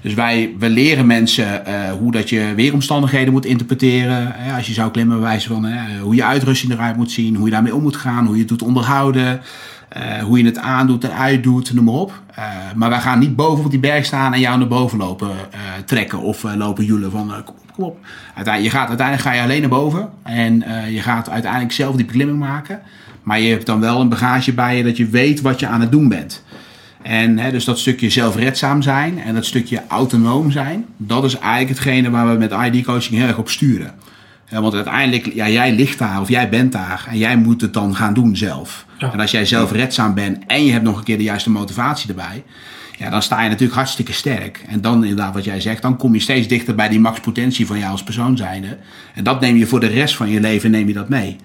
Dus 0.00 0.14
wij, 0.14 0.54
we 0.58 0.68
leren 0.68 1.06
mensen 1.06 1.66
eh, 1.66 1.92
hoe 1.92 2.12
dat 2.12 2.28
je 2.28 2.52
weeromstandigheden 2.56 3.32
moet 3.32 3.44
interpreteren. 3.44 4.34
Als 4.56 4.66
je 4.66 4.72
zou 4.72 4.90
klimmen, 4.90 5.16
bij 5.16 5.28
wijze 5.28 5.48
van 5.48 5.66
hoe 6.00 6.14
je 6.14 6.24
uitrusting 6.24 6.72
eruit 6.72 6.96
moet 6.96 7.10
zien, 7.10 7.36
hoe 7.36 7.46
je 7.46 7.52
daarmee 7.52 7.74
om 7.74 7.82
moet 7.82 7.96
gaan, 7.96 8.24
hoe 8.24 8.34
je 8.34 8.40
het 8.40 8.48
doet 8.48 8.62
onderhouden. 8.62 9.40
Eh, 9.88 10.18
hoe 10.18 10.38
je 10.38 10.44
het 10.44 10.58
aandoet 10.58 11.04
en 11.04 11.16
uitdoet, 11.16 11.72
noem 11.72 11.84
maar 11.84 11.94
op. 11.94 12.22
Eh, 12.34 12.44
maar 12.74 12.90
wij 12.90 13.00
gaan 13.00 13.18
niet 13.18 13.36
boven 13.36 13.64
op 13.64 13.70
die 13.70 13.80
berg 13.80 14.04
staan 14.04 14.34
en 14.34 14.40
jou 14.40 14.58
naar 14.58 14.68
boven 14.68 14.98
lopen 14.98 15.30
eh, 15.30 15.58
trekken 15.84 16.18
of 16.18 16.42
lopen 16.42 16.84
joelen 16.84 17.10
van 17.10 17.26
kom 17.44 17.54
op, 17.54 17.72
kom 17.74 17.84
op. 17.84 17.98
Uiteindelijk, 18.34 19.20
ga 19.20 19.32
je 19.32 19.42
alleen 19.42 19.60
naar 19.60 19.70
boven 19.70 20.10
en 20.22 20.64
je 20.90 21.00
gaat 21.00 21.30
uiteindelijk 21.30 21.72
zelf 21.72 21.96
die 21.96 22.04
beklimming 22.04 22.38
maken. 22.38 22.80
Maar 23.22 23.40
je 23.40 23.50
hebt 23.50 23.66
dan 23.66 23.80
wel 23.80 24.00
een 24.00 24.08
bagage 24.08 24.52
bij 24.52 24.76
je 24.76 24.82
dat 24.82 24.96
je 24.96 25.06
weet 25.06 25.40
wat 25.40 25.60
je 25.60 25.66
aan 25.66 25.80
het 25.80 25.92
doen 25.92 26.08
bent. 26.08 26.44
En 27.02 27.38
hè, 27.38 27.50
dus 27.50 27.64
dat 27.64 27.78
stukje 27.78 28.10
zelfredzaam 28.10 28.82
zijn 28.82 29.22
en 29.22 29.34
dat 29.34 29.44
stukje 29.44 29.82
autonoom 29.88 30.50
zijn, 30.50 30.84
dat 30.96 31.24
is 31.24 31.38
eigenlijk 31.38 31.68
hetgene 31.68 32.10
waar 32.10 32.30
we 32.30 32.38
met 32.38 32.74
ID-coaching 32.74 33.18
heel 33.18 33.28
erg 33.28 33.38
op 33.38 33.48
sturen. 33.48 33.94
Want 34.50 34.74
uiteindelijk, 34.74 35.34
ja, 35.34 35.48
jij 35.48 35.74
ligt 35.74 35.98
daar 35.98 36.20
of 36.20 36.28
jij 36.28 36.48
bent 36.48 36.72
daar 36.72 37.06
en 37.10 37.18
jij 37.18 37.36
moet 37.36 37.60
het 37.60 37.72
dan 37.72 37.96
gaan 37.96 38.14
doen 38.14 38.36
zelf. 38.36 38.86
Ja. 38.98 39.12
En 39.12 39.20
als 39.20 39.30
jij 39.30 39.44
zelfredzaam 39.44 40.14
bent 40.14 40.38
en 40.46 40.64
je 40.64 40.72
hebt 40.72 40.84
nog 40.84 40.98
een 40.98 41.04
keer 41.04 41.16
de 41.16 41.22
juiste 41.22 41.50
motivatie 41.50 42.08
erbij, 42.08 42.44
ja, 42.98 43.10
dan 43.10 43.22
sta 43.22 43.42
je 43.42 43.48
natuurlijk 43.48 43.76
hartstikke 43.76 44.12
sterk. 44.12 44.64
En 44.68 44.80
dan 44.80 45.02
inderdaad 45.02 45.34
wat 45.34 45.44
jij 45.44 45.60
zegt, 45.60 45.82
dan 45.82 45.96
kom 45.96 46.14
je 46.14 46.20
steeds 46.20 46.48
dichter 46.48 46.74
bij 46.74 46.88
die 46.88 47.00
maxpotentie 47.00 47.66
van 47.66 47.78
jou 47.78 47.90
als 47.90 48.02
persoon 48.02 48.36
zijnde. 48.36 48.78
En 49.14 49.24
dat 49.24 49.40
neem 49.40 49.56
je 49.56 49.66
voor 49.66 49.80
de 49.80 49.86
rest 49.86 50.16
van 50.16 50.28
je 50.28 50.40
leven 50.40 50.70
neem 50.70 50.88
je 50.88 50.94
dat 50.94 51.08
mee. 51.08 51.36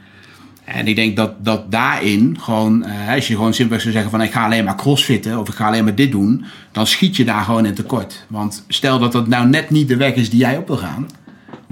En 0.63 0.87
ik 0.87 0.95
denk 0.95 1.15
dat, 1.15 1.45
dat 1.45 1.71
daarin 1.71 2.37
gewoon, 2.39 2.85
eh, 2.85 3.13
als 3.13 3.27
je 3.27 3.35
gewoon 3.35 3.53
simpelweg 3.53 3.81
zou 3.81 3.93
zeggen 3.93 4.11
van 4.11 4.21
ik 4.21 4.31
ga 4.31 4.45
alleen 4.45 4.65
maar 4.65 4.75
crossfitten 4.75 5.39
of 5.39 5.47
ik 5.47 5.53
ga 5.53 5.67
alleen 5.67 5.83
maar 5.83 5.95
dit 5.95 6.11
doen, 6.11 6.45
dan 6.71 6.87
schiet 6.87 7.15
je 7.15 7.25
daar 7.25 7.43
gewoon 7.43 7.65
in 7.65 7.73
tekort. 7.73 8.25
Want 8.27 8.63
stel 8.67 8.99
dat 8.99 9.11
dat 9.11 9.27
nou 9.27 9.47
net 9.47 9.69
niet 9.69 9.87
de 9.87 9.97
weg 9.97 10.13
is 10.13 10.29
die 10.29 10.39
jij 10.39 10.57
op 10.57 10.67
wil 10.67 10.77
gaan, 10.77 11.07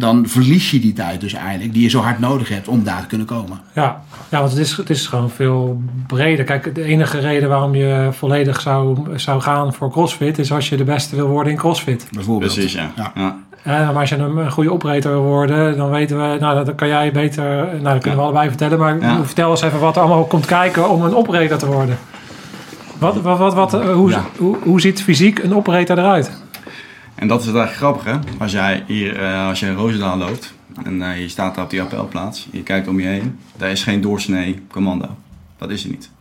dan 0.02 0.28
verlies 0.28 0.72
je 0.72 0.80
die 0.80 0.94
tijd 0.94 1.22
dus 1.22 1.34
eigenlijk 1.34 1.74
die 1.74 1.84
je 1.84 1.90
zo 1.90 2.00
hard 2.02 2.20
nodig 2.20 2.50
hebt 2.50 2.68
om 2.68 2.84
daar 2.84 3.02
te 3.02 3.08
kunnen 3.08 3.28
komen. 3.28 3.60
Ja, 3.74 4.02
ja 4.30 4.40
want 4.40 4.50
het 4.52 4.60
is, 4.60 4.78
het 4.78 4.90
is 4.90 5.08
gewoon 5.08 5.30
veel 5.30 5.82
breder. 6.08 6.46
Kijk, 6.46 6.76
de 6.76 6.84
enige 6.84 7.20
reden 7.20 7.50
waarom 7.50 7.76
je 7.76 8.10
volledig 8.12 8.62
zou, 8.62 8.98
zou 9.16 9.42
gaan 9.42 9.74
voor 9.74 9.92
CrossFit 9.92 10.40
is 10.40 10.52
als 10.52 10.70
je 10.70 10.78
de 10.78 10.84
beste 10.84 11.16
wil 11.16 11.28
worden 11.28 11.52
in 11.54 11.58
CrossFit. 11.60 12.08
Bijvoorbeeld. 12.12 12.54
Precies, 12.54 12.74
ja. 12.74 12.92
Ja. 12.96 13.12
ja. 13.16 13.36
Eh, 13.64 13.88
maar 13.92 14.00
als 14.00 14.10
je 14.10 14.16
een, 14.16 14.38
een 14.38 14.52
goede 14.52 14.72
operator 14.72 15.12
wil 15.12 15.22
worden, 15.22 15.78
dan 15.78 15.90
weten 15.90 16.18
we, 16.18 16.38
nou, 16.40 16.66
dat 16.66 16.76
kan 16.76 16.88
jij 16.88 17.12
beter, 17.12 17.44
nou, 17.66 17.84
dat 17.84 17.98
kunnen 18.02 18.20
we 18.20 18.26
allebei 18.26 18.48
vertellen. 18.48 18.80
Maar 18.80 19.00
Ja. 19.02 19.24
vertel 19.26 19.50
eens 19.52 19.62
even 19.62 19.80
wat 19.80 19.96
er 19.96 20.02
allemaal 20.02 20.26
komt 20.26 20.46
kijken 20.46 20.90
om 20.90 21.02
een 21.04 21.16
operator 21.16 21.58
te 21.58 21.66
worden. 21.66 21.98
Wat, 22.98 23.22
wat, 23.22 23.38
wat, 23.38 23.54
wat, 23.54 23.74
eh, 23.74 23.94
hoe, 23.94 24.10
Ja. 24.10 24.24
hoe, 24.38 24.58
hoe 24.64 24.82
ziet 24.82 25.02
fysiek 25.04 25.40
een 25.44 25.56
operator 25.56 25.98
eruit? 25.98 26.32
En 27.22 27.28
dat 27.28 27.40
is 27.40 27.46
het 27.46 27.56
eigenlijk 27.56 28.02
grappige. 28.02 28.20
Als 28.40 28.52
jij 28.52 28.84
hier, 28.88 29.20
eh, 29.20 29.48
als 29.48 29.60
je 29.60 29.66
in 29.66 29.74
Roosendaal 29.74 30.18
loopt 30.18 30.54
en 30.84 31.02
eh, 31.02 31.20
je 31.20 31.30
staat 31.30 31.56
daar 31.56 31.64
op 31.64 31.70
die 31.70 31.82
appelplaats, 31.82 32.48
je 32.52 32.64
kijkt 32.64 32.88
om 32.88 33.00
je 33.00 33.08
heen, 33.08 33.40
daar 33.58 33.72
is 33.72 33.84
geen 33.84 34.02
doorsnee 34.02 34.64
commando. 34.72 35.18
Dat 35.58 35.70
is 35.70 35.84
er 35.84 35.90
niet. 35.90 36.12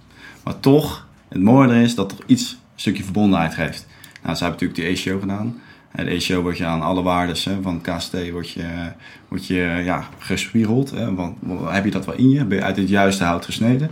Maar 0.45 0.61
toch, 0.61 1.07
het 1.29 1.43
mooie 1.43 1.69
er 1.69 1.83
is 1.83 1.95
dat 1.95 2.13
er 2.13 2.19
iets, 2.27 2.53
een 2.53 2.59
stukje 2.75 3.03
verbondenheid 3.03 3.55
geeft. 3.55 3.87
Nou, 4.23 4.37
ze 4.37 4.45
hebben 4.45 4.69
natuurlijk 4.69 5.03
die 5.05 5.13
ACO 5.13 5.21
gedaan. 5.21 5.61
Eh, 5.93 6.05
De 6.05 6.11
ACO 6.11 6.43
wordt 6.43 6.59
je 6.59 6.67
aan 6.67 6.83
alle 6.83 7.03
waardes 7.03 7.45
hè, 7.45 7.63
van 7.63 7.81
het 7.83 7.97
KST 7.97 8.31
wordt 8.31 8.51
je, 8.51 8.93
wordt 9.29 9.47
je 9.47 9.81
ja, 9.85 10.09
gespiegeld. 10.19 10.91
Hè, 10.91 11.15
want 11.15 11.37
heb 11.65 11.85
je 11.85 11.91
dat 11.91 12.07
wel 12.07 12.15
in 12.15 12.31
je? 12.31 12.45
Ben 12.45 12.59
je 12.59 12.65
uit 12.65 12.77
het 12.77 12.89
juiste 12.89 13.25
hout 13.25 13.45
gesneden? 13.45 13.91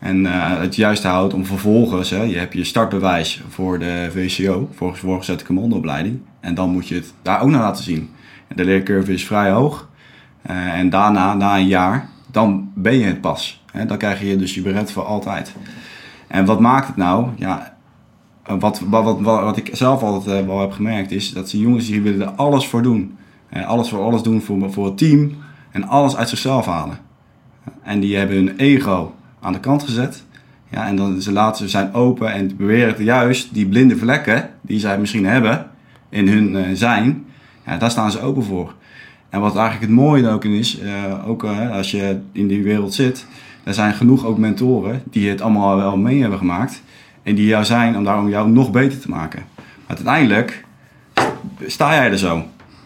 En 0.00 0.26
eh, 0.26 0.58
het 0.58 0.76
juiste 0.76 1.08
hout 1.08 1.34
om 1.34 1.46
vervolgens, 1.46 2.10
hè, 2.10 2.22
je 2.22 2.38
hebt 2.38 2.52
je 2.52 2.64
startbewijs 2.64 3.42
voor 3.48 3.78
de 3.78 4.08
VCO, 4.12 4.68
voor 4.74 4.96
voorgezette 4.96 5.44
commandoopleiding. 5.44 6.20
En 6.40 6.54
dan 6.54 6.70
moet 6.70 6.88
je 6.88 6.94
het 6.94 7.12
daar 7.22 7.42
ook 7.42 7.48
naar 7.48 7.60
laten 7.60 7.84
zien. 7.84 8.10
En 8.48 8.56
de 8.56 8.64
leercurve 8.64 9.12
is 9.12 9.26
vrij 9.26 9.50
hoog. 9.50 9.88
Eh, 10.42 10.78
en 10.78 10.90
daarna, 10.90 11.34
na 11.34 11.56
een 11.56 11.66
jaar, 11.66 12.08
dan 12.30 12.72
ben 12.74 12.98
je 12.98 13.04
het 13.04 13.20
pas. 13.20 13.62
Hè, 13.72 13.86
dan 13.86 13.98
krijg 13.98 14.22
je 14.22 14.36
dus 14.36 14.54
je 14.54 14.62
beret 14.62 14.92
voor 14.92 15.04
altijd. 15.04 15.54
En 16.26 16.44
wat 16.44 16.60
maakt 16.60 16.86
het 16.86 16.96
nou? 16.96 17.28
Ja, 17.36 17.76
wat, 18.46 18.80
wat, 18.88 19.04
wat, 19.04 19.20
wat, 19.20 19.56
ik 19.56 19.70
zelf 19.72 20.02
altijd 20.02 20.40
eh, 20.40 20.46
wel 20.46 20.60
heb 20.60 20.72
gemerkt 20.72 21.10
is 21.10 21.32
dat 21.32 21.50
die 21.50 21.60
jongens 21.60 21.86
die 21.86 22.02
willen 22.02 22.26
er 22.26 22.34
alles 22.34 22.66
voor 22.66 22.82
doen. 22.82 23.16
Alles 23.66 23.88
voor 23.88 24.00
alles 24.00 24.22
doen 24.22 24.42
voor, 24.42 24.72
voor 24.72 24.84
het 24.84 24.98
team 24.98 25.36
en 25.70 25.88
alles 25.88 26.16
uit 26.16 26.28
zichzelf 26.28 26.66
halen. 26.66 26.98
En 27.82 28.00
die 28.00 28.16
hebben 28.16 28.36
hun 28.36 28.56
ego 28.56 29.14
aan 29.40 29.52
de 29.52 29.60
kant 29.60 29.82
gezet. 29.82 30.24
Ja, 30.70 30.86
en 30.86 30.96
dan 30.96 31.22
ze 31.22 31.68
zijn 31.68 31.94
open 31.94 32.32
en 32.32 32.56
beweren 32.56 33.04
juist 33.04 33.54
die 33.54 33.66
blinde 33.66 33.96
vlekken 33.96 34.50
die 34.60 34.78
zij 34.78 34.98
misschien 34.98 35.26
hebben 35.26 35.70
in 36.08 36.28
hun 36.28 36.56
eh, 36.56 36.64
zijn, 36.72 37.24
ja, 37.66 37.76
daar 37.76 37.90
staan 37.90 38.10
ze 38.10 38.20
open 38.20 38.44
voor. 38.44 38.74
En 39.28 39.40
wat 39.40 39.56
eigenlijk 39.56 39.86
het 39.86 40.00
mooie 40.00 40.28
ook 40.28 40.44
is, 40.44 40.78
eh, 40.78 41.28
ook 41.28 41.44
eh, 41.44 41.70
als 41.70 41.90
je 41.90 42.20
in 42.32 42.48
die 42.48 42.62
wereld 42.62 42.94
zit, 42.94 43.26
er 43.64 43.74
zijn 43.74 43.94
genoeg 43.94 44.24
ook 44.24 44.38
mentoren 44.38 45.02
die 45.10 45.28
het 45.28 45.40
allemaal 45.40 45.76
wel 45.76 45.96
mee 45.96 46.20
hebben 46.20 46.38
gemaakt. 46.38 46.82
En 47.22 47.34
die 47.34 47.46
jou 47.46 47.64
zijn 47.64 47.96
om 47.96 48.04
daarom 48.04 48.28
jou 48.28 48.50
nog 48.50 48.70
beter 48.70 49.00
te 49.00 49.10
maken. 49.10 49.42
Maar 49.54 49.96
uiteindelijk 49.96 50.64
sta 51.66 51.94
jij 51.94 52.10
er 52.10 52.18
zo. 52.18 52.44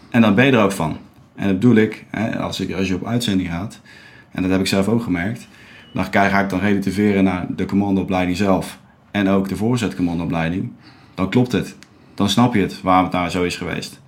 En 0.09 0.21
dan 0.21 0.35
ben 0.35 0.45
je 0.45 0.51
er 0.51 0.63
ook 0.63 0.71
van. 0.71 0.97
En 1.35 1.47
dat 1.47 1.59
bedoel 1.59 1.75
ik, 1.75 2.05
hè, 2.09 2.39
als, 2.39 2.59
ik, 2.59 2.73
als 2.73 2.87
je 2.87 2.95
op 2.95 3.05
uitzending 3.05 3.49
gaat, 3.49 3.79
en 4.31 4.41
dat 4.41 4.51
heb 4.51 4.59
ik 4.59 4.67
zelf 4.67 4.87
ook 4.87 5.03
gemerkt, 5.03 5.47
dan 5.95 6.29
ga 6.29 6.39
ik 6.39 6.49
dan 6.49 6.59
relativeren 6.59 7.23
naar 7.23 7.45
de 7.49 7.65
commandoopleiding 7.65 8.37
zelf 8.37 8.79
en 9.11 9.29
ook 9.29 9.47
de 9.49 9.55
voorzetcommandoopleiding. 9.55 10.71
Dan 11.15 11.29
klopt 11.29 11.51
het. 11.51 11.75
Dan 12.13 12.29
snap 12.29 12.53
je 12.53 12.61
het 12.61 12.81
waarom 12.81 13.03
het 13.03 13.13
nou 13.13 13.29
zo 13.29 13.43
is 13.43 13.55
geweest. 13.57 14.01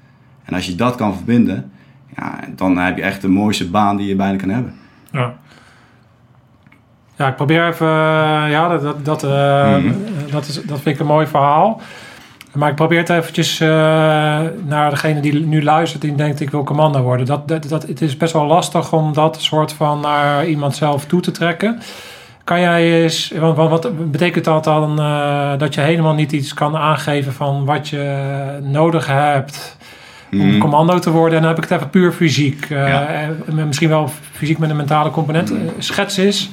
En 0.45 0.53
als 0.53 0.65
je 0.65 0.75
dat 0.75 0.95
kan 0.95 1.15
verbinden, 1.15 1.71
ja, 2.15 2.39
dan 2.55 2.77
heb 2.77 2.97
je 2.97 3.03
echt 3.03 3.21
de 3.21 3.27
mooiste 3.27 3.69
baan 3.69 3.97
die 3.97 4.07
je 4.07 4.15
bijna 4.15 4.37
kan 4.37 4.49
hebben. 4.49 4.73
Ja. 5.11 5.33
Ja, 7.15 7.27
ik 7.27 7.35
probeer 7.35 7.67
even. 7.67 7.87
eh, 7.87 8.49
Ja, 8.51 8.67
dat, 8.67 8.81
dat, 8.81 9.05
dat, 9.05 9.23
eh, 9.23 9.77
Mhm. 9.77 9.93
dat, 10.31 10.47
is, 10.47 10.53
dat 10.63 10.81
vind 10.81 10.95
ik 10.95 10.99
een 10.99 11.07
mooi 11.07 11.27
verhaal. 11.27 11.81
Maar 12.57 12.69
ik 12.69 12.75
probeer 12.75 12.97
het 12.99 13.09
eventjes 13.09 13.59
eh, 13.59 13.67
naar 14.65 14.89
degene 14.89 15.19
die 15.19 15.45
nu 15.45 15.63
luistert 15.63 16.03
en 16.03 16.15
denkt 16.15 16.39
ik 16.39 16.49
wil 16.49 16.63
commando 16.63 17.01
worden. 17.01 17.25
Dat, 17.25 17.47
dat, 17.47 17.69
dat, 17.69 17.83
het 17.87 18.01
is 18.01 18.17
best 18.17 18.33
wel 18.33 18.45
lastig 18.45 18.93
om 18.93 19.13
dat 19.13 19.41
soort 19.41 19.73
van 19.73 19.99
naar 19.99 20.45
iemand 20.47 20.75
zelf 20.75 21.05
toe 21.05 21.21
te 21.21 21.31
trekken. 21.31 21.81
Kan 22.43 22.59
jij 22.61 23.01
eens, 23.03 23.33
want, 23.39 23.55
wat 23.57 24.11
betekent 24.11 24.45
dat 24.45 24.63
dan 24.63 24.99
eh, 24.99 25.51
dat 25.57 25.73
je 25.73 25.81
helemaal 25.81 26.13
niet 26.13 26.31
iets 26.31 26.53
kan 26.53 26.75
aangeven 26.77 27.33
van 27.33 27.65
wat 27.65 27.87
je 27.89 28.17
nodig 28.61 29.07
hebt 29.07 29.77
om 30.31 30.37
Mhm. 30.49 30.57
commando 30.59 30.99
te 30.99 31.11
worden? 31.11 31.35
En 31.35 31.39
dan 31.43 31.53
heb 31.55 31.63
ik 31.63 31.69
het 31.69 31.77
even 31.79 31.89
puur 31.89 32.11
fysiek. 32.11 32.69
eh, 32.69 32.87
Ja. 32.87 33.07
en 33.07 33.65
misschien 33.67 33.89
wel 33.89 34.09
fysiek 34.31 34.57
met 34.57 34.69
een 34.69 34.75
mentale 34.75 35.11
component. 35.11 35.53
Schets 35.77 36.17
is 36.17 36.49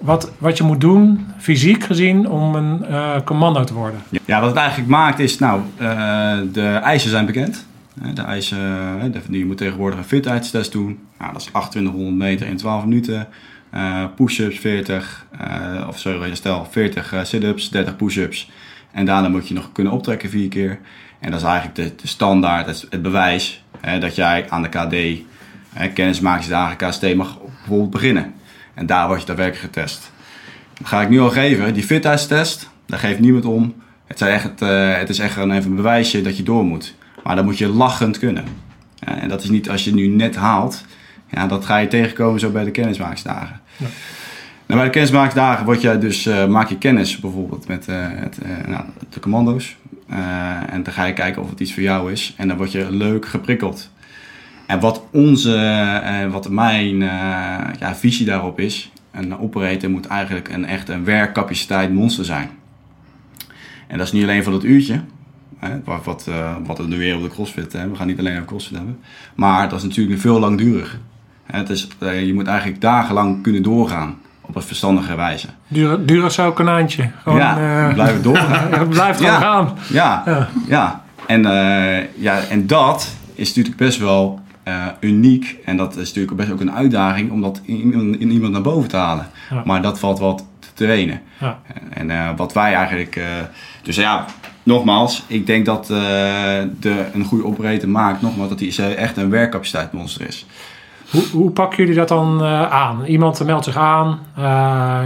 wat, 0.00 0.32
wat 0.38 0.56
je 0.56 0.64
moet 0.64 0.80
doen, 0.80 1.26
fysiek 1.38 1.84
gezien, 1.84 2.28
om 2.28 2.54
een 2.54 2.84
eh, 2.84 3.14
commando 3.24 3.64
te 3.64 3.74
worden. 3.74 4.00
Ja, 4.24 4.40
wat 4.40 4.48
het 4.48 4.58
eigenlijk 4.58 4.88
maakt 4.90 5.18
is, 5.18 5.38
nou, 5.38 5.60
eh, 5.76 6.38
de 6.52 6.66
eisen 6.68 7.10
zijn 7.10 7.26
bekend. 7.26 7.66
De 8.14 8.22
eisen, 8.22 8.58
de- 9.12 9.38
je 9.38 9.46
moet 9.46 9.56
tegenwoordig 9.56 9.98
een 9.98 10.04
fitheidstest 10.04 10.72
doen. 10.72 10.98
Nou, 11.18 11.32
dat 11.32 11.40
is 11.40 11.46
2800 11.46 12.16
meter 12.16 12.46
in 12.46 12.56
12 12.56 12.84
minuten. 12.84 13.28
Eh, 13.70 14.04
push-ups 14.16 14.58
40, 14.58 15.26
eh, 15.38 15.88
of 15.88 15.98
sorry, 15.98 16.34
stel 16.34 16.66
40 16.70 17.12
eh, 17.12 17.24
sit-ups, 17.24 17.70
30 17.70 17.96
push-ups. 17.96 18.50
En 18.92 19.04
daarna 19.06 19.28
moet 19.28 19.48
je 19.48 19.54
nog 19.54 19.72
kunnen 19.72 19.92
optrekken 19.92 20.30
vier 20.30 20.48
keer. 20.48 20.78
En 21.18 21.30
dat 21.30 21.40
is 21.40 21.46
eigenlijk 21.46 21.76
de, 21.76 21.92
de 22.02 22.08
standaard, 22.08 22.66
het, 22.90 23.02
bewijs 23.02 23.64
hè, 23.80 23.98
dat 23.98 24.14
jij 24.14 24.46
aan 24.50 24.62
de 24.62 24.68
KD, 24.68 25.22
hè, 25.72 25.88
kennismakingsdagen 25.88 26.76
KST, 26.76 27.14
mag 27.14 27.38
bijvoorbeeld 27.58 27.90
beginnen. 27.90 28.32
En 28.76 28.86
daar 28.86 29.06
word 29.06 29.20
je 29.20 29.26
daadwerkelijk 29.26 29.74
getest. 29.74 30.10
Dat 30.78 30.88
ga 30.88 31.02
ik 31.02 31.08
nu 31.08 31.20
al 31.20 31.30
geven. 31.30 31.74
Die 31.74 31.82
fitheidstest, 31.82 32.70
daar 32.86 32.98
geeft 32.98 33.20
niemand 33.20 33.44
om. 33.44 33.74
Het, 34.06 34.18
zijn 34.18 34.32
echt, 34.32 34.62
eh, 34.62 34.96
het 34.96 35.08
is 35.08 35.18
echt 35.18 35.36
een, 35.36 35.50
even 35.50 35.70
een 35.70 35.76
bewijsje 35.76 36.22
dat 36.22 36.36
je 36.36 36.42
door 36.42 36.64
moet. 36.64 36.94
Maar 37.24 37.36
dan 37.36 37.44
moet 37.44 37.58
je 37.58 37.68
lachend 37.68 38.18
kunnen. 38.18 38.44
Ja, 38.94 39.18
en 39.20 39.28
dat 39.28 39.42
is 39.42 39.50
niet 39.50 39.70
als 39.70 39.84
je 39.84 39.94
nu 39.94 40.06
net 40.06 40.36
haalt. 40.36 40.84
Ja, 41.30 41.46
dat 41.46 41.64
ga 41.64 41.76
je 41.76 41.88
tegenkomen 41.88 42.40
zo 42.40 42.50
bij 42.50 42.64
de 42.64 42.70
kennismakingsdagen. 42.70 43.60
Ja. 43.76 43.86
Nou, 44.66 44.80
bij 44.80 44.84
de 44.84 44.90
kennismakingsdagen 44.90 45.64
word 45.64 45.80
je 45.80 45.98
dus, 45.98 46.26
eh, 46.26 46.46
maak 46.46 46.68
je 46.68 46.78
kennis 46.78 47.20
bijvoorbeeld 47.20 47.68
met 47.68 47.88
eh, 47.88 47.96
het, 48.00 48.38
nou, 48.66 48.84
de 49.08 49.20
commando's. 49.20 49.76
En 50.70 50.82
dan 50.82 50.92
ga 50.92 51.04
je 51.04 51.12
kijken 51.12 51.42
of 51.42 51.50
het 51.50 51.60
iets 51.60 51.74
voor 51.74 51.82
jou 51.82 52.12
is. 52.12 52.34
En 52.36 52.48
dan 52.48 52.56
word 52.56 52.72
je 52.72 52.90
leuk 52.90 53.26
geprikkeld. 53.26 53.90
En 54.66 54.80
wat 54.80 55.02
onze, 55.10 55.54
eh, 56.04 56.30
wat 56.30 56.48
mijn 56.50 57.02
eh, 57.02 57.08
ja, 57.78 57.94
visie 57.94 58.26
daarop 58.26 58.60
is, 58.60 58.90
een 59.12 59.38
operator 59.38 59.90
moet 59.90 60.06
eigenlijk 60.06 60.48
een 60.48 60.64
echt 60.64 60.88
een 60.88 61.04
werkcapaciteit 61.04 61.92
monster 61.92 62.24
zijn. 62.24 62.50
En 63.86 63.98
dat 63.98 64.06
is 64.06 64.12
niet 64.12 64.22
alleen 64.22 64.42
voor 64.42 64.52
dat 64.52 64.64
uurtje, 64.64 65.00
hè, 65.58 65.68
wat, 65.84 66.04
wat, 66.04 66.26
eh, 66.28 66.54
wat 66.66 66.78
we 66.78 66.86
nu 66.86 66.98
weer 66.98 67.16
op 67.16 67.22
de 67.22 67.28
crossfit 67.28 67.72
hebben. 67.72 67.90
We 67.90 67.96
gaan 67.96 68.06
niet 68.06 68.18
alleen 68.18 68.32
over 68.34 68.46
crossfit 68.46 68.76
hebben. 68.76 68.98
Maar 69.34 69.68
dat 69.68 69.78
is 69.78 69.84
natuurlijk 69.84 70.20
veel 70.20 70.38
langdurig. 70.38 70.98
Het 71.44 71.70
is, 71.70 71.88
je 72.00 72.34
moet 72.34 72.46
eigenlijk 72.46 72.80
dagenlang 72.80 73.42
kunnen 73.42 73.62
doorgaan 73.62 74.16
op 74.40 74.56
een 74.56 74.62
verstandige 74.62 75.14
wijze. 75.16 75.48
Duur, 75.68 76.06
Duracell 76.06 76.52
konijntje. 76.52 77.10
Gewoon, 77.22 77.38
ja, 77.38 77.86
eh, 77.88 77.94
blijven 77.94 78.22
doorgaan. 78.22 78.72
het 78.78 78.88
blijft 78.88 79.18
gewoon 79.18 79.32
Ja. 79.32 79.40
gaan. 79.40 79.72
Ja, 79.88 80.22
Ja. 80.26 80.48
ja. 80.66 81.04
En, 81.26 81.42
ja, 82.14 82.40
en 82.50 82.66
dat 82.66 83.16
is 83.34 83.48
natuurlijk 83.48 83.76
best 83.76 83.98
wel 83.98 84.40
eh, 84.66 84.86
uniek. 85.00 85.56
En 85.64 85.76
dat 85.76 85.96
is 85.96 86.08
natuurlijk 86.08 86.36
best 86.36 86.50
ook 86.50 86.60
een 86.60 86.72
uitdaging 86.72 87.30
om 87.30 87.42
dat 87.42 87.60
in, 87.64 88.20
in, 88.20 88.30
iemand 88.30 88.52
naar 88.52 88.62
boven 88.62 88.88
te 88.88 88.96
halen. 88.96 89.28
Ja. 89.50 89.62
Maar 89.64 89.82
dat 89.82 89.98
valt 89.98 90.18
wat 90.18 90.44
te 90.58 90.68
trainen. 90.74 91.20
Ja. 91.40 91.58
En 91.90 92.10
eh, 92.10 92.28
wat 92.36 92.52
wij 92.52 92.74
eigenlijk... 92.74 93.16
eh, 93.16 93.24
dus 93.82 93.96
ja, 93.96 94.24
nogmaals, 94.62 95.22
ik 95.26 95.46
denk 95.46 95.66
dat 95.66 95.86
de, 95.86 97.04
een 97.12 97.24
goede 97.24 97.44
operator 97.44 97.88
maakt, 97.88 98.22
nogmaals, 98.22 98.48
dat 98.48 98.60
hij 98.60 98.96
echt 98.96 99.16
een 99.16 99.30
werkcapaciteitsmonster 99.30 100.26
is. 100.26 100.46
Hoe, 101.10 101.24
hoe 101.32 101.50
pakken 101.50 101.78
jullie 101.78 101.94
dat 101.94 102.08
dan 102.08 102.42
aan? 102.70 103.04
Iemand 103.04 103.44
meldt 103.44 103.64
zich 103.64 103.76
aan. 103.76 104.18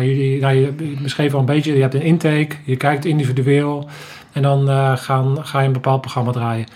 jullie, 0.00 0.40
nou, 0.40 0.54
je 0.54 0.96
beschreef 1.02 1.34
al 1.34 1.40
een 1.40 1.46
beetje, 1.46 1.74
je 1.74 1.80
hebt 1.80 1.94
een 1.94 2.02
intake. 2.02 2.56
Je 2.64 2.76
kijkt 2.76 3.04
individueel. 3.04 3.88
En 4.32 4.42
dan 4.42 4.68
gaan, 4.98 5.36
ga 5.40 5.60
je 5.60 5.66
een 5.66 5.72
bepaald 5.72 6.00
programma 6.00 6.32
draaien. 6.32 6.66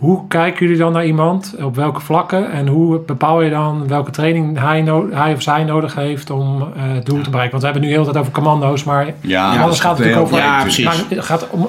Hoe 0.00 0.28
kijken 0.28 0.60
jullie 0.66 0.80
dan 0.80 0.92
naar 0.92 1.04
iemand? 1.06 1.54
Op 1.62 1.74
welke 1.76 2.00
vlakken? 2.00 2.50
En 2.52 2.66
hoe 2.66 2.98
bepaal 2.98 3.42
je 3.42 3.50
dan 3.50 3.88
welke 3.88 4.10
training 4.10 4.58
hij, 4.58 4.82
no- 4.82 5.08
hij 5.10 5.32
of 5.32 5.42
zij 5.42 5.64
nodig 5.64 5.94
heeft 5.94 6.30
om 6.30 6.60
eh, 6.62 6.66
het 6.94 7.06
doel 7.06 7.22
te 7.22 7.30
bereiken? 7.30 7.50
Want 7.50 7.62
we 7.62 7.68
hebben 7.70 7.82
nu 7.82 7.88
heel 7.88 8.04
de 8.04 8.10
tijd 8.10 8.20
over 8.22 8.32
commando's, 8.32 8.84
maar 8.84 9.06
Ja, 9.20 9.52
is 9.52 9.58
gaat 9.58 9.68
het 9.68 9.82
natuurlijk 9.82 10.20
over. 10.20 10.36
Ja, 10.36 10.60
precies. 10.60 10.84
Maar 10.84 10.94
het 11.08 11.24
gaat, 11.24 11.46
om, 11.50 11.68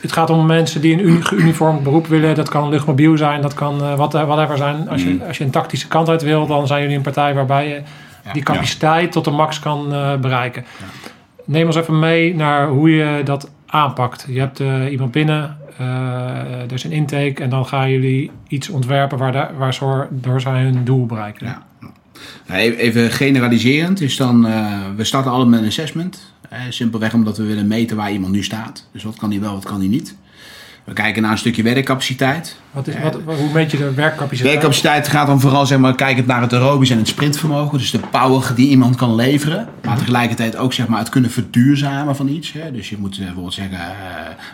het 0.00 0.12
gaat 0.12 0.30
om 0.30 0.46
mensen 0.46 0.80
die 0.80 0.92
een 0.92 1.06
uni- 1.08 1.22
geuniformd 1.22 1.82
beroep 1.82 2.06
willen. 2.06 2.34
Dat 2.34 2.48
kan 2.48 2.68
luchtmobiel 2.68 3.16
zijn, 3.16 3.40
dat 3.42 3.54
kan 3.54 3.82
eh, 3.82 3.94
wat, 3.94 4.12
whatever 4.12 4.56
zijn. 4.56 4.88
Als 4.88 5.02
je, 5.02 5.10
Mm. 5.10 5.22
als 5.28 5.38
je 5.38 5.44
een 5.44 5.50
tactische 5.50 5.88
kant 5.88 6.08
uit 6.08 6.22
wil, 6.22 6.46
dan 6.46 6.66
zijn 6.66 6.80
jullie 6.82 6.96
een 6.96 7.02
partij 7.02 7.34
waarbij 7.34 7.68
je 7.68 7.80
die 8.32 8.42
capaciteit 8.42 9.12
tot 9.12 9.24
de 9.24 9.30
max 9.30 9.58
kan 9.58 9.92
eh, 9.94 10.14
bereiken. 10.14 10.64
Neem 11.44 11.66
ons 11.66 11.76
even 11.76 11.98
mee 11.98 12.34
naar 12.36 12.68
hoe 12.68 12.90
je 12.96 13.20
dat 13.24 13.50
aanpakt. 13.66 14.26
Je 14.28 14.38
hebt 14.38 14.60
eh, 14.60 14.90
iemand 14.90 15.10
binnen, 15.10 15.56
eh, 15.78 15.86
er 16.62 16.72
is 16.72 16.84
een 16.84 16.92
intake 16.92 17.42
en 17.42 17.50
dan 17.50 17.66
gaan 17.66 17.90
jullie 17.90 18.30
iets 18.48 18.68
ontwerpen 18.68 19.18
waar, 19.18 19.32
de, 19.32 19.46
waar 19.58 19.74
ze 19.74 20.06
door 20.10 20.40
zij 20.40 20.62
hun 20.62 20.84
doel 20.84 21.06
bereiken. 21.06 21.46
Ja. 21.46 21.66
Nou, 22.46 22.60
even- 22.60 23.10
generaliserend 23.10 24.00
is 24.00 24.16
dan, 24.16 24.46
eh, 24.46 24.80
we 24.96 25.04
starten 25.04 25.30
allemaal 25.30 25.48
met 25.50 25.60
een 25.60 25.66
assessment. 25.66 26.34
Simpelweg 26.68 27.14
omdat 27.14 27.36
we 27.36 27.44
willen 27.44 27.66
meten 27.66 27.96
waar 27.96 28.12
iemand 28.12 28.32
nu 28.32 28.42
staat. 28.42 28.88
Dus 28.92 29.02
wat 29.04 29.16
kan 29.16 29.30
hij 29.30 29.40
wel, 29.40 29.52
wat 29.52 29.64
kan 29.64 29.78
hij 29.78 29.88
niet. 29.88 30.16
We 30.86 30.92
kijken 30.92 31.22
naar 31.22 31.30
een 31.30 31.38
stukje 31.38 31.62
werkcapaciteit. 31.62 32.56
Wat 32.70 32.86
is, 32.86 32.94
wat, 33.02 33.14
hoe 33.38 33.52
meet 33.52 33.70
je 33.70 33.76
de 33.76 33.94
werkcapaciteit? 33.94 34.50
Werkcapaciteit 34.50 35.08
gaat 35.08 35.26
dan 35.26 35.40
vooral 35.40 35.66
zeg 35.66 35.78
maar, 35.78 35.94
kijkend 35.94 36.26
naar 36.26 36.40
het 36.40 36.52
aerobisch 36.52 36.90
en 36.90 36.98
het 36.98 37.08
sprintvermogen. 37.08 37.78
Dus 37.78 37.90
de 37.90 37.98
power 37.98 38.52
die 38.54 38.68
iemand 38.68 38.96
kan 38.96 39.14
leveren. 39.14 39.68
Maar 39.84 39.98
tegelijkertijd 39.98 40.56
ook 40.56 40.72
zeg 40.72 40.86
maar, 40.86 40.98
het 40.98 41.08
kunnen 41.08 41.30
verduurzamen 41.30 42.16
van 42.16 42.28
iets. 42.28 42.52
Hè. 42.52 42.72
Dus 42.72 42.88
je 42.88 42.96
moet 42.98 43.18
eh, 43.18 43.24
bijvoorbeeld 43.24 43.54
zeggen, 43.54 43.78
eh, 43.78 43.86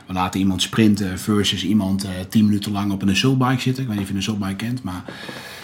we 0.07 0.13
laten 0.13 0.41
iemand 0.41 0.63
sprinten 0.63 1.19
versus 1.19 1.65
iemand 1.65 2.05
eh 2.05 2.11
10 2.29 2.45
minuten 2.45 2.73
lang 2.73 2.93
op 2.93 3.03
een 3.03 3.11
assaultbike 3.11 3.61
zitten. 3.61 3.83
Ik 3.83 3.89
weet 3.89 3.99
niet 3.99 4.07
of 4.07 4.07
je 4.07 4.15
een 4.15 4.21
assaultbike 4.21 4.57
kent, 4.57 4.83
maar 4.83 5.03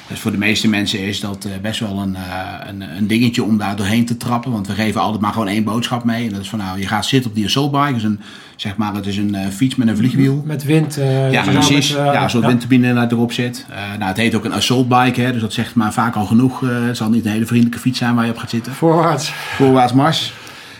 dus 0.09 0.21
voor 0.21 0.31
de 0.31 0.39
meeste 0.39 0.69
mensen 0.69 0.99
is 0.99 1.21
dat 1.21 1.45
eh, 1.45 1.53
best 1.63 1.81
wel 1.81 1.99
een, 1.99 2.17
eh, 2.17 2.23
een, 2.67 2.97
een 2.97 3.07
dingetje 3.07 3.43
om 3.43 3.59
daar 3.59 3.77
doorheen 3.77 4.07
te 4.07 4.17
trappen. 4.17 4.53
Want 4.53 4.67
we 4.67 4.73
geven 4.73 5.01
altijd 5.01 5.23
maar 5.23 5.33
gewoon 5.33 5.49
één 5.49 5.65
boodschap 5.65 6.05
mee. 6.05 6.27
En 6.27 6.33
dat 6.33 6.41
is 6.41 6.49
van 6.49 6.59
nou, 6.59 6.79
je 6.79 6.87
gaat 6.87 7.07
zitten 7.07 7.31
op 7.31 7.37
die 7.37 7.45
assaultbike. 7.45 7.93
Dus 7.93 8.03
een, 8.03 8.21
zeg 8.61 8.77
maar, 8.77 8.95
het 8.95 9.07
is 9.07 9.17
een 9.17 9.35
eh, 9.35 9.47
fiets 9.49 9.75
met 9.75 9.89
een 9.89 9.97
vliegwiel. 9.97 10.43
Met 10.47 10.65
wind. 10.65 10.97
eh, 10.97 11.33
Ja, 11.33 11.43
precies. 11.43 11.93
met, 11.93 11.99
eh, 12.07 12.13
ja, 12.13 12.29
zo'n 12.29 12.47
windturbine 12.47 13.07
erop 13.11 13.33
zit. 13.33 13.67
Nou, 13.99 14.09
het 14.09 14.17
heet 14.17 14.35
ook 14.35 14.45
een 14.45 14.53
assault 14.53 14.89
bike, 14.89 15.21
hè, 15.21 15.33
dus 15.33 15.41
dat 15.41 15.53
zegt 15.53 15.75
maar 15.75 15.93
vaak 15.93 16.15
al 16.15 16.25
genoeg. 16.27 16.61
Het 16.61 16.97
zal 16.97 17.11
niet 17.11 17.25
een 17.25 17.31
hele 17.31 17.47
vriendelijke 17.47 17.81
fiets 17.81 17.99
zijn 17.99 18.15
waar 18.15 18.25
je 18.25 18.31
op 18.31 18.37
gaat 18.37 18.51
zitten. 18.51 18.73
Voorwaarts. 18.75 19.31
Voorwaarts 19.33 19.93
mars. 19.93 20.33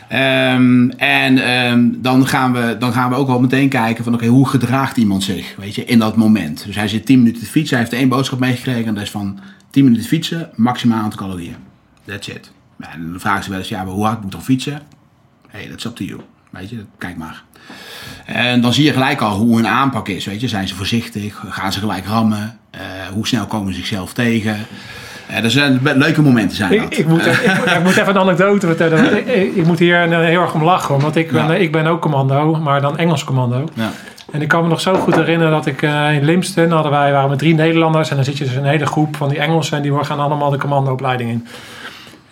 Ehm, 0.09 0.89
en 0.97 1.39
ehm, 1.39 1.89
dan, 1.97 2.27
gaan 2.27 2.53
we, 2.53 2.77
dan 2.79 2.93
gaan 2.93 3.11
we 3.11 3.17
ook 3.17 3.27
wel 3.27 3.41
meteen 3.41 3.69
kijken 3.69 4.05
van 4.05 4.15
oké, 4.15 4.27
hoe 4.27 4.49
gedraagt 4.49 4.97
iemand 4.97 5.23
zich 5.23 5.55
weet 5.57 5.75
je, 5.75 5.85
in 5.85 5.99
dat 5.99 6.17
moment. 6.17 6.63
Dus 6.67 6.77
hij 6.77 6.89
zit 6.89 7.07
10 7.07 7.19
minuten 7.19 7.43
te 7.43 7.49
fietsen, 7.49 7.77
hij 7.77 7.87
heeft 7.87 7.99
één 8.01 8.09
boodschap 8.09 8.39
meegekregen 8.39 8.85
en 8.87 8.95
dat 8.95 9.03
is 9.03 9.11
van 9.11 9.39
10 9.71 9.85
minuten 9.85 10.07
fietsen, 10.07 10.51
maximaal 10.55 11.03
aantal 11.03 11.19
calorieën. 11.19 11.55
That's 12.05 12.29
it. 12.29 12.51
En 12.79 13.11
dan 13.11 13.21
vragen 13.21 13.45
ze 13.45 13.51
wel 13.51 13.59
eens, 13.59 13.69
ja, 13.69 13.85
maar 13.85 13.93
hoe 13.93 14.05
hard 14.05 14.17
moet 14.17 14.25
ik 14.27 14.33
dan 14.33 14.43
fietsen? 14.43 14.73
Hé, 15.49 15.59
hey, 15.59 15.69
that's 15.69 15.85
up 15.85 15.97
to 15.97 16.05
you. 16.05 16.21
Weet 16.51 16.71
je, 16.71 16.85
kijk 16.99 17.17
maar. 17.17 17.43
En 18.27 18.61
dan 18.61 18.73
zie 18.73 18.85
je 18.85 18.93
gelijk 18.93 19.21
al 19.21 19.37
hoe 19.37 19.57
hun 19.57 19.67
aanpak 19.67 20.09
is. 20.09 20.27
Weet 20.27 20.41
je, 20.41 20.49
zijn 20.49 20.69
ze 20.69 20.75
voorzichtig? 20.75 21.43
Gaan 21.49 21.73
ze 21.73 21.79
gelijk 21.79 22.07
rammen? 22.07 22.59
Eh, 22.71 22.81
hoe 23.13 23.27
snel 23.27 23.47
komen 23.47 23.73
ze 23.73 23.79
zichzelf 23.79 24.13
tegen? 24.13 24.57
Eh, 25.27 25.43
dat 25.43 25.51
zijn 25.53 25.81
leuke 25.83 26.23
momenten 26.23 26.57
zijn 26.57 26.71
dat. 26.71 26.81
Ik, 26.93 26.99
ik, 26.99 27.07
moet, 27.07 27.27
ik, 27.27 27.55
moet- 27.59 27.67
ik 27.73 27.83
moet 27.83 27.97
even 27.97 28.09
een 28.15 28.21
anekdote 28.21 28.67
vertellen. 28.67 29.57
Ik, 29.57 29.67
moet 29.67 29.79
hier 29.79 30.03
eh, 30.13 30.19
heel 30.19 30.41
erg 30.43 30.55
om 30.55 30.63
lachen. 30.65 31.01
Want 31.01 31.17
ik 31.17 31.31
ben, 31.33 31.47
Ja. 31.47 31.55
ik 31.55 31.73
ben 31.73 31.87
ook 31.87 32.01
commando, 32.01 32.55
maar 32.55 32.81
dan 32.81 32.99
Engels 32.99 33.25
commando. 33.25 33.69
Ja. 33.75 33.91
En 34.33 34.43
ik 34.43 34.49
kan 34.49 34.63
me 34.63 34.69
nog 34.69 34.81
zo 34.81 34.95
goed 34.95 35.15
herinneren 35.15 35.53
dat 35.53 35.67
ik 35.67 35.83
eh, 35.83 36.13
in 36.15 36.25
Limsten 36.25 36.71
hadden 36.71 36.93
wij 36.93 37.13
waren 37.13 37.31
met 37.31 37.39
drie 37.39 37.55
Nederlanders. 37.55 38.11
En 38.11 38.17
dan 38.17 38.25
zit 38.25 38.39
je 38.39 38.45
dus 38.45 38.55
een 38.55 38.65
hele 38.65 38.87
groep 38.87 39.17
van 39.17 39.29
die 39.29 39.39
Engelsen. 39.39 39.77
En 39.77 39.83
die 39.83 40.05
gaan 40.05 40.21
allemaal 40.21 40.51
de 40.51 40.59
commandoopleiding 40.59 41.31
in. 41.31 41.47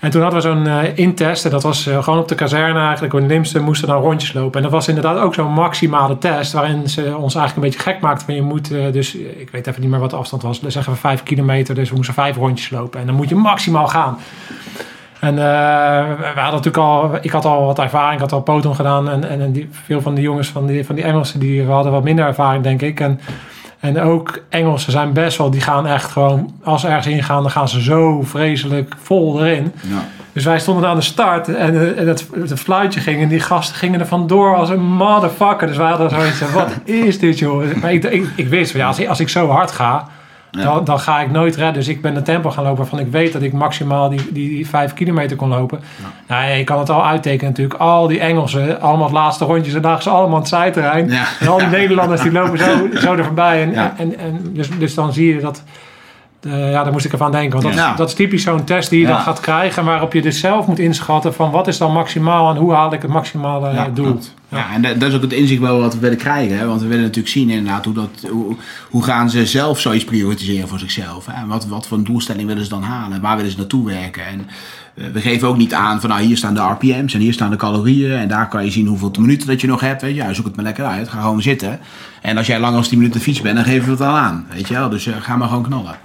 En 0.06 0.12
toen 0.12 0.22
hadden 0.22 0.42
we 0.42 0.48
zo'n 0.48 0.66
eh, 0.66 0.98
intest. 0.98 1.44
En 1.44 1.50
dat 1.50 1.62
was 1.62 1.86
eh, 1.86 2.02
gewoon 2.02 2.18
op 2.18 2.28
de 2.28 2.34
kazerne 2.34 2.80
eigenlijk. 2.80 3.14
In 3.14 3.26
Limsten 3.26 3.62
moesten 3.62 3.88
dan 3.88 4.02
rondjes 4.02 4.32
lopen. 4.32 4.56
En 4.56 4.62
dat 4.62 4.72
was 4.72 4.88
inderdaad 4.88 5.18
ook 5.18 5.34
zo'n 5.34 5.52
maximale 5.52 6.18
test. 6.18 6.52
Waarin 6.52 6.88
ze 6.88 7.00
ons 7.16 7.34
eigenlijk 7.34 7.54
een 7.56 7.62
beetje 7.62 7.90
gek 7.90 8.00
maakten. 8.00 8.26
Van 8.26 8.34
je 8.34 8.42
moet 8.42 8.72
eh, 8.72 8.92
dus, 8.92 9.14
ik 9.14 9.50
weet 9.50 9.66
even 9.66 9.80
niet 9.80 9.90
meer 9.90 10.00
wat 10.00 10.10
de 10.10 10.16
afstand 10.16 10.42
was. 10.42 10.60
Zeggen 10.66 10.92
we 10.92 10.98
vijf 10.98 11.22
kilometer. 11.22 11.74
Dus 11.74 11.90
we 11.90 11.96
moesten 11.96 12.14
vijf 12.14 12.36
rondjes 12.36 12.70
lopen. 12.70 13.00
En 13.00 13.06
dan 13.06 13.14
moet 13.14 13.28
je 13.28 13.34
maximaal 13.34 13.86
gaan. 13.86 14.18
En 15.20 15.34
we 15.34 15.42
hadden 16.34 16.44
natuurlijk 16.44 16.76
al, 16.76 17.10
ik 17.20 17.30
had 17.30 17.44
al 17.44 17.64
wat 17.64 17.78
ervaring, 17.78 18.14
ik 18.14 18.20
had 18.20 18.32
al 18.32 18.42
potom 18.42 18.74
gedaan. 18.74 19.10
En, 19.10 19.40
en, 19.40 19.70
veel 19.84 20.00
van 20.00 20.14
die 20.14 20.24
jongens 20.24 20.48
van 20.48 20.66
die, 20.66 20.86
van 20.86 20.94
die 20.94 21.04
Engelsen, 21.04 21.40
die 21.40 21.64
hadden 21.64 21.92
wat 21.92 22.04
minder 22.04 22.26
ervaring, 22.26 22.62
denk 22.62 22.82
ik. 22.82 23.00
En, 23.00 23.20
en 23.86 24.00
ook 24.00 24.38
Engelsen 24.48 24.92
zijn 24.92 25.12
best 25.12 25.38
wel, 25.38 25.50
die 25.50 25.60
gaan 25.60 25.86
echt 25.86 26.10
gewoon, 26.10 26.54
als 26.64 26.80
ze 26.80 26.86
ergens 26.86 27.06
ingaan, 27.06 27.42
dan 27.42 27.50
gaan 27.50 27.68
ze 27.68 27.82
zo 27.82 28.22
vreselijk 28.22 28.94
vol 29.02 29.44
erin. 29.44 29.72
Ja. 29.80 30.04
Dus 30.32 30.44
wij 30.44 30.58
stonden 30.58 30.88
aan 30.88 30.96
de 30.96 31.02
start 31.02 31.48
en, 31.48 31.74
eh, 31.74 31.98
en 31.98 32.08
het, 32.08 32.28
het 32.32 32.60
fluitje 32.60 33.00
ging 33.00 33.22
en 33.22 33.28
die 33.28 33.40
gasten 33.40 33.76
gingen 33.76 34.00
er 34.00 34.06
vandoor 34.06 34.56
als 34.56 34.68
een 34.68 34.84
motherfucker. 34.84 35.66
Dus 35.66 35.76
wij 35.76 35.88
hadden 35.88 36.10
zoiets 36.10 36.36
van, 36.36 36.52
wat 36.52 36.70
is 37.06 37.18
dit 37.18 37.38
joh? 37.38 37.74
Maar 37.74 37.92
ik, 37.92 38.04
ik, 38.04 38.26
ik 38.36 38.48
wist 38.48 38.70
van, 38.70 38.80
ja, 38.80 39.08
als 39.08 39.20
ik 39.20 39.28
zo 39.28 39.48
hard 39.48 39.70
ga, 39.70 40.08
Ja. 40.56 40.62
dan, 40.62 40.84
dan 40.84 41.00
ga 41.00 41.20
ik 41.20 41.30
nooit 41.30 41.56
redden. 41.56 41.74
Dus 41.74 41.88
ik 41.88 42.00
ben 42.00 42.16
een 42.16 42.22
tempo 42.22 42.50
gaan 42.50 42.62
lopen 42.64 42.78
waarvan 42.78 42.98
ik 42.98 43.06
weet 43.10 43.32
dat 43.32 43.42
ik 43.42 43.52
maximaal 43.52 44.08
die, 44.08 44.32
die, 44.32 44.48
die 44.48 44.68
vijf 44.68 44.94
kilometer 44.94 45.36
kon 45.36 45.48
lopen. 45.48 45.80
Nou, 46.26 46.44
ja, 46.44 46.52
je 46.52 46.64
kan 46.64 46.78
het 46.78 46.90
al 46.90 47.06
uittekenen 47.06 47.50
natuurlijk. 47.50 47.80
Al 47.80 48.06
die 48.06 48.20
Engelsen, 48.20 48.80
allemaal 48.80 49.06
het 49.06 49.14
laatste 49.14 49.44
rondjes, 49.44 49.74
en 49.74 49.82
lagen 49.82 50.02
ze 50.02 50.10
allemaal 50.10 50.34
aan 50.34 50.40
het 50.40 50.48
zijterrein. 50.48 51.08
Ja. 51.10 51.24
En 51.40 51.48
al 51.48 51.58
die 51.58 51.66
Nederlanders 51.80 52.22
die 52.22 52.32
lopen 52.32 52.58
zo, 52.58 52.88
zo 52.94 53.14
er 53.14 53.24
voorbij. 53.24 53.62
En, 53.62 53.74
en, 53.96 54.18
en, 54.18 54.40
dus, 54.52 54.68
dus 54.78 54.94
dan 54.94 55.12
zie 55.12 55.34
je 55.34 55.40
dat... 55.40 55.62
eh, 56.44 56.70
ja, 56.70 56.82
daar 56.82 56.92
moest 56.92 57.04
ik 57.04 57.12
even 57.12 57.26
aan 57.26 57.32
denken. 57.32 57.50
Want 57.62 57.64
dat, 57.74 57.84
Ja. 57.84 57.94
dat 57.94 58.08
is 58.08 58.14
typisch 58.14 58.42
zo'n 58.42 58.64
test 58.64 58.90
die 58.90 59.00
je 59.00 59.06
Ja. 59.06 59.12
dan 59.12 59.22
gaat 59.22 59.40
krijgen... 59.40 59.84
waarop 59.84 60.12
je 60.12 60.22
dus 60.22 60.40
zelf 60.40 60.66
moet 60.66 60.78
inschatten 60.78 61.34
van 61.34 61.50
wat 61.50 61.66
is 61.68 61.78
dan 61.78 61.92
maximaal... 61.92 62.50
en 62.50 62.56
hoe 62.56 62.72
haal 62.72 62.92
ik 62.92 63.02
het 63.02 63.10
maximale 63.10 63.72
Ja, 63.72 63.88
doel. 63.94 64.18
Ja, 64.48 64.72
en 64.74 64.82
dat, 64.82 65.00
dat 65.00 65.08
is 65.08 65.14
ook 65.16 65.22
het 65.22 65.32
inzicht 65.32 65.60
wel 65.60 65.80
wat 65.80 65.94
we 65.94 66.00
willen 66.00 66.16
krijgen. 66.18 66.58
Hè? 66.58 66.66
Want 66.66 66.80
we 66.80 66.86
willen 66.86 67.02
natuurlijk 67.02 67.28
zien 67.34 67.50
inderdaad 67.50 67.84
hoe, 67.84 67.94
dat, 67.94 68.10
hoe, 68.30 68.56
hoe 68.90 69.02
gaan 69.04 69.30
ze 69.30 69.46
zelf 69.46 69.80
zoiets 69.80 70.04
prioritiseren 70.04 70.68
voor 70.68 70.78
zichzelf. 70.78 71.26
Hè? 71.26 71.32
En 71.32 71.46
wat, 71.46 71.66
wat 71.66 71.86
voor 71.86 71.98
een 71.98 72.04
doelstelling 72.04 72.46
willen 72.46 72.62
ze 72.64 72.68
dan 72.70 72.82
halen? 72.82 73.20
Waar 73.20 73.36
willen 73.36 73.50
ze 73.50 73.56
naartoe 73.56 73.86
werken? 73.86 74.26
En 74.26 74.46
eh, 74.94 75.04
we 75.12 75.20
geven 75.20 75.48
ook 75.48 75.56
niet 75.56 75.74
aan 75.74 76.00
van 76.00 76.10
nou 76.10 76.22
hier 76.22 76.36
staan 76.36 76.54
de 76.54 76.60
RPM's 76.60 77.14
en 77.14 77.20
hier 77.20 77.32
staan 77.32 77.50
de 77.50 77.56
calorieën. 77.56 78.12
En 78.18 78.28
daar 78.28 78.48
kan 78.48 78.64
je 78.64 78.70
zien 78.70 78.86
hoeveel 78.86 79.10
minuten 79.18 79.46
dat 79.48 79.60
je 79.60 79.66
nog 79.66 79.80
hebt. 79.80 80.02
Weet 80.02 80.14
je? 80.14 80.22
Ja, 80.22 80.32
zoek 80.32 80.44
het 80.44 80.56
maar 80.56 80.64
lekker 80.64 80.84
uit. 80.84 81.08
Ga 81.08 81.20
gewoon 81.20 81.42
zitten. 81.42 81.78
En 82.22 82.36
als 82.36 82.46
jij 82.46 82.58
langer 82.60 82.74
dan 82.80 82.88
10 82.88 82.98
minuten 82.98 83.20
fiets 83.20 83.40
bent, 83.40 83.56
dan 83.56 83.64
geven 83.64 83.84
we 83.84 83.90
het 83.90 84.00
al 84.00 84.16
aan. 84.16 84.46
Weet 84.54 84.68
je 84.68 84.74
wel? 84.74 84.88
Dus 84.88 85.06
eh, 85.06 85.14
ga 85.20 85.36
maar 85.36 85.48
gewoon 85.48 85.62
knallen. 85.62 85.96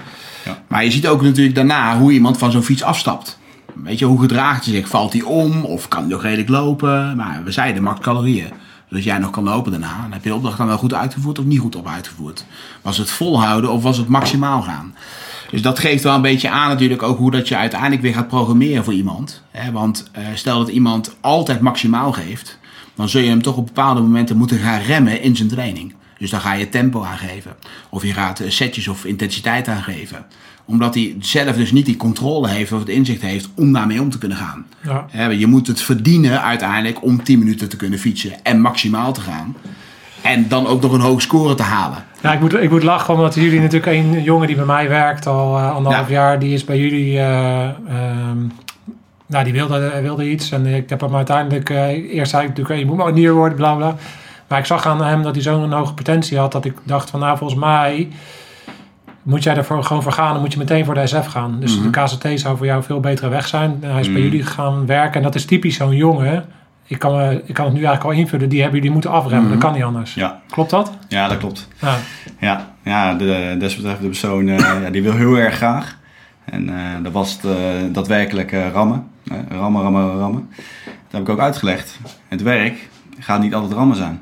Maar 0.68 0.84
je 0.84 0.92
ziet 0.92 1.08
ook 1.08 1.22
natuurlijk 1.22 1.56
daarna 1.56 1.98
hoe 1.98 2.12
iemand 2.12 2.38
van 2.38 2.52
zo'n 2.52 2.64
fiets 2.64 2.84
afstapt. 2.84 3.40
Weet 3.74 4.00
je, 4.00 4.06
hoe 4.06 4.20
gedraagt 4.20 4.66
hij 4.66 4.74
zich? 4.74 4.88
Valt 4.88 5.14
hij 5.14 5.22
om 5.22 5.66
of 5.66 5.88
kan 5.88 6.00
hij 6.02 6.10
nog 6.10 6.22
redelijk 6.22 6.50
lopen? 6.50 7.16
Maar 7.16 7.42
we 7.44 7.52
zeiden 7.52 7.84
max 7.84 8.00
calorieën. 8.00 8.54
zodat 8.90 9.04
jij 9.04 9.18
nog 9.18 9.30
kan 9.30 9.44
lopen 9.44 9.72
daarna. 9.72 10.02
Dan 10.02 10.12
heb 10.12 10.24
je 10.24 10.30
de 10.30 10.36
opdracht 10.36 10.58
dan 10.58 10.68
wel 10.68 10.78
goed 10.78 10.94
uitgevoerd 10.94 11.40
of 11.40 11.46
niet 11.46 11.60
goed 11.60 11.76
op 11.76 11.88
uitgevoerd. 11.88 12.46
Was 12.82 12.98
het 12.98 13.10
volhouden 13.10 13.72
of 13.72 13.84
was 13.84 13.98
het 13.98 14.08
maximaal 14.08 14.62
gaan? 14.62 14.96
Dus 15.52 15.62
dat 15.62 15.80
geeft 15.80 16.04
wel 16.04 16.16
een 16.16 16.22
beetje 16.22 16.50
aan 16.50 16.70
natuurlijk 16.70 17.04
ook 17.04 17.18
hoe 17.18 17.32
dat 17.32 17.48
je 17.48 17.58
uiteindelijk 17.58 18.02
weer 18.02 18.14
gaat 18.14 18.28
programmeren 18.28 18.84
voor 18.84 18.94
iemand. 18.94 19.42
Want 19.72 20.10
eh, 20.12 20.24
stel 20.34 20.58
dat 20.58 20.68
iemand 20.68 21.16
altijd 21.22 21.62
maximaal 21.62 22.12
geeft, 22.12 22.60
dan 22.96 23.10
zul 23.10 23.22
je 23.22 23.30
hem 23.30 23.42
toch 23.42 23.58
op 23.58 23.66
bepaalde 23.66 24.02
momenten 24.02 24.38
moeten 24.38 24.60
gaan 24.60 24.82
remmen 24.82 25.22
in 25.22 25.36
zijn 25.36 25.50
training. 25.50 25.94
Dus 26.22 26.30
dan 26.30 26.40
ga 26.40 26.54
je 26.54 26.70
tempo 26.70 27.04
aangeven. 27.04 27.52
Of 27.90 28.04
je 28.04 28.14
gaat 28.14 28.40
eh, 28.40 28.50
setjes 28.50 28.88
of 28.88 29.06
intensiteit 29.06 29.68
aangeven. 29.68 30.26
Omdat 30.66 30.94
hij 30.96 31.16
zelf 31.20 31.56
dus 31.56 31.72
niet 31.72 31.86
die 31.86 31.98
controle 31.98 32.50
heeft 32.50 32.72
of 32.72 32.80
het 32.80 32.90
inzicht 32.90 33.22
heeft 33.22 33.50
om 33.56 33.74
daarmee 33.74 34.02
om 34.02 34.10
te 34.10 34.18
kunnen 34.18 34.38
gaan. 34.38 34.66
Ja. 35.12 35.30
Je 35.30 35.48
moet 35.48 35.68
het 35.68 35.82
verdienen 35.82 36.42
uiteindelijk 36.42 37.04
om 37.04 37.24
10 37.24 37.40
minuten 37.40 37.70
te 37.70 37.76
kunnen 37.76 38.00
fietsen 38.00 38.32
en 38.44 38.62
maximaal 38.62 39.14
te 39.14 39.22
gaan. 39.22 39.56
En 40.22 40.48
dan 40.48 40.68
ook 40.68 40.82
nog 40.82 40.92
een 40.92 41.00
hoge 41.00 41.22
score 41.22 41.56
te 41.56 41.64
halen. 41.64 42.04
Ja, 42.22 42.34
ik 42.34 42.40
moet, 42.40 42.54
ik 42.54 42.70
moet 42.70 42.84
lachen 42.84 43.14
omdat 43.14 43.36
jullie 43.36 43.60
natuurlijk 43.60 43.92
een 43.92 44.24
jongen 44.24 44.48
die 44.48 44.56
bij 44.56 44.66
mij 44.66 44.90
werkt 44.90 45.28
al 45.28 45.58
eh, 45.58 45.76
anderhalf 45.76 46.08
Ja. 46.08 46.14
jaar, 46.14 46.40
die 46.40 46.54
is 46.54 46.64
bij 46.66 46.78
jullie, 46.80 47.18
eh, 47.18 47.64
ehm, 47.64 48.38
nou 49.28 49.44
die 49.44 49.54
wilde, 49.54 50.02
wilde 50.02 50.30
iets 50.30 50.52
en 50.52 50.66
ik 50.66 50.90
heb 50.90 51.02
hem 51.02 51.16
uiteindelijk, 51.16 51.70
eerst 51.70 52.32
zei 52.32 52.44
ik 52.44 52.50
natuurlijk, 52.50 52.80
je 52.80 52.86
moet 52.86 52.98
marinier 52.98 53.34
worden, 53.34 53.58
bla 53.58 53.76
bla. 53.76 53.96
Maar 54.52 54.60
ik 54.60 54.66
zag 54.66 54.86
aan 54.86 55.04
hem 55.04 55.24
dat 55.24 55.34
hij 55.36 55.44
zo'n 55.44 55.72
hoge 55.72 55.94
potentie 55.94 56.38
had 56.38 56.52
dat 56.52 56.66
ik 56.66 56.74
dacht 56.84 57.10
van 57.10 57.20
nou 57.20 57.38
volgens 57.38 57.60
mij 57.60 58.08
moet 59.24 59.44
jij 59.44 59.56
ervoor 59.56 59.84
gewoon 59.84 60.04
voor 60.04 60.12
gaan, 60.12 60.32
dan 60.34 60.42
moet 60.42 60.52
je 60.54 60.58
meteen 60.60 60.86
voor 60.86 60.94
de 60.94 61.08
SF 61.08 61.26
gaan. 61.26 61.60
Dus 61.60 61.78
Mhm. 61.80 61.92
de 61.92 62.02
KCT 62.02 62.40
zou 62.40 62.58
voor 62.58 62.66
jou 62.66 62.84
veel 62.84 63.00
betere 63.00 63.30
weg 63.30 63.48
zijn. 63.48 63.78
Hij 63.82 64.00
is 64.00 64.08
bij 64.12 64.22
Mhm. 64.22 64.30
jullie 64.30 64.44
gaan 64.46 64.86
werken 64.86 65.14
en 65.16 65.22
dat 65.24 65.36
is 65.36 65.46
typisch 65.46 65.76
zo'n 65.76 65.96
jongen. 65.96 66.46
Ik 66.88 67.00
kan, 67.00 67.16
me- 67.16 67.42
ik 67.46 67.54
kan 67.54 67.66
het 67.66 67.74
nu 67.74 67.84
eigenlijk 67.84 68.14
al 68.16 68.22
invullen, 68.22 68.50
die 68.50 68.60
hebben 68.62 68.78
jullie 68.78 68.94
moeten 68.94 69.12
afremmen, 69.12 69.42
Mhm. 69.50 69.52
dat 69.52 69.64
kan 69.64 69.74
niet 69.74 69.84
anders. 69.84 70.14
Ja, 70.14 70.42
Klopt 70.50 70.70
dat? 70.70 70.92
ja 71.08 71.28
dat 71.28 71.38
klopt. 71.38 71.68
Ja. 71.82 71.96
Ja, 72.40 72.68
ja 72.84 73.14
de 73.14 73.56
desbetreffende 73.60 74.10
persoon 74.10 74.48
eh, 74.48 74.58
ja, 74.84 74.90
die 74.90 75.04
wil 75.04 75.14
heel 75.14 75.36
erg 75.36 75.56
graag. 75.56 75.98
En 76.46 76.70
eh 76.70 77.04
dat 77.04 77.12
was 77.12 77.32
het, 77.34 77.46
eh, 77.46 77.54
daadwerkelijk 77.92 78.52
eh, 78.52 78.72
rammen. 78.72 79.08
Eh, 79.32 79.38
rammen, 79.50 79.82
rammen, 79.82 80.18
rammen. 80.18 80.50
Dat 80.86 81.12
heb 81.12 81.22
ik 81.22 81.30
ook 81.30 81.40
uitgelegd. 81.40 82.00
Het 82.28 82.42
werk 82.42 82.90
gaat 83.20 83.42
niet 83.42 83.54
altijd 83.54 83.74
rammen 83.74 83.96
zijn. 83.98 84.22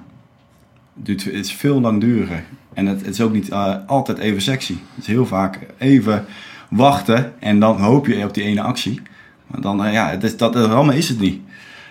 Duurt, 1.04 1.24
het 1.24 1.34
is 1.34 1.54
veel 1.54 1.82
langduriger. 1.82 2.44
En 2.74 2.86
het, 2.86 3.08
is 3.08 3.22
ook 3.22 3.34
niet 3.34 3.50
eh, 3.50 3.76
altijd 3.86 4.18
even 4.18 4.42
sexy. 4.42 4.74
Het 4.96 5.04
is 5.04 5.08
heel 5.08 5.26
vaak 5.26 5.60
even 5.78 6.26
wachten 6.70 7.34
en 7.40 7.60
dan 7.60 7.80
hoop 7.82 8.08
je 8.08 8.24
op 8.24 8.34
die 8.34 8.44
ene 8.44 8.62
actie. 8.62 9.02
Maar 9.48 9.62
dan, 9.62 9.86
eh, 9.86 9.94
ja, 9.94 10.10
het 10.10 10.24
is, 10.24 10.38
dat, 10.38 10.56
rammen 10.56 10.96
is 10.96 11.10
het 11.10 11.20
niet. 11.20 11.42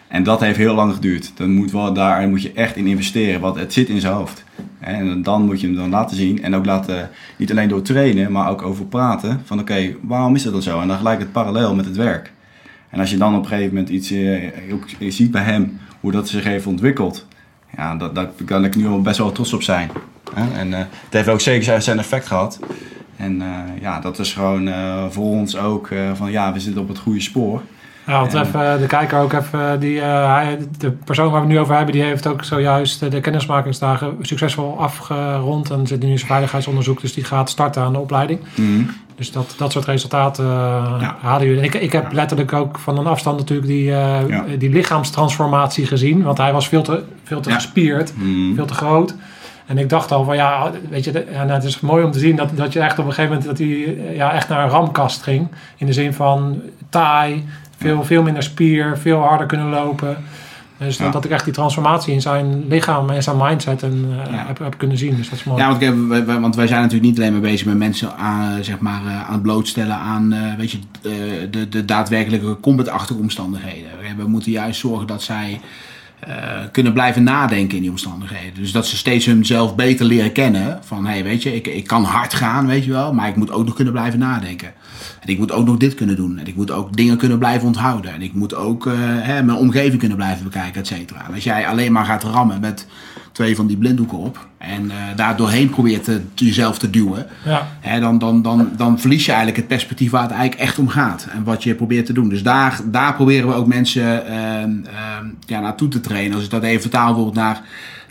En 0.09 0.23
dat 0.23 0.41
heeft 0.41 0.57
heel 0.57 0.75
lang 0.75 0.95
geduurd. 0.95 1.33
Dan 1.35 1.55
moet, 1.55 1.71
wel 1.71 1.93
daar, 1.93 2.29
moet 2.29 2.43
je 2.43 2.53
echt 2.53 2.77
in 2.77 2.87
investeren, 2.87 3.41
want 3.41 3.57
het 3.57 3.73
zit 3.73 3.89
in 3.89 4.01
zijn 4.01 4.13
hoofd. 4.13 4.45
En 4.79 5.23
dan 5.23 5.45
moet 5.45 5.61
je 5.61 5.67
hem 5.67 5.77
dan 5.77 5.91
laten 5.91 6.17
zien 6.17 6.43
en 6.43 6.55
ook 6.55 6.65
laten, 6.65 7.11
niet 7.37 7.51
alleen 7.51 7.69
door 7.69 7.83
trainen, 7.83 8.33
maar 8.33 8.51
ook 8.51 8.63
over 8.63 8.85
praten. 8.85 9.41
Van 9.45 9.61
oké, 9.61 9.95
waarom 10.03 10.35
is 10.35 10.43
dat 10.43 10.53
dan 10.53 10.63
zo? 10.63 10.81
En 10.81 10.89
dan 10.89 10.97
gelijk 10.97 11.19
het 11.19 11.33
parallel 11.33 11.75
met 11.75 11.85
het 11.85 11.97
werk. 11.97 12.33
En 12.91 13.01
als 13.01 13.11
je 13.11 13.17
dan 13.17 13.37
op 13.37 13.43
een 13.43 13.49
gegeven 13.49 13.75
moment 13.75 13.89
iets, 13.89 14.11
eh, 14.11 14.69
je 14.99 15.11
ziet 15.11 15.31
bij 15.31 15.43
hem 15.43 15.79
hoe 16.01 16.13
dat 16.13 16.29
zich 16.29 16.45
heeft 16.45 16.67
ontwikkeld. 16.67 17.27
Ja, 17.77 17.95
dat, 17.97 18.15
dat, 18.15 18.39
daar 18.39 18.47
kan 18.47 18.65
ik 18.65 18.77
nu 18.77 18.89
al 18.89 19.03
best 19.03 19.19
wel 19.19 19.33
trots 19.33 19.53
op 19.53 19.63
zijn. 19.63 19.91
Hè? 20.35 20.59
En 20.59 20.73
eh, 20.73 20.79
het 20.79 21.13
heeft 21.13 21.29
ook 21.29 21.41
zeker 21.41 21.83
zijn- 21.83 21.99
effect 21.99 22.27
gehad. 22.27 22.59
En 23.17 23.43
eh, 23.43 23.81
ja, 23.81 24.01
dat 24.01 24.19
is 24.19 24.33
gewoon 24.33 24.69
eh, 24.69 25.05
voor 25.11 25.25
ons 25.25 25.57
ook 25.57 25.89
van 26.15 26.31
ja, 26.31 26.53
we 26.53 26.61
zitten 26.61 26.83
op 26.83 26.89
het 26.89 26.99
goede 26.99 27.21
spoor. 27.21 27.63
Ja, 28.07 28.21
want 28.21 28.35
En- 28.35 28.41
even, 28.47 28.81
de 28.81 28.87
kijker 28.87 29.19
ook 29.19 29.33
even, 29.33 29.81
die, 29.81 30.01
hij, 30.01 30.59
de 30.79 30.91
persoon 30.91 31.31
waar 31.31 31.41
we 31.41 31.47
het 31.47 31.55
nu 31.55 31.61
over 31.61 31.75
hebben, 31.77 31.95
die 31.95 32.03
heeft 32.03 32.27
ook 32.27 32.45
zojuist 32.45 33.11
de 33.11 33.21
kennismakingsdagen 33.21 34.17
succesvol 34.21 34.79
afgerond 34.81 35.71
en 35.71 35.87
zit 35.87 36.03
nu 36.03 36.11
in 36.11 36.17
zijn 36.19 36.31
veiligheidsonderzoek, 36.31 37.01
dus 37.01 37.15
die 37.15 37.25
gaat 37.25 37.51
starten 37.51 37.83
aan 37.83 37.93
de 37.93 37.99
opleiding. 37.99 38.41
Mhm. 38.55 38.83
Dus 39.19 39.33
dat, 39.33 39.55
dat 39.59 39.73
soort 39.73 39.85
resultaten 39.85 40.45
eh, 40.45 40.97
Ja. 41.01 41.17
halen 41.21 41.47
jullie. 41.47 41.63
Ik, 41.63 41.75
ik 41.75 41.93
heb 41.93 42.13
letterlijk 42.13 42.53
ook 42.53 42.79
van 42.79 42.99
een 42.99 43.07
afstand 43.07 43.39
natuurlijk 43.39 43.69
die, 43.69 43.91
eh, 43.93 44.29
Ja. 44.29 44.45
die 44.59 44.71
lichaamstransformatie 44.71 45.87
gezien, 45.87 46.23
want 46.23 46.39
hij 46.39 46.53
was 46.53 46.69
veel 46.69 46.83
te, 46.83 47.03
veel 47.25 47.41
te 47.41 47.51
gespierd, 47.53 48.13
Mhm. 48.17 48.55
veel 48.55 48.67
te 48.67 48.75
groot. 48.75 49.15
En 49.67 49.79
ik 49.79 49.89
dacht 49.89 50.13
al 50.13 50.25
van 50.25 50.37
ja, 50.37 50.71
weet 50.91 51.05
je, 51.05 51.27
ja, 51.33 51.39
nou, 51.45 51.51
het 51.53 51.65
is 51.65 51.81
mooi 51.81 52.05
om 52.05 52.11
te 52.11 52.19
zien 52.19 52.37
dat, 52.37 52.49
dat 52.55 52.73
je 52.73 52.81
echt 52.81 52.99
op 52.99 53.07
een 53.07 53.13
gegeven 53.13 53.37
moment 53.37 53.49
dat 53.49 53.59
hij 53.59 53.97
eh, 54.09 54.17
ja, 54.17 54.33
echt 54.33 54.49
naar 54.49 54.65
een 54.65 54.71
ramkast 54.71 55.23
ging. 55.23 55.49
In 55.77 55.87
de 55.87 55.93
zin 55.93 56.13
van 56.13 56.61
taai, 56.89 57.45
veel, 57.79 58.05
veel 58.05 58.23
minder 58.23 58.43
spier, 58.43 58.99
veel 58.99 59.19
harder 59.21 59.47
kunnen 59.47 59.69
lopen. 59.69 60.17
Dus 60.79 60.97
Ja. 60.97 61.11
dat, 61.11 61.25
ik 61.25 61.31
echt 61.31 61.45
die 61.45 61.53
transformatie 61.53 62.13
in 62.15 62.21
zijn 62.21 62.65
lichaam 62.69 63.11
en 63.11 63.23
zijn 63.23 63.37
mindset 63.37 63.83
en, 63.83 64.09
eh, 64.27 64.33
Ja. 64.33 64.45
heb, 64.47 64.59
heb 64.59 64.79
kunnen 64.79 64.99
zien. 64.99 65.17
Dus 65.17 65.29
dat 65.31 65.39
is 65.39 65.45
mooi. 65.45 65.61
Ja, 65.61 65.69
want, 65.69 65.81
ik 65.83 65.89
heb- 65.89 65.97
wij- 66.09 66.25
wij- 66.27 66.41
want 66.41 66.57
wij 66.57 66.67
zijn 66.67 66.81
natuurlijk 66.81 67.09
niet 67.11 67.19
alleen 67.19 67.33
maar 67.33 67.41
bezig 67.41 67.67
met 67.67 67.77
mensen 67.77 68.17
aan, 68.17 68.65
zeg 68.65 68.79
maar, 68.79 69.07
eh, 69.07 69.27
aan 69.27 69.33
het 69.33 69.43
blootstellen 69.43 69.97
aan 69.97 70.33
eh, 70.33 70.55
weet 70.57 70.71
je, 70.71 70.79
eh, 71.03 71.11
de, 71.51 71.69
de 71.69 71.85
daadwerkelijke 71.85 72.57
combatachtige 72.61 73.21
omstandigheden. 73.21 73.89
We- 74.17 74.29
moeten 74.29 74.53
juist 74.53 74.81
zorgen 74.81 75.07
dat 75.07 75.23
zij 75.23 75.61
eh, 76.19 76.35
kunnen 76.73 76.93
blijven 76.93 77.23
nadenken 77.23 77.77
in 77.77 77.83
die 77.83 77.91
omstandigheden. 77.91 78.55
Dus 78.55 78.73
dat 78.73 78.87
ze 78.87 78.97
steeds 78.97 79.27
hunzelf 79.27 79.75
beter 79.77 80.07
leren 80.07 80.33
kennen. 80.33 80.79
Van 80.83 81.07
hé, 81.07 81.13
hey, 81.13 81.23
weet 81.23 81.43
je, 81.43 81.55
ik, 81.55 81.67
ik 81.67 81.87
kan 81.87 82.05
hard 82.05 82.35
gaan, 82.35 82.67
weet 82.67 82.85
je 82.85 82.91
wel, 82.91 83.13
maar 83.15 83.29
ik 83.29 83.37
moet 83.37 83.51
ook 83.51 83.65
nog 83.65 83.75
kunnen 83.75 83.93
blijven 83.93 84.19
nadenken. 84.19 84.73
En 85.21 85.29
ik 85.29 85.39
moet 85.39 85.53
ook 85.53 85.67
nog 85.67 85.77
dit 85.77 85.95
kunnen 85.95 86.17
doen. 86.17 86.39
En 86.39 86.47
ik 86.47 86.57
moet 86.57 86.71
ook 86.71 86.97
dingen 86.97 87.17
kunnen 87.17 87.39
blijven 87.39 87.67
onthouden. 87.67 88.13
En 88.13 88.23
ik 88.23 88.33
moet 88.33 88.55
ook 88.55 88.87
eh, 88.87 88.95
hè, 88.99 89.43
mijn 89.43 89.59
omgeving 89.59 89.99
kunnen 89.99 90.17
blijven 90.17 90.45
bekijken, 90.45 90.81
et 90.81 90.87
cetera. 90.87 91.27
En 91.27 91.35
Als 91.35 91.45
jij 91.45 91.67
alleen 91.67 91.93
maar 91.93 92.05
gaat 92.05 92.25
rammen 92.25 92.61
met 92.61 92.87
twee 93.33 93.57
van 93.57 93.67
die 93.67 93.77
blinddoeken 93.77 94.19
op. 94.19 94.47
En 94.59 94.91
eh, 94.91 94.97
daar 95.17 95.37
doorheen 95.37 95.71
probeert 95.71 96.05
te, 96.05 96.21
jezelf 96.35 96.79
te 96.79 96.91
duwen. 96.91 97.27
Ja. 97.45 97.69
Hè, 97.81 98.01
dan, 98.01 98.19
dan, 98.19 98.43
dan, 98.43 98.71
dan 98.77 99.01
verlies 99.01 99.25
je 99.25 99.31
eigenlijk 99.31 99.61
het 99.61 99.69
perspectief 99.69 100.11
waar 100.11 100.23
het 100.23 100.31
eigenlijk 100.31 100.61
echt 100.61 100.79
om 100.79 100.89
gaat. 100.89 101.29
En 101.33 101.45
wat 101.45 101.63
je 101.63 101.75
probeert 101.75 102.07
te 102.07 102.13
doen. 102.13 102.29
Dus 102.29 102.43
daar, 102.43 102.81
daar 102.85 103.15
proberen 103.15 103.49
we 103.49 103.55
ook 103.55 103.67
mensen 103.67 104.27
ehm, 104.27 104.71
ja, 105.47 105.61
naartoe 105.61 105.89
te 105.89 106.01
trainen. 106.01 106.35
Als 106.35 106.45
ik 106.45 106.51
dat 106.51 106.63
even 106.63 106.81
vertaal 106.81 107.07
bijvoorbeeld 107.07 107.37
naar, 107.37 107.63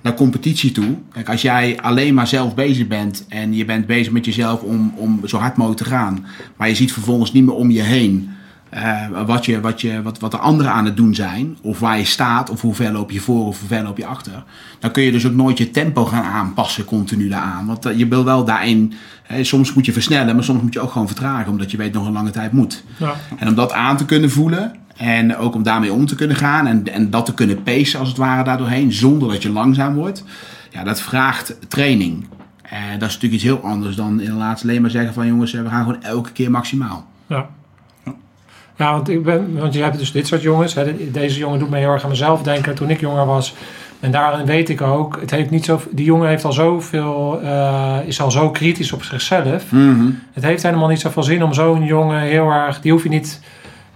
naar 0.08 0.16
competitie 0.16 0.72
toe. 0.72 0.96
Kijk, 1.14 1.30
als 1.30 1.42
jij 1.42 1.80
alleen 1.82 2.14
maar 2.14 2.28
zelf 2.28 2.56
bezig 2.56 2.88
bent. 2.88 3.26
En 3.30 3.54
je 3.56 3.66
bent 3.66 3.86
bezig 3.86 4.12
met 4.12 4.26
jezelf 4.26 4.62
om, 4.62 4.94
om 4.96 5.22
zo 5.26 5.38
hard 5.38 5.58
mogelijk 5.58 5.82
te 5.84 5.90
gaan. 5.90 6.26
Maar 6.58 6.68
je 6.68 6.76
ziet 6.76 6.94
vervolgens 6.94 7.34
niet 7.34 7.46
meer 7.46 7.56
om 7.56 7.72
je 7.72 7.82
heen. 7.82 8.30
eh, 8.70 9.26
wat, 9.26 9.46
je, 9.46 9.62
wat, 9.62 9.82
je, 9.82 10.02
wat, 10.02 10.20
wat 10.20 10.32
de 10.32 10.38
anderen 10.38 10.72
aan 10.72 10.86
het 10.86 10.98
doen 10.98 11.16
zijn, 11.16 11.58
of 11.62 11.80
waar 11.80 11.98
je 11.98 12.06
staat, 12.06 12.50
of 12.50 12.62
hoe 12.62 12.74
ver 12.74 12.92
loop 12.92 13.12
je 13.12 13.20
voor 13.20 13.46
of 13.46 13.60
hoe 13.60 13.68
ver 13.68 13.84
loop 13.84 13.98
je 13.98 14.06
achter. 14.06 14.44
Dan 14.80 14.92
kun 14.92 15.04
je 15.04 15.12
dus 15.12 15.26
ook 15.26 15.34
nooit 15.34 15.58
je 15.58 15.72
tempo 15.72 16.06
gaan 16.06 16.24
aanpassen 16.24 16.86
continu 16.86 17.30
daaraan. 17.30 17.66
Want 17.66 17.86
eh, 17.86 17.98
je 17.98 18.08
wil 18.08 18.24
wel 18.24 18.46
daarin, 18.46 18.94
hè, 19.24 19.44
soms 19.44 19.74
moet 19.74 19.86
je 19.86 19.94
versnellen, 19.94 20.36
maar 20.36 20.44
soms 20.44 20.62
moet 20.62 20.74
je 20.74 20.80
ook 20.80 20.92
gewoon 20.92 21.08
vertragen, 21.08 21.52
omdat 21.52 21.72
je 21.72 21.78
weet 21.78 21.94
nog 21.94 22.06
een 22.06 22.14
lange 22.14 22.30
tijd 22.30 22.52
moet. 22.52 22.84
Ja. 22.98 23.14
En 23.38 23.48
om 23.48 23.56
dat 23.56 23.72
aan 23.72 23.98
te 23.98 24.06
kunnen 24.06 24.32
voelen 24.32 24.74
en 24.98 25.38
ook 25.38 25.56
om 25.56 25.64
daarmee 25.64 25.94
om 25.94 26.06
te 26.06 26.16
kunnen 26.16 26.36
gaan 26.36 26.68
en, 26.68 26.94
en 26.94 27.10
dat 27.10 27.26
te 27.26 27.34
kunnen 27.34 27.64
pacen 27.64 28.00
als 28.00 28.08
het 28.10 28.18
ware 28.18 28.44
daardoorheen, 28.44 28.92
zonder 28.94 29.30
dat 29.30 29.44
je 29.44 29.52
langzaam 29.52 29.96
wordt, 29.96 30.24
ja, 30.70 30.84
dat 30.84 31.02
vraagt 31.02 31.58
training. 31.70 32.26
En 32.62 33.00
dat 33.00 33.08
is 33.10 33.14
natuurlijk 33.16 33.34
iets 33.34 33.44
heel 33.44 33.62
anders 33.64 33.96
dan 33.96 34.22
inderdaad 34.22 34.62
alleen 34.64 34.82
maar 34.82 34.90
zeggen 34.90 35.14
van 35.14 35.28
jongens, 35.28 35.54
eh, 35.54 35.62
we 35.62 35.70
gaan 35.70 35.84
gewoon 35.86 36.04
elke 36.04 36.32
keer 36.32 36.52
maximaal. 36.52 37.06
Ja. 37.28 37.48
Ja, 38.78 38.92
want, 38.92 39.10
ik 39.10 39.24
ben, 39.24 39.58
want 39.60 39.74
je 39.74 39.82
hebt 39.84 39.98
dus 39.98 40.12
dit 40.12 40.28
soort 40.28 40.42
jongens. 40.42 40.74
Hè. 40.74 40.84
De- 40.86 41.12
Deze 41.12 41.40
jongen 41.40 41.60
doet 41.60 41.70
me 41.70 41.78
heel 41.78 41.92
erg 41.92 42.04
aan 42.04 42.10
mezelf 42.10 42.42
denken 42.44 42.76
toen 42.76 42.90
ik 42.90 43.00
jonger 43.00 43.26
was. 43.26 43.56
En 44.00 44.12
daarin 44.12 44.46
weet 44.46 44.70
ik 44.70 44.82
ook, 44.82 45.18
het 45.22 45.32
heeft 45.32 45.50
niet 45.50 45.66
zo, 45.66 45.82
die 45.92 46.06
jongen 46.06 46.28
heeft 46.30 46.46
al 46.46 46.52
zoveel, 46.54 47.42
eh, 47.42 47.98
is 48.06 48.22
al 48.22 48.32
zo 48.32 48.50
kritisch 48.52 48.92
op 48.92 49.04
zichzelf. 49.04 49.64
Het 50.34 50.44
heeft 50.44 50.64
helemaal 50.64 50.88
niet 50.88 51.00
zoveel 51.00 51.24
zin 51.24 51.44
om 51.44 51.54
zo'n 51.54 51.84
jongen 51.84 52.20
heel 52.22 52.50
erg, 52.50 52.82
die 52.82 52.92
hoef 52.92 53.04
je 53.04 53.10
niet, 53.10 53.42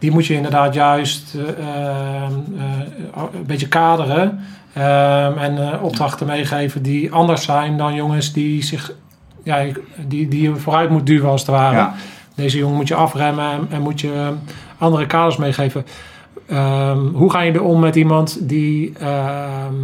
die 0.02 0.12
moet 0.12 0.26
je 0.26 0.34
inderdaad 0.34 0.74
juist 0.74 1.36
eh, 1.36 1.42
ehm, 1.42 2.34
eh, 2.58 3.24
een 3.34 3.46
beetje 3.46 3.68
kaderen. 3.68 4.40
ehm, 4.74 5.38
en 5.38 5.72
eh, 5.72 5.84
opdrachten 5.84 6.28
meegeven 6.28 6.82
die 6.82 7.12
anders 7.12 7.44
zijn 7.44 7.78
dan 7.78 7.94
jongens 7.94 8.34
die 8.34 8.64
zich, 8.64 8.94
ja, 9.44 9.64
die, 10.08 10.28
die 10.28 10.42
je 10.42 10.56
vooruit 10.56 10.90
moet 10.90 11.06
duwen 11.06 11.30
als 11.30 11.42
het 11.42 11.50
ware. 11.50 11.76
Ja. 11.76 11.94
Deze 12.36 12.58
jongen 12.58 12.76
moet 12.76 12.88
je 12.88 12.96
afremmen 12.96 13.52
en, 13.52 13.68
en 13.70 13.82
moet 13.82 14.02
je 14.02 14.34
andere 14.78 15.06
kaders 15.06 15.38
meegeven. 15.38 15.86
Ehm, 16.48 17.00
hoe 17.00 17.32
ga 17.32 17.42
je 17.42 17.52
er 17.52 17.64
om 17.64 17.80
met 17.80 17.96
iemand 17.96 18.50
die. 18.50 18.94
ehm, 19.00 19.76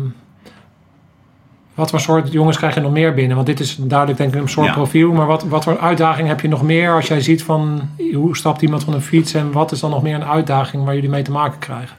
wat 1.78 1.90
voor 1.90 2.00
soort 2.00 2.32
jongens 2.32 2.58
krijg 2.58 2.74
je 2.74 2.80
nog 2.82 2.92
meer 2.92 3.14
binnen? 3.14 3.36
Want 3.36 3.48
dit 3.48 3.60
is 3.60 3.76
duidelijk 3.80 4.18
denk 4.18 4.34
ik 4.36 4.42
een 4.42 4.50
soort 4.50 4.68
Ja. 4.68 4.74
profiel. 4.74 5.12
Maar 5.12 5.26
wat, 5.26 5.44
wat 5.44 5.64
voor 5.64 5.80
uitdaging 5.80 6.28
heb 6.28 6.42
je 6.42 6.48
nog 6.48 6.62
meer 6.64 6.94
als 6.94 7.08
jij 7.08 7.22
ziet 7.22 7.44
van 7.44 7.90
hoe 8.14 8.38
stapt 8.38 8.62
iemand 8.62 8.84
van 8.84 8.94
een 8.94 9.02
fiets 9.02 9.34
en 9.34 9.52
wat 9.52 9.72
is 9.72 9.80
dan 9.80 9.90
nog 9.90 10.02
meer 10.04 10.16
een 10.16 10.26
uitdaging 10.26 10.84
waar 10.86 10.94
jullie 10.96 11.10
mee 11.10 11.22
te 11.22 11.32
maken 11.32 11.60
krijgen? 11.60 11.96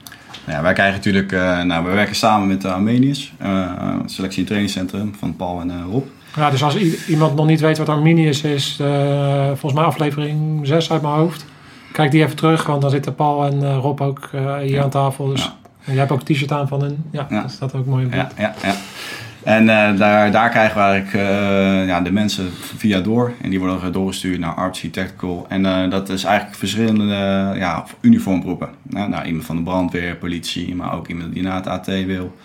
Ja, 0.47 0.63
wij 0.63 0.73
krijgen 0.73 0.95
natuurlijk, 0.97 1.33
eh, 1.33 1.63
nou, 1.63 1.85
we 1.85 1.91
werken 1.93 2.15
samen 2.17 2.49
met 2.49 2.63
de 2.63 2.73
Armeniërs, 2.73 3.33
eh, 3.39 3.71
selectie- 4.07 4.41
en 4.41 4.47
trainingscentrum 4.47 5.15
van 5.19 5.37
Paul 5.37 5.61
en 5.61 5.71
eh, 5.71 5.77
Rob. 5.91 6.05
Ja, 6.37 6.51
dus 6.51 6.63
als 6.63 6.77
iemand 7.09 7.35
nog 7.35 7.47
niet 7.47 7.61
weet 7.61 7.79
wat 7.79 7.89
Arminius 7.89 8.43
is, 8.43 8.79
eh, 8.81 9.47
volgens 9.47 9.73
mij 9.73 9.83
aflevering 9.85 10.61
6 10.67 10.91
uit 10.93 11.03
mijn 11.03 11.15
hoofd. 11.15 11.45
Kijk 11.93 12.11
die 12.11 12.23
even 12.23 12.37
terug, 12.37 12.67
want 12.67 12.81
dan 12.83 12.91
zitten 12.91 13.15
Paul 13.15 13.45
en 13.45 13.63
eh, 13.63 13.77
Rob 13.81 14.01
ook 14.01 14.29
eh, 14.33 14.57
hier 14.57 14.71
Ja. 14.71 14.83
aan 14.83 14.91
tafel. 14.91 15.27
Dus 15.29 15.43
Ja. 15.43 15.57
Jij 15.85 15.97
hebt 15.97 16.13
ook 16.13 16.19
een 16.19 16.35
t-shirt 16.35 16.53
aan 16.53 16.69
van 16.69 16.83
een... 16.83 17.05
Ja, 17.11 17.27
dat 17.31 17.51
staat 17.51 17.75
ook 17.75 17.87
mooi 17.87 18.07
beeld. 18.07 18.33
ja, 18.37 18.55
ja. 18.63 18.75
En 19.43 19.69
eh, 19.69 19.99
daar, 19.99 20.31
daar 20.31 20.51
krijgen 20.51 20.77
we 20.77 20.83
eigenlijk 20.83 21.29
eh, 21.29 21.87
ja, 21.87 22.01
de 22.01 22.13
mensen 22.13 22.51
via 22.53 23.01
door. 23.01 23.33
En 23.43 23.51
die 23.51 23.59
worden 23.59 23.93
doorgestuurd 23.93 24.39
naar 24.39 24.55
Artsy 24.55 24.91
Tactical. 24.91 25.47
En 25.49 25.67
eh, 25.67 25.91
dat 25.91 26.09
is 26.09 26.25
eigenlijk 26.25 26.59
verschillende 26.59 27.15
ja, 27.57 27.85
uniformberoepen. 28.01 28.69
Nou, 28.83 29.09
nou, 29.09 29.27
iemand 29.27 29.45
van 29.45 29.57
de 29.57 29.63
brandweer, 29.63 30.17
politie, 30.17 30.75
maar 30.75 30.95
ook 30.95 31.09
iemand 31.09 31.33
die 31.33 31.43
naar 31.43 31.55
het 31.55 31.67
AT 31.67 31.87
wil. 31.87 32.37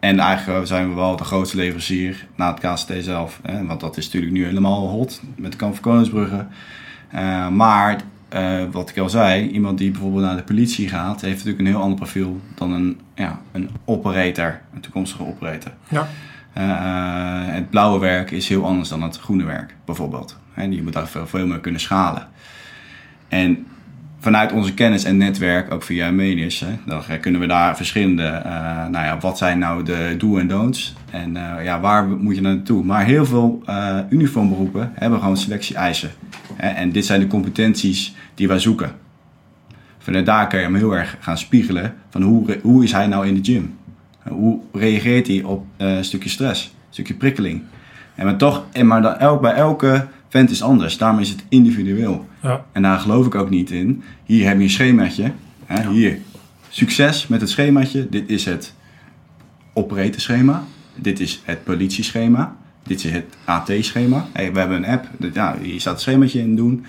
En 0.00 0.18
eigenlijk 0.18 0.66
zijn 0.66 0.88
we 0.88 0.94
wel 0.94 1.16
de 1.16 1.24
grootste 1.24 1.56
leverancier 1.56 2.26
na 2.36 2.54
het 2.54 2.60
KST 2.60 2.92
zelf. 3.00 3.40
Hè, 3.42 3.66
want 3.66 3.80
dat 3.80 3.96
is 3.96 4.04
natuurlijk 4.04 4.32
nu 4.32 4.44
helemaal 4.44 4.88
hot 4.88 5.20
met 5.36 5.52
de 5.52 5.58
kamp 5.58 5.74
van 5.74 5.82
Koningsbrugge. 5.82 6.46
Maar 7.50 8.00
eh, 8.28 8.62
wat 8.70 8.90
ik 8.90 8.98
al 8.98 9.08
zei, 9.08 9.48
iemand 9.48 9.78
die 9.78 9.90
bijvoorbeeld 9.90 10.22
naar 10.22 10.36
de 10.36 10.42
politie 10.42 10.88
gaat, 10.88 11.20
heeft 11.20 11.36
natuurlijk 11.36 11.58
een 11.58 11.66
heel 11.66 11.80
ander 11.80 11.96
profiel 11.96 12.40
dan 12.54 12.72
een, 12.72 13.00
ja, 13.14 13.40
een 13.52 13.70
operator, 13.84 14.60
een 14.74 14.80
toekomstige 14.80 15.26
operator. 15.26 15.72
Ja. 15.88 16.08
Eh, 16.52 17.54
het 17.54 17.70
blauwe 17.70 17.98
werk 17.98 18.30
is 18.30 18.48
heel 18.48 18.64
anders 18.64 18.88
dan 18.88 19.02
het 19.02 19.18
groene 19.18 19.44
werk, 19.44 19.74
bijvoorbeeld. 19.84 20.38
Hè, 20.52 20.62
je 20.62 20.82
moet 20.82 20.92
daar 20.92 21.08
veel, 21.08 21.26
veel 21.26 21.46
meer 21.46 21.60
kunnen 21.60 21.80
schalen. 21.80 22.28
En 23.28 23.66
vanuit 24.28 24.52
onze 24.52 24.74
kennis 24.74 25.04
en 25.04 25.16
netwerk, 25.16 25.72
ook 25.72 25.82
via 25.82 26.10
Medius, 26.10 26.60
hè, 26.60 26.66
dan 26.86 27.02
kunnen 27.20 27.40
we 27.40 27.46
daar 27.46 27.76
verschillende, 27.76 28.22
eh, 28.22 28.86
nou 28.86 29.04
ja, 29.04 29.18
wat 29.20 29.38
zijn 29.38 29.58
nou 29.58 29.82
de 29.82 30.14
do 30.18 30.38
en 30.38 30.48
don'ts 30.48 30.94
en 31.10 31.36
eh, 31.36 31.64
ja, 31.64 31.80
waar 31.80 32.08
moet 32.08 32.34
je 32.34 32.40
naartoe? 32.40 32.84
Maar 32.84 33.04
heel 33.04 33.26
veel 33.26 33.62
eh, 33.66 33.98
uniformberoepen 34.08 34.92
hebben 34.94 35.18
gewoon 35.18 35.36
selectie-eisen. 35.36 36.10
En 36.56 36.92
dit 36.92 37.06
zijn 37.06 37.20
de 37.20 37.26
competenties 37.26 38.14
die 38.34 38.48
wij 38.48 38.58
zoeken. 38.58 38.92
Vanuit 39.98 40.26
daar 40.26 40.48
kan 40.48 40.58
je 40.58 40.64
hem 40.64 40.74
heel 40.74 40.96
erg 40.96 41.16
gaan 41.20 41.38
spiegelen 41.38 41.94
van 42.10 42.22
hoe, 42.22 42.58
hoe 42.62 42.84
is 42.84 42.92
hij 42.92 43.06
nou 43.06 43.26
in 43.26 43.34
de 43.34 43.52
gym? 43.52 43.76
Hoe 44.28 44.60
reageert 44.72 45.26
hij 45.26 45.42
op 45.42 45.66
een 45.76 46.04
stukje 46.04 46.28
stress, 46.28 46.64
een 46.64 46.70
stukje 46.90 47.14
prikkeling? 47.14 47.62
En 48.14 48.24
maar 48.24 48.36
toch, 48.36 48.64
en 48.72 48.86
maar 48.86 49.02
dan 49.02 49.16
elk, 49.16 49.40
bij 49.40 49.54
elke 49.54 50.06
vent 50.28 50.50
is 50.50 50.62
anders. 50.62 50.98
Daarom 50.98 51.20
is 51.20 51.28
het 51.28 51.44
individueel. 51.48 52.28
Ja. 52.42 52.64
En 52.72 52.82
daar 52.82 52.98
geloof 52.98 53.26
ik 53.26 53.34
ook 53.34 53.50
niet 53.50 53.70
in. 53.70 54.02
Hier 54.24 54.46
heb 54.46 54.56
je 54.56 54.62
een 54.62 54.70
schemaatje. 54.70 55.32
Hè, 55.66 55.90
Hier, 55.90 56.18
succes 56.68 57.26
met 57.26 57.40
het 57.40 57.50
schemaatje. 57.50 58.08
Dit 58.08 58.28
is 58.28 58.44
het 58.44 58.74
operatorschema. 59.72 60.64
Dit 60.94 61.20
is 61.20 61.40
het 61.44 61.64
politieschema. 61.64 62.56
Dit 62.82 63.04
is 63.04 63.10
het 63.10 63.36
AT-schema. 63.44 64.26
Hey, 64.32 64.52
we 64.52 64.58
hebben 64.58 64.76
een 64.76 64.90
app. 64.90 65.08
Ja, 65.32 65.56
hier 65.62 65.80
staat 65.80 65.92
het 65.92 66.02
schemaatje 66.02 66.40
in 66.40 66.56
doen. 66.56 66.84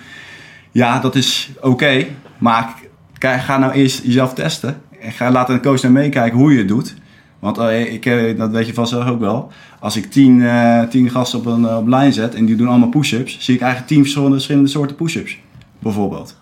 Ja, 0.70 0.98
dat 0.98 1.14
is 1.14 1.50
oké. 1.60 2.06
maar 2.38 2.74
ga 3.18 3.58
nou 3.58 3.72
eerst 3.72 4.04
jezelf 4.04 4.34
testen. 4.34 4.80
En 5.00 5.12
ga, 5.12 5.30
laat 5.30 5.50
een 5.50 5.62
coach 5.62 5.82
naar 5.82 5.92
meekijken 5.92 6.38
hoe 6.38 6.52
je 6.52 6.58
het 6.58 6.68
doet. 6.68 6.94
Want 7.40 7.58
eh, 7.58 7.92
ik, 7.92 8.06
eh, 8.06 8.38
dat 8.38 8.50
weet 8.50 8.66
je 8.66 8.74
vast 8.74 8.94
ook 8.94 9.20
wel. 9.20 9.52
Als 9.78 9.96
ik 9.96 10.10
tien, 10.10 10.46
eh, 10.46 10.82
tien 10.82 11.10
gasten 11.10 11.38
op 11.38 11.46
een, 11.46 11.68
eh, 11.68 11.76
op 11.76 11.86
lijn 11.86 12.12
zet 12.12 12.34
en 12.34 12.44
die 12.44 12.56
doen 12.56 12.68
allemaal 12.68 12.88
push-ups, 12.88 13.36
zie 13.40 13.54
ik 13.54 13.60
eigenlijk 13.60 13.90
tien 13.92 14.00
verschillende, 14.00 14.34
verschillende 14.34 14.68
soorten 14.68 14.96
push-ups. 14.96 15.38
Bijvoorbeeld. 15.78 16.36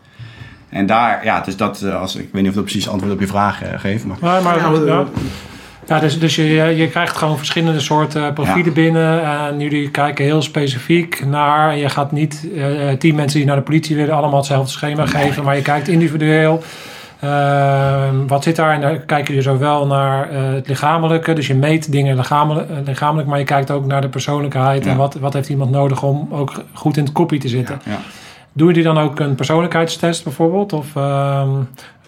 En 0.69 0.87
daar, 0.87 1.25
ja, 1.25 1.41
dus 1.41 1.57
dat, 1.57 1.81
eh, 1.83 2.01
als, 2.01 2.17
ik 2.17 2.29
weet 2.33 2.41
niet 2.43 2.49
of 2.51 2.55
dat 2.57 2.65
precies 2.65 2.89
antwoord 2.89 3.13
op 3.13 3.21
je 3.21 3.27
vraag 3.27 3.63
geeft. 3.77 4.05
Maar 4.05 4.17
Maar, 4.21 4.43
maar, 4.43 4.57
Ja, 4.57 4.63
ja, 4.63 4.71
maar- 4.95 5.07
ja. 5.87 6.01
dus, 6.01 6.19
dus 6.19 6.37
je, 6.37 6.43
je 6.77 6.89
krijgt 6.89 7.17
gewoon 7.17 7.37
verschillende 7.37 7.81
soorten 7.81 8.33
profielen 8.33 8.65
Ja. 8.65 8.71
binnen. 8.73 9.23
En 9.25 9.61
jullie 9.61 9.91
kijken 9.91 10.25
heel 10.25 10.43
specifiek 10.43 11.25
naar. 11.27 11.71
En 11.71 11.79
je 11.79 11.89
gaat 11.89 12.13
niet 12.13 12.49
eh, 12.57 12.91
tien 12.99 13.15
mensen 13.15 13.39
die 13.39 13.47
naar 13.47 13.57
de 13.57 13.63
politie 13.63 13.97
willen 13.97 14.15
allemaal 14.15 14.37
hetzelfde 14.39 14.71
schema 14.71 15.07
geven. 15.07 15.45
Maar 15.45 15.57
je 15.57 15.63
kijkt 15.63 15.89
individueel. 15.89 16.63
Ehm, 17.21 18.27
wat 18.27 18.43
zit 18.43 18.57
daar? 18.57 18.75
En 18.75 18.81
dan 18.81 19.05
kijken 19.05 19.35
je 19.35 19.43
zowel 19.43 19.87
naar 19.87 20.31
eh, 20.31 20.53
het 20.53 20.69
lichamelijke. 20.69 21.33
Dus 21.33 21.47
je 21.47 21.55
meet 21.55 21.93
dingen 21.93 22.17
lichamelijk, 22.17 22.71
eh, 22.71 22.77
lichamelijk. 22.85 23.29
Maar 23.29 23.39
je 23.39 23.45
kijkt 23.45 23.71
ook 23.71 23.87
naar 23.87 24.01
de 24.01 24.09
persoonlijkheid. 24.09 24.85
Ja. 24.85 24.91
En 24.91 24.97
wat, 24.97 25.15
wat 25.15 25.33
heeft 25.33 25.49
iemand 25.49 25.71
nodig 25.71 26.03
om 26.03 26.29
ook 26.31 26.53
goed 26.73 26.97
in 26.97 27.05
het 27.05 27.13
kopie 27.13 27.41
te 27.41 27.49
zitten. 27.49 27.81
ja. 27.85 27.99
Doen 28.53 28.67
jullie 28.67 28.83
dan 28.83 28.99
ook 28.99 29.21
een 29.21 29.35
persoonlijkheidstest 29.35 30.25
bijvoorbeeld? 30.25 30.73
Of, 30.73 30.97
ehm, 30.97 31.49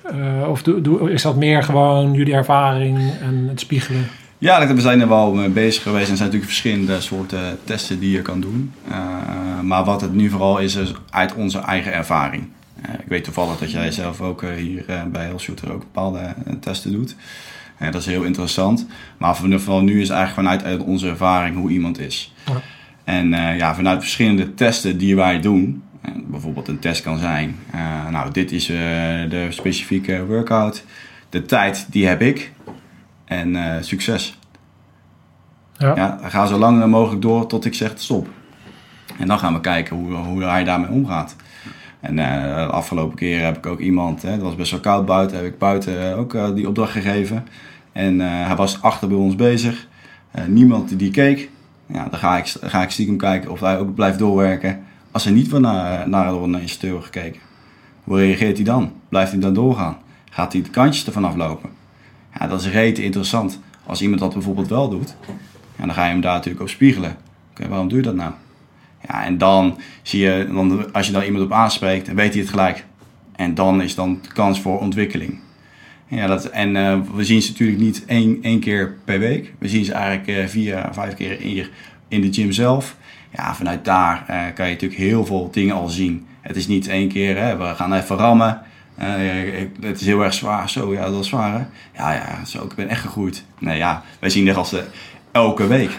eh, 0.03 0.49
of 0.49 0.63
doe, 0.63 0.81
doe- 0.81 1.13
is 1.13 1.23
dat 1.23 1.37
meer 1.37 1.63
gewoon 1.63 2.13
jullie 2.13 2.35
ervaring 2.35 2.99
en 2.99 3.47
het 3.49 3.61
spiegelen? 3.61 4.07
Ja, 4.39 4.75
we 4.75 4.81
zijn 4.81 5.01
er 5.01 5.09
wel 5.09 5.33
mee 5.35 5.49
bezig 5.49 5.83
geweest. 5.83 6.05
En 6.05 6.11
er 6.11 6.17
zijn 6.17 6.29
natuurlijk 6.29 6.53
verschillende 6.53 7.01
soorten 7.01 7.59
testen 7.65 7.99
die 7.99 8.11
je 8.11 8.23
kan 8.23 8.41
doen. 8.41 8.73
Maar 9.63 9.85
wat 9.85 10.01
het 10.01 10.15
nu 10.15 10.29
vooral 10.29 10.59
is, 10.59 10.75
is 10.75 10.93
uit 11.11 11.35
onze 11.35 11.59
eigen 11.59 11.93
ervaring. 11.93 12.49
Eh, 12.83 12.95
ik 12.95 13.07
weet 13.09 13.25
toevallig 13.25 13.59
dat 13.59 13.71
jij 13.71 13.91
zelf 13.91 14.21
ook 14.21 14.43
eh, 14.43 14.55
hier 14.55 14.85
eh, 14.89 15.05
bij 15.05 15.27
Heel 15.27 15.39
Shooter 15.39 15.73
ook 15.73 15.81
bepaalde 15.81 16.35
testen 16.61 16.93
doet. 16.93 17.17
Dat 17.79 17.95
is 17.95 18.07
heel 18.07 18.23
interessant. 18.23 18.87
Maar 19.19 19.37
vooral 19.37 19.83
nu 19.83 20.01
is 20.01 20.09
eigenlijk 20.09 20.49
vanuit 20.49 20.65
uit 20.65 20.89
onze 20.89 21.09
ervaring 21.09 21.57
hoe 21.57 21.71
iemand 21.71 21.99
is. 21.99 22.35
Ja. 22.47 22.61
En 23.05 23.29
ja, 23.57 23.75
vanuit 23.75 24.01
verschillende 24.01 24.55
testen 24.55 24.99
die 24.99 25.17
wij 25.17 25.41
doen. 25.41 25.83
bijvoorbeeld 26.27 26.69
een 26.69 26.79
test 26.79 27.03
kan 27.03 27.19
zijn. 27.19 27.57
nou, 28.11 28.31
dit 28.33 28.53
is 28.53 28.67
de 28.67 29.47
specifieke 29.51 30.27
workout. 30.27 30.85
De 31.29 31.47
tijd 31.47 31.87
die 31.91 32.07
heb 32.07 32.21
ik. 32.21 32.53
En 33.25 33.57
succes. 33.85 34.39
Ja. 35.77 35.97
Ja, 35.97 36.19
ga 36.23 36.47
zo 36.47 36.59
lang 36.59 36.87
mogelijk 36.87 37.23
door 37.23 37.47
tot 37.47 37.65
ik 37.65 37.75
zeg 37.75 37.93
stop. 37.97 38.29
En 39.19 39.27
dan 39.27 39.39
gaan 39.39 39.55
we 39.55 39.61
kijken 39.61 39.97
hoe, 39.97 40.13
hoe 40.13 40.43
hij 40.43 40.65
daarmee 40.65 40.91
omgaat. 40.91 41.37
En 42.01 42.19
eh, 42.19 42.55
de 42.67 42.73
afgelopen 42.73 43.17
keer 43.17 43.45
heb 43.45 43.57
ik 43.57 43.67
ook 43.67 43.81
iemand, 43.81 44.23
hè, 44.23 44.31
het 44.31 44.43
was 44.43 44.55
best 44.55 44.71
wel 44.71 44.81
koud 44.81 45.07
buiten, 45.07 45.37
heb 45.37 45.47
ik 45.47 45.59
buiten 45.59 46.11
eh, 46.11 46.19
ook 46.19 46.35
eh, 46.35 46.55
die 46.55 46.69
opdracht 46.69 46.93
gegeven. 46.93 47.45
En 47.93 48.21
eh, 48.21 48.47
hij 48.47 48.57
was 48.57 48.83
achter 48.83 49.09
bij 49.09 49.17
ons 49.17 49.37
bezig. 49.37 49.89
Eh, 50.31 50.45
niemand 50.45 50.99
die 50.99 51.11
keek. 51.11 51.51
Ja, 51.87 52.09
dan 52.11 52.19
ga 52.19 52.37
ik, 52.37 52.55
ga 52.61 52.83
ik 52.83 52.91
stiekem 52.91 53.17
kijken 53.17 53.51
of 53.51 53.61
hij 53.61 53.79
ook 53.79 53.95
blijft 53.95 54.19
doorwerken. 54.19 54.83
Als 55.11 55.25
hij 55.25 55.33
niet 55.33 55.49
van 55.49 55.61
naar, 55.61 56.09
naar 56.09 56.33
een 56.33 56.61
instructeur 56.61 57.03
gekeken. 57.03 57.41
Hoe 58.05 58.19
reageert 58.19 58.57
hij 58.57 58.65
dan? 58.65 58.93
Blijft 59.09 59.33
hij 59.33 59.41
dan 59.41 59.55
doorgaan? 59.55 59.97
Gaat 60.31 60.53
hij 60.53 60.63
de 60.63 60.71
kantjes 60.71 61.07
ervan 61.07 61.25
aflopen? 61.25 61.71
Ja, 62.39 62.47
dat 62.47 62.61
is 62.61 62.69
rete 62.69 63.03
interessant. 63.03 63.61
Als 63.87 64.03
iemand 64.03 64.21
dat 64.21 64.33
bijvoorbeeld 64.33 64.69
wel 64.69 64.89
doet, 64.89 65.17
ja, 65.77 65.85
dan 65.85 65.95
ga 65.95 66.05
je 66.05 66.11
hem 66.11 66.21
daar 66.21 66.35
natuurlijk 66.35 66.63
op 66.63 66.69
spiegelen. 66.69 67.17
Oké, 67.51 67.69
waarom 67.69 67.89
doe 67.89 67.99
je 67.99 68.05
dat 68.05 68.15
nou? 68.15 68.33
Ja, 69.09 69.25
en 69.25 69.39
dan 69.39 69.79
zie 70.03 70.21
je, 70.21 70.49
dan, 70.53 70.93
als 70.93 71.07
je 71.07 71.13
daar 71.13 71.25
iemand 71.25 71.45
op 71.45 71.53
aanspreekt, 71.53 72.07
dan 72.07 72.15
weet 72.15 72.33
hij 72.33 72.41
het 72.41 72.51
gelijk. 72.51 72.85
En 73.37 73.55
dan 73.55 73.83
is 73.83 73.95
dan 73.95 74.19
de 74.23 74.33
kans 74.33 74.61
voor 74.61 74.81
ontwikkeling. 74.81 75.39
Ja, 76.09 76.27
dat, 76.27 76.45
en 76.45 76.77
eh, 76.77 76.99
we 77.15 77.25
zien 77.25 77.43
ze 77.43 77.51
natuurlijk 77.51 77.79
niet 77.79 78.05
één, 78.05 78.39
één 78.43 78.61
keer 78.61 78.97
per 79.05 79.19
week. 79.19 79.53
We 79.59 79.69
zien 79.69 79.85
ze 79.85 79.93
eigenlijk 79.93 80.29
eh, 80.39 80.47
vier, 80.47 80.89
vijf 80.93 81.15
keer 81.15 81.37
hier 81.39 81.71
in 82.09 82.21
de 82.21 82.33
gym 82.33 82.53
zelf. 82.53 82.97
Ja, 83.33 83.55
vanuit 83.55 83.85
daar 83.85 84.25
eh, 84.27 84.55
kan 84.55 84.67
je 84.67 84.73
natuurlijk 84.73 85.01
heel 85.01 85.27
veel 85.27 85.49
dingen 85.53 85.75
al 85.75 85.89
zien. 85.89 86.27
Het 86.41 86.57
is 86.57 86.67
niet 86.67 86.89
één 86.89 87.09
keer, 87.09 87.37
hè, 87.37 87.57
we 87.57 87.75
gaan 87.75 87.93
even 87.93 88.17
rammen. 88.17 88.63
Eh, 88.95 89.09
het 89.81 90.01
is 90.01 90.07
heel 90.07 90.25
erg 90.25 90.35
zwaar. 90.35 90.71
Zo, 90.71 90.93
ja, 90.93 91.11
dat 91.11 91.21
is 91.21 91.29
zwaar, 91.29 91.53
hè? 91.53 91.65
Ja, 92.03 92.13
ja, 92.13 92.45
zo, 92.45 92.65
ik 92.65 92.75
ben 92.75 92.89
echt 92.89 93.01
gegroeid. 93.01 93.45
Nee, 93.59 93.77
ja, 93.77 94.03
wij 94.19 94.31
zien 94.31 94.45
de 94.45 94.55
gasten 94.55 94.85
elke 95.33 95.67
week. 95.67 95.99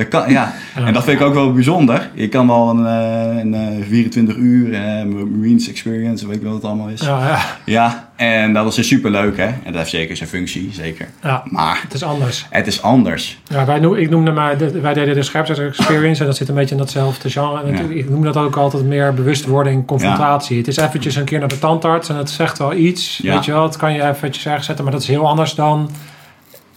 Dat 0.00 0.08
kan, 0.08 0.30
ja. 0.30 0.52
En 0.74 0.92
dat 0.92 1.04
vind 1.04 1.20
ik 1.20 1.26
ook 1.26 1.34
wel 1.34 1.52
bijzonder. 1.52 2.10
Je 2.14 2.28
kan 2.28 2.46
wel 2.46 2.70
een, 2.70 2.86
eh, 2.86 3.38
een 3.40 3.54
eh, 3.54 3.86
24 3.88 4.36
uur 4.36 4.74
eh, 4.74 5.04
Marines 5.04 5.68
Experience, 5.68 6.26
weet 6.26 6.36
ik 6.36 6.42
wel 6.42 6.52
wat 6.52 6.60
het 6.60 6.70
allemaal 6.70 6.88
is. 6.88 7.00
Ja. 7.00 7.26
Ja, 7.28 7.38
ja, 7.64 8.08
en 8.16 8.52
dat 8.52 8.78
is 8.78 8.86
super 8.86 9.10
leuk, 9.10 9.36
hè? 9.36 9.44
En 9.44 9.60
dat 9.64 9.74
heeft 9.74 9.90
zeker 9.90 10.16
zijn 10.16 10.28
functie, 10.28 10.70
zeker. 10.72 11.08
ja, 11.22 11.42
Maar 11.44 11.80
het 11.82 11.94
is 11.94 12.02
anders. 12.02 12.46
het 12.50 12.66
is 12.66 12.82
anders. 12.82 13.38
Ja, 13.46 13.64
wij 13.64 13.78
noem, 13.78 13.94
ik 13.94 14.10
noemde 14.10 14.30
maar, 14.30 14.56
wij 14.82 14.94
deden 14.94 15.14
de 15.14 15.22
scherpsets 15.22 15.58
experience 15.60 16.20
en 16.20 16.26
dat 16.26 16.36
zit 16.36 16.48
een 16.48 16.54
beetje 16.54 16.74
in 16.74 16.80
datzelfde 16.80 17.30
genre. 17.30 17.62
En 17.62 17.74
Ja. 17.76 17.94
Ik 17.94 18.10
noem 18.10 18.22
dat 18.22 18.36
ook 18.36 18.56
altijd 18.56 18.84
meer 18.84 19.14
bewustwording, 19.14 19.86
confrontatie. 19.86 20.56
Het 20.58 20.68
is 20.68 20.76
eventjes 20.76 21.16
een 21.16 21.24
keer 21.24 21.38
naar 21.38 21.48
de 21.48 21.58
tandarts 21.58 22.08
en 22.08 22.16
het 22.16 22.30
zegt 22.30 22.58
wel 22.58 22.74
iets. 22.74 23.18
Ja. 23.22 23.34
Weet 23.34 23.44
je 23.44 23.52
wel, 23.52 23.62
het 23.62 23.76
kan 23.76 23.92
je 23.92 24.08
eventjes 24.08 24.46
ergens 24.46 24.66
zetten, 24.66 24.84
maar 24.84 24.92
dat 24.94 25.02
is 25.02 25.08
heel 25.08 25.28
anders 25.28 25.54
dan 25.54 25.90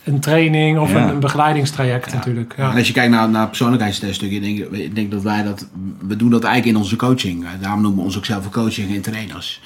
een 0.03 0.19
training 0.19 0.79
of 0.79 0.91
Ja. 0.91 1.03
een, 1.03 1.09
een 1.09 1.19
begeleidingstraject 1.19 2.13
natuurlijk. 2.13 2.53
Ja. 2.57 2.71
En 2.71 2.77
als 2.77 2.87
je 2.87 2.93
kijkt 2.93 3.11
naar, 3.11 3.29
naar 3.29 3.47
persoonlijkheidstesten, 3.47 4.31
ik 4.31 4.41
denk, 4.41 4.59
ik 4.73 4.95
denk 4.95 5.11
dat 5.11 5.21
wij 5.21 5.43
dat, 5.43 5.67
we 6.07 6.15
doen 6.15 6.29
dat 6.29 6.43
eigenlijk 6.43 6.75
in 6.75 6.81
onze 6.83 6.95
coaching. 6.95 7.45
Daarom 7.61 7.81
noemen 7.81 7.99
we 7.99 8.05
ons 8.05 8.17
ook 8.17 8.25
zelf 8.25 8.45
een 8.45 8.51
coaching 8.51 8.95
en 8.95 9.01
trainers. 9.01 9.61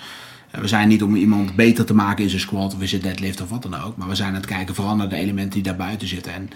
Eh, 0.52 0.62
We 0.62 0.68
zijn 0.68 0.88
niet 0.88 1.04
om 1.04 1.16
iemand 1.16 1.56
beter 1.56 1.86
te 1.86 1.94
maken 1.94 2.24
in 2.24 2.30
zijn 2.30 2.42
squat 2.42 2.74
of 2.76 2.82
in 2.82 2.88
zijn 2.88 3.02
deadlift 3.02 3.42
of 3.42 3.50
wat 3.50 3.62
dan 3.62 3.76
ook. 3.82 3.98
Maar 3.98 4.08
we 4.08 4.16
zijn 4.16 4.30
aan 4.30 4.36
het 4.36 4.46
kijken 4.46 4.76
vooral 4.76 4.96
naar 4.96 5.10
de 5.10 5.16
elementen 5.16 5.50
die 5.54 5.64
daarbuiten 5.64 6.08
zitten. 6.08 6.34
En 6.34 6.50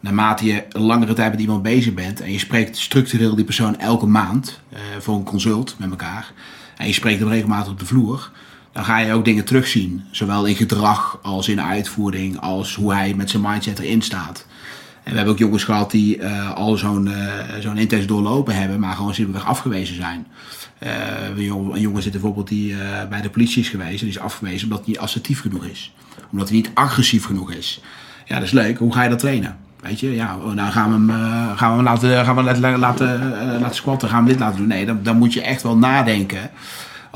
naarmate 0.00 0.44
je 0.46 0.64
een 0.68 0.82
langere 0.82 1.12
tijd 1.12 1.30
met 1.30 1.40
iemand 1.40 1.62
bezig 1.62 1.94
bent 1.94 2.20
en 2.20 2.32
je 2.32 2.38
spreekt 2.38 2.76
structureel 2.76 3.34
die 3.34 3.44
persoon 3.44 3.78
elke 3.78 4.06
maand 4.06 4.60
eh, 4.72 4.78
voor 4.98 5.14
een 5.14 5.24
consult 5.24 5.74
met 5.78 5.90
elkaar. 5.90 6.32
En 6.76 6.86
je 6.86 6.92
spreekt 6.92 7.20
hem 7.20 7.28
regelmatig 7.28 7.72
op 7.72 7.78
de 7.78 7.86
vloer. 7.86 8.30
Dan 8.72 8.84
ga 8.84 8.98
je 8.98 9.12
ook 9.12 9.24
dingen 9.24 9.44
terugzien. 9.44 10.02
Zowel 10.10 10.44
in 10.46 10.56
gedrag 10.56 11.18
als 11.22 11.48
in 11.48 11.62
uitvoering 11.62 12.40
als 12.40 12.74
hoe 12.74 12.94
hij 12.94 13.14
met 13.14 13.30
zijn 13.30 13.42
mindset 13.42 13.78
erin 13.78 14.02
staat. 14.02 14.46
En 15.02 15.10
we 15.10 15.16
hebben 15.16 15.34
ook 15.34 15.40
jongens 15.40 15.64
gehad 15.64 15.90
die 15.90 16.18
eh, 16.18 16.52
al 16.54 16.76
zo'n 16.76 17.08
eh 17.08 17.60
zo'n 17.60 17.78
intens 17.78 18.06
doorlopen 18.06 18.54
hebben, 18.54 18.80
maar 18.80 18.94
gewoon 18.94 19.14
simpelweg 19.14 19.44
afgewezen 19.44 19.96
zijn. 19.96 20.26
Eh, 20.78 20.90
een, 21.36 21.80
jongen, 21.80 22.02
zit 22.02 22.12
bijvoorbeeld 22.12 22.48
die 22.48 22.74
bij 23.08 23.20
de 23.20 23.30
politie 23.30 23.62
is 23.62 23.68
geweest. 23.68 24.00
En 24.00 24.06
die 24.06 24.16
is 24.16 24.18
afgewezen 24.18 24.62
omdat 24.62 24.78
hij 24.78 24.88
niet 24.88 24.98
assertief 24.98 25.40
genoeg 25.40 25.64
is. 25.64 25.94
Omdat 26.32 26.48
hij 26.48 26.56
niet 26.56 26.70
agressief 26.74 27.24
genoeg 27.24 27.52
is. 27.52 27.80
Ja, 28.24 28.34
dat 28.34 28.44
is 28.44 28.50
leuk. 28.50 28.78
Hoe 28.78 28.92
ga 28.92 29.02
je 29.02 29.08
dat 29.08 29.18
trainen? 29.18 29.56
Weet 29.80 30.00
je, 30.00 30.14
ja, 30.14 30.36
oh, 30.36 30.52
nou 30.52 30.70
gaan 30.70 31.06
we 31.06 31.12
hem, 31.12 31.56
gaan 31.56 31.76
we 31.76 31.82
laten, 31.82 32.24
gaan 32.24 32.36
we 32.36 32.42
laten, 32.42 32.78
laten, 32.78 33.34
laten 33.60 33.76
squatten, 33.76 34.08
gaan 34.08 34.24
we 34.24 34.30
dit 34.30 34.38
laten 34.38 34.58
doen. 34.58 34.66
Nee, 34.66 34.86
dan, 34.86 34.98
dan 35.02 35.16
moet 35.16 35.32
je 35.32 35.42
echt 35.42 35.62
wel 35.62 35.76
nadenken 35.76 36.50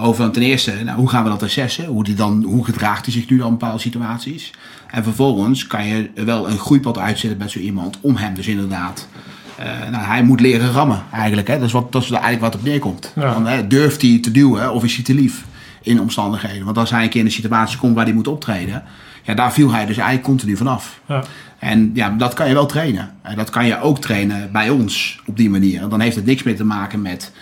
over 0.03 0.31
ten 0.31 0.43
eerste, 0.43 0.73
nou, 0.85 0.99
hoe 0.99 1.09
gaan 1.09 1.25
we 1.25 1.31
dat 1.31 1.43
assessen? 1.43 1.87
Hoe, 1.87 2.05
die 2.05 2.15
dan, 2.15 2.43
hoe 2.43 2.65
gedraagt 2.65 3.05
hij 3.05 3.15
zich 3.15 3.31
nu 3.31 3.37
dan 3.37 3.47
in 3.47 3.53
bepaalde 3.53 3.81
situaties? 3.81 4.51
En 4.91 5.03
vervolgens 5.03 5.67
kan 5.67 5.87
je 5.87 6.11
wel 6.15 6.49
een 6.49 6.59
groeipad 6.59 6.99
uitzetten 6.99 7.39
met 7.39 7.51
zo 7.51 7.59
iemand 7.59 7.99
om 8.01 8.17
hem 8.17 8.35
dus 8.35 8.47
inderdaad... 8.47 9.09
eh, 9.57 9.67
nou, 9.91 10.05
hij 10.05 10.23
moet 10.23 10.41
leren 10.41 10.73
rammen 10.73 11.03
eigenlijk. 11.13 11.49
Hè? 11.49 11.55
Dat, 11.59 11.67
is 11.67 11.73
wat, 11.73 11.93
dat 11.93 12.03
is 12.03 12.11
eigenlijk 12.11 12.43
wat 12.43 12.55
op 12.55 12.63
neerkomt. 12.63 13.13
Ja. 13.15 13.33
Dan, 13.33 13.47
hè, 13.47 13.67
durft 13.67 14.03
hij 14.03 14.19
te 14.23 14.31
duwen 14.31 14.73
of 14.73 14.85
is 14.85 14.95
hij 14.95 15.05
te 15.05 15.15
lief 15.15 15.45
in 15.83 16.01
omstandigheden? 16.01 16.65
Want 16.65 16.79
als 16.79 16.91
hij 16.91 17.03
een 17.03 17.11
keer 17.11 17.21
in 17.21 17.27
een 17.27 17.33
situatie 17.33 17.79
komt 17.79 17.95
waar 17.95 18.05
hij 18.05 18.15
moet 18.15 18.29
optreden... 18.29 18.83
Ja, 19.25 19.35
daar 19.35 19.53
viel 19.53 19.73
hij 19.73 19.87
dus 19.87 19.97
eigenlijk 19.97 20.27
continu 20.27 20.57
vanaf. 20.57 21.01
Ja. 21.09 21.25
En 21.59 21.91
ja, 21.95 22.11
dat 22.11 22.35
kan 22.35 22.49
je 22.49 22.55
wel 22.55 22.67
trainen. 22.67 23.11
En 23.23 23.37
dat 23.37 23.51
kan 23.51 23.67
je 23.67 23.81
ook 23.81 24.01
trainen 24.01 24.53
bij 24.53 24.71
ons 24.71 25.21
op 25.27 25.37
die 25.37 25.51
manier. 25.51 25.83
En 25.83 25.89
dan 25.89 26.01
heeft 26.01 26.17
het 26.17 26.25
niks 26.25 26.43
meer 26.43 26.57
te 26.57 26.65
maken 26.65 27.03
met 27.03 27.33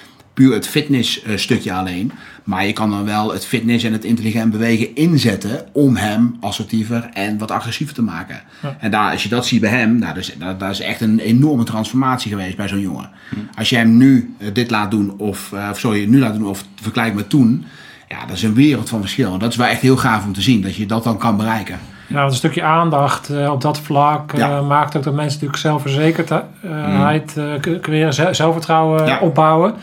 puur 0.41 0.53
het 0.55 0.67
fitness 0.69 1.23
eh, 1.23 1.37
stukje 1.37 1.73
alleen. 1.73 2.13
Maar 2.45 2.67
je 2.67 2.73
kan 2.73 2.91
dan 2.91 3.05
wel 3.05 3.33
het 3.33 3.45
fitness 3.47 3.85
en 3.85 3.93
het 3.93 4.05
intelligent 4.05 4.51
bewegen 4.53 4.95
inzetten 4.95 5.67
om 5.73 5.97
hem 5.97 6.37
assertiever 6.41 7.09
en 7.13 7.39
wat 7.39 7.51
agressiever 7.51 7.95
te 7.95 8.03
maken. 8.03 8.41
En 8.79 8.91
daar, 8.91 9.11
als 9.13 9.23
je 9.23 9.29
dat 9.29 9.47
ziet 9.47 9.61
bij 9.61 9.71
hem, 9.71 9.99
nou, 9.99 10.15
dat, 10.15 10.23
is, 10.23 10.35
dat, 10.39 10.61
dat 10.61 10.71
is 10.71 10.81
echt 10.81 11.01
een 11.01 11.19
enorme 11.19 11.65
transformatie 11.65 12.31
geweest 12.31 12.57
bij 12.57 12.69
zo'n 12.69 12.81
jongen. 12.81 13.11
Als 13.57 13.69
je 13.71 13.77
hem 13.77 13.97
nu 13.97 14.35
eh, 14.39 14.49
dit 14.53 14.71
laat 14.71 14.91
doen, 14.91 15.15
of, 15.19 15.53
eh, 15.53 15.69
of 15.71 15.79
sorry, 15.79 16.05
nu 16.05 16.19
laat 16.19 16.35
doen, 16.35 16.47
of 16.49 16.65
vergelijkt 16.83 17.17
met 17.17 17.29
toen. 17.29 17.65
Ja, 18.09 18.27
dat 18.27 18.37
is 18.37 18.43
een 18.43 18.55
wereld 18.55 18.89
van 18.89 19.01
verschil. 19.01 19.33
En 19.33 19.39
dat 19.39 19.51
is 19.51 19.57
wel 19.57 19.67
echt 19.67 19.81
heel 19.81 19.97
gaaf 19.97 20.25
om 20.25 20.33
te 20.33 20.43
zien, 20.43 20.63
dat 20.63 20.77
je 20.77 20.87
dat 20.87 21.05
dan 21.05 21.19
kan 21.19 21.37
bereiken. 21.37 21.79
Want 22.09 22.31
een 22.31 22.37
stukje 22.37 22.63
aandacht 22.63 23.31
op 23.49 23.61
dat 23.61 23.81
vlak 23.81 24.33
maakt 24.69 24.97
ook 24.97 25.03
dat 25.03 25.15
mensen 25.15 25.33
natuurlijk 25.33 25.59
zelfverzekerdheid 25.61 27.33
creëren, 27.81 28.15
ze- 28.15 28.29
zelfvertrouwen 28.31 29.07
Ja. 29.07 29.19
opbouwen. 29.21 29.75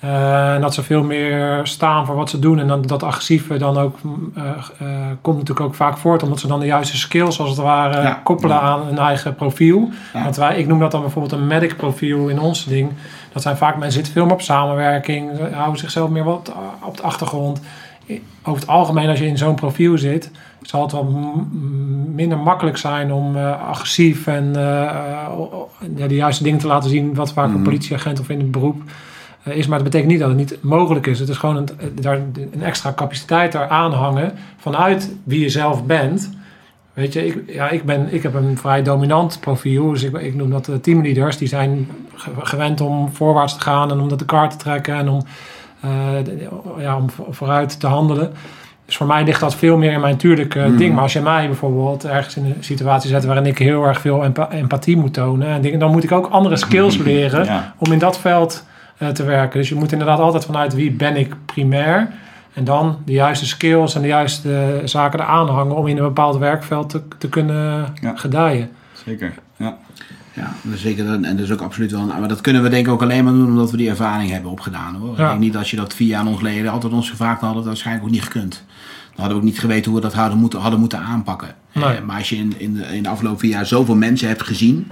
Eh, 0.00 0.54
en 0.54 0.60
dat 0.60 0.74
ze 0.74 0.82
veel 0.82 1.02
meer 1.02 1.60
staan 1.62 2.06
voor 2.06 2.14
wat 2.14 2.30
ze 2.30 2.38
doen. 2.38 2.58
En 2.58 2.66
dan 2.66 2.82
dat 2.82 3.02
agressieve 3.02 3.56
dan 3.56 3.78
ook 3.78 4.02
mm, 4.02 4.32
eh, 4.34 4.44
eh, 4.78 5.06
komt 5.20 5.36
natuurlijk 5.38 5.66
ook 5.66 5.74
vaak 5.74 5.96
voort. 5.96 6.22
Omdat 6.22 6.40
ze 6.40 6.46
dan 6.46 6.60
de 6.60 6.66
juiste 6.66 6.96
skills 6.96 7.40
als 7.40 7.48
het 7.48 7.58
ware 7.58 8.02
Ja. 8.02 8.20
koppelen 8.24 8.60
aan 8.60 8.86
hun 8.86 8.98
eigen 8.98 9.34
profiel. 9.34 9.88
Ja. 10.12 10.22
Want 10.22 10.36
wij, 10.36 10.56
ik 10.56 10.66
noem 10.66 10.78
dat 10.78 10.90
dan 10.90 11.00
bijvoorbeeld 11.00 11.32
een 11.32 11.46
medic 11.46 11.76
profiel 11.76 12.28
in 12.28 12.40
ons 12.40 12.64
ding. 12.64 12.90
Dat 13.32 13.42
zijn 13.42 13.56
vaak 13.56 13.74
mensen 13.74 13.92
zitten 13.92 14.12
veel 14.12 14.24
meer 14.24 14.32
op 14.32 14.40
samenwerking. 14.40 15.30
Houden 15.52 15.78
zichzelf 15.78 16.10
meer 16.10 16.24
wat 16.24 16.52
op 16.84 16.96
de 16.96 17.02
achtergrond. 17.02 17.60
Over 18.42 18.60
het 18.60 18.70
algemeen 18.70 19.08
als 19.08 19.18
je 19.18 19.26
in 19.26 19.38
zo'n 19.38 19.54
profiel 19.54 19.98
zit... 19.98 20.30
zal 20.62 20.82
het 20.82 20.92
wat 20.92 21.06
minder 22.14 22.38
makkelijk 22.38 22.76
zijn 22.76 23.12
om 23.12 23.36
agressief 23.68 24.26
en 24.26 24.52
de 25.96 26.14
juiste 26.14 26.42
dingen 26.42 26.58
te 26.58 26.66
laten 26.66 26.90
zien. 26.90 27.14
Wat 27.14 27.32
vaak 27.32 27.48
een 27.54 27.62
politieagent 27.62 28.20
of 28.20 28.28
in 28.28 28.38
het 28.38 28.50
beroep 28.50 28.82
is. 29.44 29.66
Maar 29.66 29.78
dat 29.78 29.86
betekent 29.86 30.10
niet 30.10 30.20
dat 30.20 30.28
het 30.28 30.38
niet 30.38 30.56
mogelijk 30.60 31.06
is. 31.06 31.18
Het 31.18 31.28
is 31.28 31.36
gewoon 31.36 31.56
een, 31.56 31.68
eh, 31.78 31.86
daar 32.00 32.16
een 32.52 32.62
extra 32.62 32.92
capaciteit 32.96 33.52
daar 33.52 33.68
aanhangen 33.68 34.32
vanuit 34.56 35.14
wie 35.24 35.40
je 35.40 35.48
zelf 35.48 35.84
bent. 35.84 36.30
Weet 36.92 37.12
je, 37.12 37.26
ik, 37.26 37.42
ja, 37.46 37.68
ik, 37.70 37.84
ben, 37.84 38.08
ik 38.14 38.22
heb 38.22 38.34
een 38.34 38.58
vrij 38.58 38.82
dominant 38.82 39.38
profiel. 39.40 39.90
Dus 39.90 40.02
ik, 40.02 40.18
ik 40.18 40.34
noem 40.34 40.50
dat 40.50 40.64
de 40.64 40.80
teamleaders. 40.80 41.36
Die 41.36 41.48
zijn 41.48 41.88
ge- 42.14 42.30
gewend 42.38 42.80
om 42.80 43.08
voorwaarts 43.12 43.54
te 43.54 43.60
gaan 43.60 43.90
en 43.90 44.00
om 44.00 44.08
dat 44.08 44.18
de 44.18 44.24
kaart 44.24 44.50
te 44.50 44.56
trekken 44.56 44.94
en 44.94 45.08
om, 45.08 45.22
eh, 45.80 45.90
de- 46.24 46.48
ja, 46.78 46.96
om 46.96 47.10
vo- 47.10 47.26
vooruit 47.30 47.80
te 47.80 47.86
handelen. 47.86 48.32
Dus 48.86 48.96
voor 48.96 49.06
mij 49.06 49.24
ligt 49.24 49.40
dat 49.40 49.54
veel 49.54 49.76
meer 49.76 49.92
in 49.92 50.00
mijn 50.00 50.12
natuurlijke 50.12 50.74
ding. 50.76 50.94
Maar 50.94 51.02
als 51.02 51.12
je 51.12 51.20
mij 51.20 51.46
bijvoorbeeld 51.46 52.04
ergens 52.04 52.36
in 52.36 52.44
een 52.44 52.54
situatie 52.60 53.10
zet 53.10 53.24
waarin 53.24 53.46
ik 53.46 53.58
heel 53.58 53.84
erg 53.84 54.00
veel 54.00 54.24
empa- 54.24 54.50
empathie 54.50 54.96
moet 54.96 55.14
tonen, 55.14 55.48
en 55.48 55.60
dingen, 55.60 55.78
dan 55.78 55.90
moet 55.90 56.04
ik 56.04 56.12
ook 56.12 56.26
andere 56.26 56.56
skills 56.56 56.96
leren 57.08 57.44
Ja. 57.44 57.74
om 57.78 57.92
in 57.92 57.98
dat 57.98 58.18
veld 58.18 58.64
eh, 58.64 58.69
te 59.12 59.24
werken. 59.24 59.58
Dus 59.58 59.68
je 59.68 59.74
moet 59.74 59.92
inderdaad 59.92 60.18
altijd 60.18 60.44
vanuit 60.44 60.74
wie 60.74 60.90
ben 60.90 61.16
ik 61.16 61.34
primair. 61.46 62.08
En 62.54 62.64
dan 62.64 62.98
de 63.04 63.12
juiste 63.12 63.46
skills 63.46 63.94
en 63.94 64.00
de 64.02 64.08
juiste 64.08 64.80
zaken 64.84 65.20
eraan 65.20 65.48
hangen 65.48 65.76
om 65.76 65.86
in 65.86 65.96
een 65.96 66.02
bepaald 66.02 66.36
werkveld 66.38 66.90
te, 66.90 67.02
te 67.18 67.28
kunnen 67.28 67.86
Ja. 68.00 68.12
gedijen. 68.16 68.70
Zeker. 69.06 69.34
Ja. 69.56 69.76
Ja, 70.32 70.52
zeker. 70.74 71.06
En 71.12 71.22
dat 71.22 71.38
is 71.38 71.50
ook 71.52 71.60
absoluut 71.60 71.90
wel. 71.90 72.04
Maar 72.06 72.28
dat 72.28 72.40
kunnen 72.40 72.62
we 72.62 72.68
denk 72.68 72.86
ik 72.86 72.92
ook 72.92 73.02
alleen 73.02 73.24
maar 73.24 73.32
doen 73.32 73.46
omdat 73.46 73.70
we 73.70 73.76
die 73.76 73.88
ervaring 73.88 74.30
hebben 74.30 74.50
opgedaan 74.50 74.94
hoor. 74.94 75.16
Ja. 75.16 75.22
Ik 75.22 75.28
denk 75.28 75.40
niet 75.40 75.52
dat 75.52 75.68
je 75.68 75.76
dat 75.76 75.94
vier 75.94 76.08
jaar 76.08 76.26
ons 76.26 76.36
geleden 76.38 76.70
altijd 76.72 76.92
ons 76.92 77.10
gevraagd 77.10 77.40
hadden, 77.40 77.56
dat 77.56 77.66
waarschijnlijk 77.66 78.06
ook 78.06 78.12
niet 78.12 78.22
gekund. 78.22 78.64
Dan 78.74 79.14
hadden 79.14 79.32
we 79.36 79.42
ook 79.42 79.48
niet 79.48 79.58
geweten 79.60 79.90
hoe 79.90 80.00
we 80.00 80.06
dat 80.06 80.14
hadden 80.14 80.38
moeten, 80.38 80.60
hadden 80.60 80.80
moeten 80.80 80.98
aanpakken. 80.98 81.48
Nee. 81.72 81.84
Eh, 81.84 82.02
maar 82.02 82.16
als 82.16 82.28
je 82.28 82.36
in, 82.36 82.54
in, 82.58 82.74
de, 82.74 82.82
in 82.96 83.02
de 83.02 83.08
afgelopen 83.08 83.40
vier 83.40 83.50
jaar 83.50 83.66
zoveel 83.66 83.94
mensen 83.96 84.28
hebt 84.28 84.42
gezien. 84.42 84.90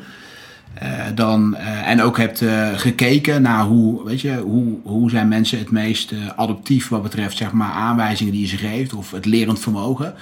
Eh, 0.78 0.90
dan, 1.14 1.56
eh, 1.56 1.88
en 1.88 2.02
ook 2.02 2.16
hebt 2.16 2.42
eh, 2.42 2.68
gekeken 2.74 3.42
naar 3.42 3.64
hoe, 3.64 4.04
weet 4.04 4.20
je, 4.20 4.36
hoe, 4.36 4.78
hoe 4.82 5.10
zijn 5.10 5.28
mensen 5.28 5.58
het 5.58 5.70
meest 5.70 6.12
adaptief 6.36 6.88
wat 6.88 7.02
betreft 7.02 7.36
zeg 7.36 7.52
maar, 7.52 7.70
aanwijzingen 7.70 8.32
die 8.32 8.40
je 8.40 8.46
ze 8.46 8.56
geeft 8.56 8.94
of 8.94 9.10
het 9.10 9.24
lerend 9.24 9.60
vermogen. 9.60 10.14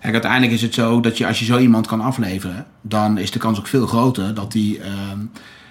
Kijk, 0.00 0.12
uiteindelijk 0.12 0.52
is 0.52 0.62
het 0.62 0.74
zo 0.74 1.00
dat 1.00 1.18
je 1.18 1.26
als 1.26 1.38
je 1.38 1.44
zo 1.44 1.58
iemand 1.58 1.86
kan 1.86 2.00
afleveren, 2.00 2.66
dan 2.80 3.18
is 3.18 3.30
de 3.30 3.38
kans 3.38 3.58
ook 3.58 3.66
veel 3.66 3.86
groter 3.86 4.34
dat 4.34 4.52
hij 4.52 4.78
ehm, 4.82 5.18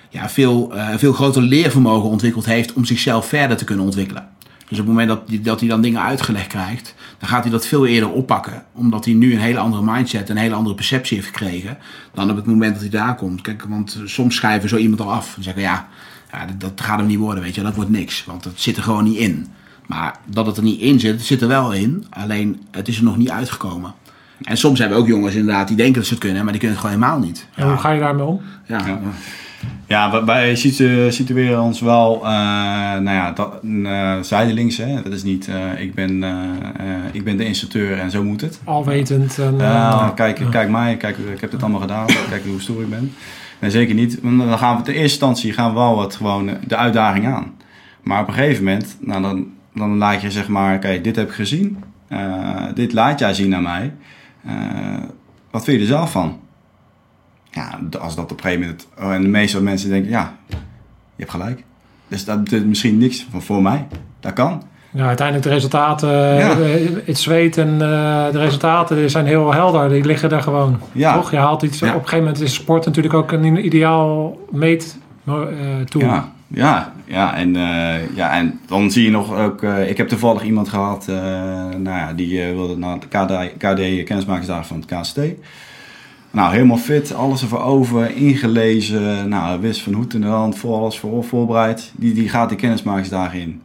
ja, 0.10 0.30
veel, 0.30 0.74
veel 0.98 1.14
groter 1.14 1.42
leervermogen 1.42 2.10
ontwikkeld 2.10 2.46
heeft 2.46 2.74
om 2.74 2.86
zichzelf 2.86 3.26
verder 3.28 3.58
te 3.58 3.64
kunnen 3.64 3.86
ontwikkelen. 3.86 4.28
Dus 4.72 4.80
op 4.80 4.86
het 4.86 4.96
moment 4.96 5.08
dat, 5.08 5.28
die- 5.28 5.42
dat 5.42 5.60
hij 5.60 5.70
dan 5.70 5.82
dingen 5.82 6.02
uitgelegd 6.02 6.48
krijgt, 6.48 6.96
dan 7.20 7.30
gaat 7.30 7.44
hij 7.44 7.52
dat 7.52 7.68
veel 7.68 7.86
eerder 7.86 8.10
oppakken. 8.12 8.64
Omdat 8.74 9.06
hij 9.06 9.14
nu 9.14 9.34
een 9.34 9.40
hele 9.40 9.60
andere 9.60 9.84
mindset, 9.84 10.30
een 10.30 10.38
hele 10.38 10.56
andere 10.56 10.76
perceptie 10.76 11.18
heeft 11.18 11.30
gekregen 11.30 11.78
dan 12.14 12.30
op 12.30 12.36
het 12.36 12.46
moment 12.46 12.72
dat 12.74 12.82
hij 12.82 12.90
daar 12.92 13.16
komt. 13.16 13.42
Kijk, 13.42 13.64
want 13.70 14.00
soms 14.06 14.36
schrijven 14.36 14.70
zo 14.70 14.78
iemand 14.78 15.02
al 15.02 15.12
af 15.12 15.36
en 15.38 15.44
zeggen 15.44 15.62
ja, 15.62 15.88
ja 16.32 16.46
dat, 16.46 16.60
dat 16.60 16.82
gaat 16.86 16.98
hem 16.98 17.08
niet 17.08 17.18
worden, 17.18 17.44
weet 17.44 17.56
je, 17.56 17.62
dat 17.62 17.76
wordt 17.76 17.90
niks. 17.90 18.26
Want 18.26 18.44
dat 18.44 18.54
zit 18.56 18.78
er 18.78 18.84
gewoon 18.84 19.04
niet 19.04 19.18
in. 19.18 19.48
Maar 19.88 20.16
dat 20.26 20.46
het 20.46 20.58
er 20.58 20.64
niet 20.64 20.80
in 20.80 21.00
zit, 21.00 21.12
het 21.12 21.26
zit 21.26 21.42
er 21.42 21.48
wel 21.48 21.74
in. 21.74 22.06
Alleen 22.10 22.62
het 22.72 22.88
is 22.88 22.98
er 22.98 23.04
nog 23.04 23.18
niet 23.18 23.30
uitgekomen. 23.30 23.94
En 24.42 24.58
soms 24.58 24.80
hebben 24.80 24.98
we 24.98 25.04
ook 25.04 25.10
jongens 25.10 25.36
inderdaad 25.36 25.68
die 25.68 25.78
denken 25.78 25.96
dat 25.96 26.06
ze 26.06 26.14
het 26.14 26.22
kunnen, 26.24 26.44
maar 26.44 26.52
die 26.52 26.62
kunnen 26.62 26.78
het 26.78 26.86
gewoon 26.88 27.02
helemaal 27.04 27.26
niet. 27.28 27.48
En 27.56 27.68
hoe 27.68 27.78
ga 27.78 27.92
je 27.92 28.00
daarmee 28.00 28.26
om? 28.26 28.42
Ja, 28.68 28.78
Ja. 28.88 29.00
Ja, 29.88 30.12
wij- 30.12 30.24
wij 30.26 30.56
situ- 30.56 31.12
situeren 31.12 31.62
ons 31.62 31.82
wel, 31.82 32.16
eh, 32.16 32.30
nou 33.00 33.10
ja, 33.12 33.32
dat, 33.32 33.54
uh, 33.64 34.20
zijdelings. 34.22 34.78
Hè. 34.78 35.02
Dat 35.02 35.14
is 35.14 35.24
niet, 35.24 35.48
eh, 35.48 35.82
ik, 35.82 35.94
ben, 35.96 36.24
eh, 36.24 36.30
eh, 36.32 37.04
ik 37.12 37.24
ben 37.24 37.38
de 37.38 37.46
instructeur 37.46 38.00
en 38.00 38.12
zo 38.12 38.24
moet 38.24 38.42
het. 38.42 38.60
Alwetend. 38.64 39.40
En, 39.40 39.62
eh, 39.62 40.10
kijk, 40.16 40.42
kijk 40.52 40.70
mij, 40.70 40.98
kijk, 40.98 41.18
ik 41.18 41.42
heb 41.42 41.52
dit 41.52 41.62
allemaal 41.62 41.82
gedaan, 41.82 42.06
kijk 42.30 42.44
hoe 42.46 42.62
stoer 42.62 42.82
ik 42.82 42.90
ben. 42.90 43.14
Nee, 43.60 43.72
zeker 43.72 43.96
niet. 43.96 44.20
Want 44.22 44.38
Dan 44.40 44.58
gaan 44.58 44.76
we, 44.76 44.82
in 44.82 44.88
eerste 44.88 45.02
instantie 45.02 45.54
gaan 45.54 45.70
we 45.70 45.76
wel 45.80 45.96
wat 45.96 46.16
gewoon 46.16 46.50
eh, 46.50 46.56
de 46.68 46.76
uitdaging 46.76 47.28
aan. 47.28 47.52
Maar 48.04 48.22
op 48.22 48.28
een 48.28 48.34
gegeven 48.34 48.64
moment, 48.64 48.98
nou, 49.00 49.22
dan, 49.22 49.48
dan 49.76 49.98
laat 49.98 50.22
je 50.22 50.32
zeg 50.32 50.48
maar, 50.48 50.80
kijk, 50.80 51.04
dit 51.04 51.16
heb 51.16 51.28
ik 51.28 51.34
gezien. 51.36 51.84
eh, 52.08 52.66
dit 52.76 52.94
laat 52.94 53.20
jij 53.20 53.34
zien 53.34 53.56
aan 53.56 53.64
mij. 53.64 53.94
Eh, 54.46 54.54
wat 55.52 55.64
vind 55.64 55.78
je 55.78 55.84
er 55.84 55.90
zelf 55.90 56.12
van? 56.12 56.40
Ja, 57.52 57.80
als 58.00 58.16
dat 58.16 58.32
op 58.32 58.38
een 58.38 58.44
gegeven 58.44 58.62
moment... 58.62 58.88
oh, 59.00 59.14
en 59.14 59.22
de 59.22 59.28
meeste 59.28 59.62
mensen 59.62 59.90
denken, 59.90 60.10
ja, 60.12 60.36
je 60.50 60.56
hebt 61.16 61.32
gelijk. 61.32 61.64
Dus 62.08 62.26
dat 62.26 62.44
betekent 62.44 62.68
misschien 62.68 62.98
niks 62.98 63.28
voor, 63.32 63.42
voor 63.42 63.62
mij. 63.62 63.88
Dat 64.20 64.34
kan. 64.34 64.64
ja, 64.92 65.06
uiteindelijk 65.08 65.48
de 65.48 65.54
resultaten, 65.54 66.10
Ja. 66.10 66.52
eh, 66.60 66.90
het 67.06 67.18
zweet 67.18 67.58
en 67.58 67.72
eh, 67.74 68.32
de 68.32 68.38
resultaten 68.40 69.10
zijn 69.10 69.26
heel 69.26 69.54
helder. 69.54 69.90
Die 69.90 70.06
liggen 70.06 70.32
er 70.32 70.42
gewoon. 70.42 70.80
Ja. 70.92 71.14
Toch? 71.14 71.32
Je 71.32 71.38
haalt 71.38 71.62
iets. 71.62 71.80
Ja. 71.80 71.88
Op 71.88 71.94
een 71.94 72.00
gegeven 72.00 72.24
moment 72.26 72.42
is 72.44 72.54
sport 72.54 72.86
natuurlijk 72.86 73.14
ook 73.14 73.32
een 73.32 73.66
ideaal 73.66 74.38
meet 74.52 74.98
eh, 75.26 75.34
tool. 75.90 76.02
Ja, 76.02 76.32
ja, 76.48 76.94
ja, 77.06 77.36
en, 77.36 77.54
ja, 78.16 78.38
en 78.38 78.60
dan 78.68 78.92
zie 78.92 79.04
je 79.04 79.12
nog 79.12 79.36
ook... 79.38 79.64
ik 79.64 79.98
heb 79.98 80.08
toevallig 80.08 80.44
iemand 80.44 80.70
gehad, 80.70 81.08
eh, 81.08 81.16
nou 81.78 81.98
ja, 81.98 82.14
die 82.14 82.42
wilde 82.54 82.78
naar 82.78 82.98
de 83.00 83.08
KD, 83.08 83.58
KD 83.58 84.04
kennismakingsdagen 84.04 84.66
van 84.66 84.84
het 84.88 85.00
KST. 85.02 85.20
Nou, 86.32 86.54
helemaal 86.54 86.78
fit, 86.78 87.14
alles 87.14 87.42
ervoor 87.42 87.62
over, 87.62 88.16
ingelezen. 88.16 89.30
Nou, 89.30 89.62
wist 89.62 89.82
van 89.82 89.94
hoed 89.94 90.14
in 90.14 90.22
de 90.22 90.28
hand, 90.28 90.58
voor 90.58 90.78
alles 90.78 91.00
voor, 91.00 91.24
voorbereid. 91.24 91.92
Die, 91.96 92.14
die 92.14 92.30
gaat 92.30 92.50
die 92.50 92.58
kennismakingsdagen 92.58 93.40
in. 93.40 93.64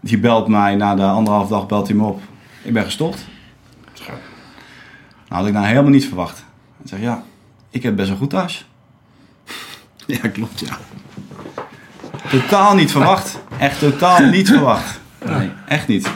Die 0.00 0.18
belt 0.18 0.48
mij, 0.48 0.76
na 0.76 0.94
de 0.94 1.02
anderhalf 1.02 1.48
dag 1.48 1.66
belt 1.66 1.88
hij 1.88 1.96
me 1.96 2.04
op. 2.04 2.20
Ik 2.62 2.72
ben 2.72 2.84
gestopt. 2.84 3.26
Nou, 4.08 5.44
had 5.44 5.46
ik 5.46 5.52
nou 5.52 5.66
helemaal 5.66 5.90
niet 5.90 6.06
verwacht. 6.06 6.44
Ik 6.82 6.88
zeg, 6.88 7.00
ja, 7.00 7.22
ik 7.70 7.82
heb 7.82 7.96
best 7.96 8.10
een 8.10 8.16
goed 8.16 8.30
thuis. 8.30 8.66
ja 10.06 10.28
klopt, 10.28 10.60
ja. 10.60 10.78
Totaal 12.30 12.74
niet 12.74 12.90
verwacht. 12.90 13.42
Echt 13.58 13.78
totaal 13.78 14.20
niet 14.20 14.48
verwacht. 14.48 15.00
Nee, 15.24 15.50
echt 15.66 15.88
niet. 15.88 16.10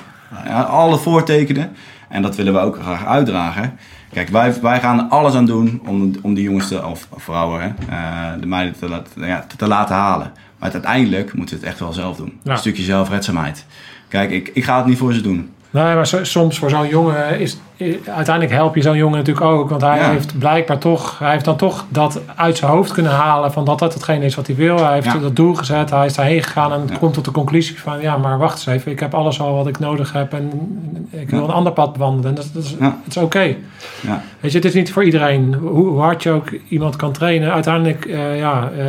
Ja, 0.44 0.62
alle 0.62 0.98
voortekenen. 0.98 1.76
En 2.08 2.22
dat 2.22 2.36
willen 2.36 2.52
we 2.52 2.58
ook 2.58 2.76
graag 2.76 3.04
uitdragen. 3.04 3.78
Kijk, 4.16 4.28
wij, 4.28 4.60
wij 4.60 4.80
gaan 4.80 4.98
er 4.98 5.04
alles 5.08 5.34
aan 5.34 5.46
doen 5.46 5.80
om, 5.86 6.12
om 6.22 6.34
die 6.34 6.44
jongens, 6.44 6.68
te, 6.68 6.86
of 6.86 7.08
vrouwen, 7.16 7.60
hè, 7.60 7.66
uh, 7.90 8.40
de 8.40 8.46
meiden 8.46 8.78
te, 8.78 8.88
laten- 8.88 9.26
ja, 9.26 9.44
te, 9.48 9.56
te 9.56 9.66
laten 9.66 9.94
halen. 9.94 10.32
Maar 10.58 10.72
uiteindelijk 10.72 11.34
moeten 11.34 11.54
we 11.54 11.60
het 11.60 11.70
echt 11.70 11.80
wel 11.80 11.92
zelf 11.92 12.16
doen. 12.16 12.38
Ja. 12.42 12.52
Een 12.52 12.58
stukje 12.58 12.82
zelfredzaamheid. 12.82 13.66
Kijk, 14.08 14.30
ik, 14.30 14.50
ik 14.54 14.64
ga 14.64 14.76
het 14.76 14.86
niet 14.86 14.98
voor 14.98 15.12
ze 15.12 15.20
doen. 15.20 15.50
Nee, 15.70 15.94
maar 15.94 16.06
so- 16.06 16.24
soms 16.24 16.58
voor 16.58 16.70
zo'n 16.70 16.88
jongen 16.88 17.40
is, 17.40 17.58
uiteindelijk 18.06 18.50
help 18.54 18.74
je 18.74 18.82
zo'n 18.82 18.96
jongen 18.96 19.18
natuurlijk 19.18 19.46
ook. 19.46 19.68
Want 19.70 19.82
hij 19.82 19.98
Ja. 19.98 20.10
heeft 20.10 20.38
blijkbaar 20.38 20.78
toch, 20.78 21.18
hij 21.18 21.32
heeft 21.32 21.44
dan 21.44 21.56
toch 21.56 21.84
dat 21.88 22.20
uit 22.36 22.56
zijn 22.56 22.70
hoofd 22.70 22.92
kunnen 22.92 23.12
halen 23.12 23.52
van 23.52 23.64
dat 23.64 23.78
dat 23.78 23.94
hetgene 23.94 24.24
is 24.24 24.34
wat 24.34 24.46
hij 24.46 24.56
wil. 24.56 24.84
Hij 24.84 24.92
heeft 24.94 25.06
Ja. 25.12 25.18
dat 25.18 25.36
doel 25.36 25.54
gezet, 25.54 25.90
hij 25.90 26.06
is 26.06 26.14
daarheen 26.14 26.42
gegaan 26.42 26.72
en 26.72 26.82
Ja. 26.88 26.96
komt 26.98 27.14
tot 27.14 27.24
de 27.24 27.30
conclusie 27.30 27.80
van 27.80 28.00
ja, 28.00 28.16
maar 28.16 28.38
wacht 28.38 28.54
eens 28.56 28.66
even, 28.66 28.92
ik 28.92 29.00
heb 29.00 29.14
alles 29.14 29.40
al 29.40 29.54
wat 29.54 29.66
ik 29.66 29.78
nodig 29.78 30.12
heb 30.12 30.32
en 30.32 30.50
ik 31.10 31.30
wil 31.30 31.44
een 31.44 31.50
ander 31.50 31.72
pad 31.72 31.92
bewandelen. 31.92 32.28
En 32.30 32.34
dat, 32.34 32.50
dat 32.52 32.62
is, 32.64 32.70
het 32.80 32.92
is 33.08 33.16
oké. 33.16 33.54
Ja. 34.00 34.22
Weet 34.40 34.50
je, 34.52 34.58
het 34.58 34.66
is 34.66 34.74
niet 34.74 34.92
voor 34.92 35.04
iedereen. 35.04 35.54
Hoe, 35.54 35.86
hoe 35.86 36.00
hard 36.00 36.22
je 36.22 36.30
ook 36.30 36.48
iemand 36.68 36.96
kan 36.96 37.12
trainen, 37.12 37.52
uiteindelijk 37.52 38.04
eh, 38.04 38.38
ja, 38.38 38.70
eh, 38.78 38.84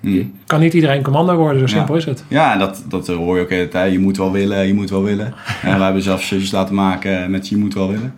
Mm. 0.00 0.32
kan 0.46 0.60
niet 0.60 0.72
iedereen 0.74 1.02
commando 1.02 1.34
worden. 1.36 1.60
Zo 1.60 1.66
simpel 1.66 1.94
is 1.96 2.04
het. 2.04 2.24
Ja, 2.28 2.52
en 2.52 2.58
dat, 2.58 2.84
dat 2.88 3.06
hoor 3.06 3.36
je 3.36 3.42
ook 3.42 3.48
de 3.48 3.68
tijd. 3.70 3.92
Je 3.92 3.98
moet 3.98 4.16
wel 4.16 4.32
willen, 4.32 4.66
je 4.66 4.74
moet 4.74 4.90
wel 4.90 5.02
willen. 5.02 5.34
En 5.62 5.78
we 5.78 5.84
hebben 5.84 6.02
zelfs 6.02 6.24
shirtjes 6.26 6.50
laten 6.50 6.74
maken 6.74 7.30
met 7.30 7.48
je 7.48 7.56
moet 7.56 7.74
wel 7.74 7.88
willen. 7.88 8.14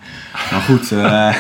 Maar 0.51 0.61
goed. 0.61 0.92
eh, 0.92 1.34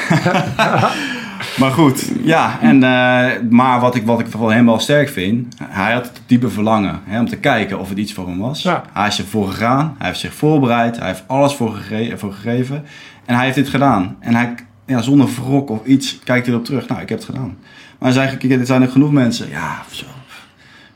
maar 1.60 1.70
goed, 1.70 2.10
ja. 2.22 2.58
En, 2.60 2.82
eh, 2.82 3.40
maar 3.50 3.80
wat 3.80 3.94
ik, 3.94 4.06
wat 4.06 4.20
ik 4.20 4.26
van 4.28 4.52
hem 4.52 4.66
wel 4.66 4.78
sterk 4.80 5.08
vind, 5.08 5.56
hij 5.62 5.92
had 5.92 6.06
het 6.06 6.20
diepe 6.26 6.50
verlangen 6.50 7.00
hè, 7.04 7.18
om 7.20 7.28
te 7.28 7.36
kijken 7.36 7.78
of 7.78 7.88
het 7.88 7.98
iets 7.98 8.12
voor 8.12 8.26
hem 8.26 8.38
was. 8.38 8.62
Ja. 8.62 8.82
Hij 8.92 9.06
is 9.06 9.18
ervoor 9.18 9.48
gegaan, 9.48 9.94
hij 9.98 10.06
heeft 10.06 10.20
zich 10.20 10.34
voorbereid, 10.34 10.98
hij 10.98 11.06
heeft 11.06 11.24
alles 11.26 11.54
voor, 11.54 11.74
gege- 11.74 12.18
voor 12.18 12.32
gegeven. 12.32 12.84
En 13.24 13.34
hij 13.34 13.44
heeft 13.44 13.56
dit 13.56 13.68
gedaan. 13.68 14.16
En 14.20 14.34
hij, 14.34 14.54
ja, 14.86 15.02
zonder 15.02 15.28
wrok 15.34 15.70
of 15.70 15.84
iets, 15.84 16.18
kijkt 16.24 16.44
hij 16.46 16.54
erop 16.54 16.66
terug. 16.66 16.88
Nou, 16.88 17.00
ik 17.00 17.08
heb 17.08 17.18
het 17.18 17.26
gedaan. 17.28 17.56
Maar 17.98 18.12
hij 18.12 18.24
zei, 18.26 18.36
kijk, 18.36 18.52
er 18.60 18.66
zijn 18.66 18.82
er 18.82 18.88
genoeg 18.90 19.12
mensen. 19.12 19.48
Ja, 19.50 19.82
zo. 19.90 20.04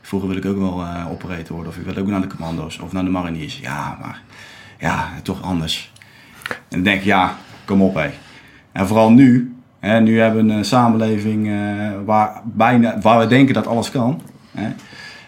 Vroeger 0.01 0.29
wil 0.29 0.37
ik 0.37 0.45
ook 0.45 0.57
wel 0.57 0.81
eh 0.83 1.11
operator 1.11 1.55
worden. 1.55 1.71
Of 1.71 1.77
ik 1.77 1.85
wil 1.85 2.03
ook 2.03 2.09
naar 2.09 2.21
de 2.21 2.27
commando's 2.27 2.79
of 2.79 2.91
naar 2.91 3.03
de 3.03 3.09
mariniers. 3.09 3.59
Ja, 3.61 3.97
maar 4.01 4.21
ja, 4.79 5.09
toch 5.23 5.41
anders. 5.43 5.91
En 6.49 6.55
dan 6.69 6.83
denk 6.83 6.99
ik, 6.99 7.05
ja, 7.05 7.35
kom 7.73 7.81
op 7.81 7.95
hé. 7.95 8.09
En 8.71 8.87
vooral 8.87 9.11
nu. 9.11 9.55
Hè, 9.79 10.01
nu 10.01 10.19
hebben 10.19 10.47
we 10.47 10.53
een 10.53 10.65
samenleving 10.65 11.47
eh, 11.47 11.53
waar, 12.05 12.41
bijna, 12.43 12.99
waar 13.01 13.19
we 13.19 13.27
denken 13.27 13.53
dat 13.53 13.67
alles 13.67 13.91
kan. 13.91 14.21
Hè. 14.51 14.69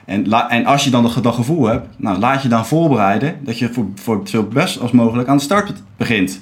En, 0.05 0.31
en 0.49 0.65
als 0.65 0.83
je 0.83 0.89
dan 0.89 1.03
dat, 1.03 1.23
dat 1.23 1.35
gevoel 1.35 1.65
hebt, 1.65 1.87
nou, 1.97 2.19
laat 2.19 2.41
je 2.41 2.47
dan 2.47 2.65
voorbereiden 2.65 3.35
dat 3.43 3.59
je 3.59 3.73
voor, 3.73 3.85
voor 3.95 4.21
zo 4.23 4.43
best 4.43 4.79
als 4.79 4.91
mogelijk 4.91 5.27
aan 5.27 5.37
de 5.37 5.43
start 5.43 5.73
begint. 5.97 6.41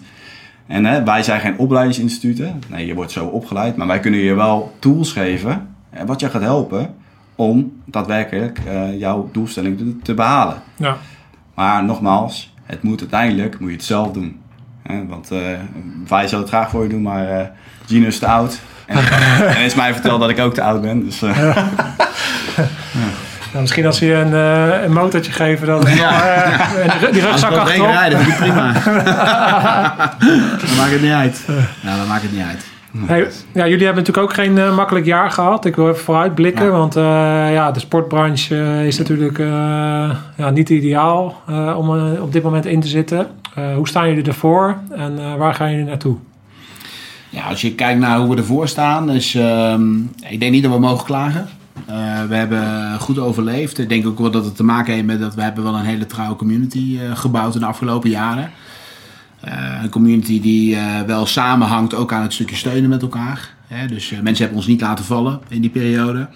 En 0.67 0.85
hè, 0.85 1.03
wij 1.03 1.23
zijn 1.23 1.39
geen 1.39 1.57
opleidingsinstituten. 1.57 2.61
Nee, 2.67 2.85
je 2.85 2.95
wordt 2.95 3.11
zo 3.11 3.25
opgeleid. 3.25 3.75
Maar 3.75 3.87
wij 3.87 3.99
kunnen 3.99 4.19
je 4.19 4.33
wel 4.33 4.75
tools 4.79 5.11
geven. 5.11 5.75
Hè, 5.89 6.05
wat 6.05 6.19
je 6.19 6.29
gaat 6.29 6.41
helpen 6.41 6.95
om 7.35 7.81
daadwerkelijk 7.85 8.59
eh, 8.67 8.99
jouw 8.99 9.29
doelstelling 9.31 9.77
te, 9.77 9.97
te 9.97 10.13
behalen. 10.13 10.61
Ja. 10.75 10.97
Maar 11.55 11.83
nogmaals, 11.83 12.53
het 12.63 12.83
moet 12.83 12.99
uiteindelijk 12.99 13.59
moet 13.59 13.69
je 13.69 13.75
het 13.75 13.85
zelf 13.85 14.11
doen. 14.11 14.41
Hè, 14.83 15.05
want 15.07 15.31
eh, 15.31 15.37
wij 16.07 16.27
zouden 16.27 16.39
het 16.39 16.49
graag 16.49 16.69
voor 16.69 16.83
je 16.83 16.89
doen, 16.89 17.01
maar 17.01 17.29
eh 17.29 17.45
Gino 17.87 18.07
is 18.07 18.19
te 18.19 18.27
oud. 18.27 18.59
En, 18.85 18.97
en 19.57 19.61
is 19.63 19.75
mij 19.75 19.93
verteld 19.93 20.19
dat 20.19 20.29
ik 20.29 20.39
ook 20.39 20.53
te 20.53 20.61
oud 20.61 20.81
ben. 20.81 21.05
Dus, 21.05 21.21
eh, 21.21 21.57
Nou, 23.51 23.65
misschien 23.65 23.85
als 23.85 23.97
ze 23.97 24.05
je 24.05 24.13
een, 24.13 24.33
eh, 24.33 24.83
een 24.83 24.93
motortje 24.93 25.31
geven, 25.31 25.67
dan 25.67 25.81
Ja. 25.95 26.23
eh, 26.25 26.83
en 26.83 27.11
die- 27.11 27.21
Als 27.21 27.29
rugzak 27.31 27.51
achterop. 27.55 27.87
rijden, 27.91 28.19
vind 28.19 28.31
ik 28.31 28.37
prima. 28.37 28.71
dan 30.59 30.75
maakt 30.77 30.91
het 30.91 31.01
niet 31.01 31.11
uit. 31.11 31.43
Nou, 31.81 31.97
dan 31.97 32.07
maakt 32.07 32.21
het 32.21 32.31
niet 32.31 32.43
uit. 32.49 32.65
Hey, 33.05 33.19
ja, 33.53 33.67
jullie 33.67 33.85
hebben 33.85 34.03
natuurlijk 34.03 34.17
ook 34.29 34.33
geen 34.33 34.57
eh, 34.57 34.75
makkelijk 34.75 35.05
jaar 35.05 35.31
gehad. 35.31 35.65
Ik 35.65 35.75
wil 35.75 35.89
even 35.89 36.03
vooruitblikken, 36.03 36.65
Ja. 36.65 36.71
want 36.71 36.95
eh, 36.95 37.03
ja, 37.53 37.71
de 37.71 37.79
sportbranche 37.79 38.83
is 38.87 38.97
natuurlijk 38.97 39.39
eh, 39.39 39.47
ja, 40.35 40.49
niet 40.49 40.69
ideaal 40.69 41.41
eh, 41.47 41.77
om 41.77 41.89
op 42.19 42.33
dit 42.33 42.43
moment 42.43 42.65
in 42.65 42.79
te 42.81 42.87
zitten. 42.87 43.27
Eh, 43.55 43.75
hoe 43.75 43.87
staan 43.87 44.07
jullie 44.07 44.23
ervoor 44.23 44.77
en 44.89 45.19
eh, 45.19 45.35
waar 45.35 45.53
gaan 45.53 45.71
jullie 45.71 45.85
naartoe? 45.85 46.17
Ja, 47.29 47.43
als 47.43 47.61
je 47.61 47.75
kijkt 47.75 47.99
naar 47.99 48.19
hoe 48.19 48.29
we 48.29 48.35
ervoor 48.35 48.67
staan, 48.67 49.09
is, 49.09 49.35
ehm, 49.35 49.99
ik 50.29 50.39
denk 50.39 50.51
niet 50.51 50.63
dat 50.63 50.71
we 50.71 50.79
mogen 50.79 51.05
klagen. 51.05 51.47
Eh, 51.85 52.23
we 52.23 52.35
hebben 52.35 52.99
goed 52.99 53.19
overleefd. 53.19 53.79
Ik 53.79 53.89
denk 53.89 54.07
ook 54.07 54.19
wel 54.19 54.31
dat 54.31 54.45
het 54.45 54.55
te 54.55 54.63
maken 54.63 54.93
heeft 54.93 55.05
met 55.05 55.19
dat 55.19 55.35
we 55.35 55.41
hebben 55.41 55.63
wel 55.63 55.75
een 55.75 55.85
hele 55.85 56.05
trouwe 56.05 56.35
community 56.35 56.99
gebouwd 57.13 57.53
in 57.53 57.59
de 57.59 57.65
afgelopen 57.65 58.09
jaren. 58.09 58.51
Een 59.81 59.89
community 59.89 60.41
die 60.41 60.77
wel 61.05 61.25
samenhangt 61.25 61.93
ook 61.93 62.13
aan 62.13 62.21
het 62.21 62.33
stukje 62.33 62.55
steunen 62.55 62.89
met 62.89 63.01
elkaar. 63.01 63.53
Hè? 63.67 63.87
Dus 63.87 64.09
mensen 64.09 64.37
hebben 64.37 64.57
ons 64.57 64.67
niet 64.67 64.81
laten 64.81 65.05
vallen 65.05 65.41
in 65.47 65.61
die 65.61 65.69
periode. 65.69 66.27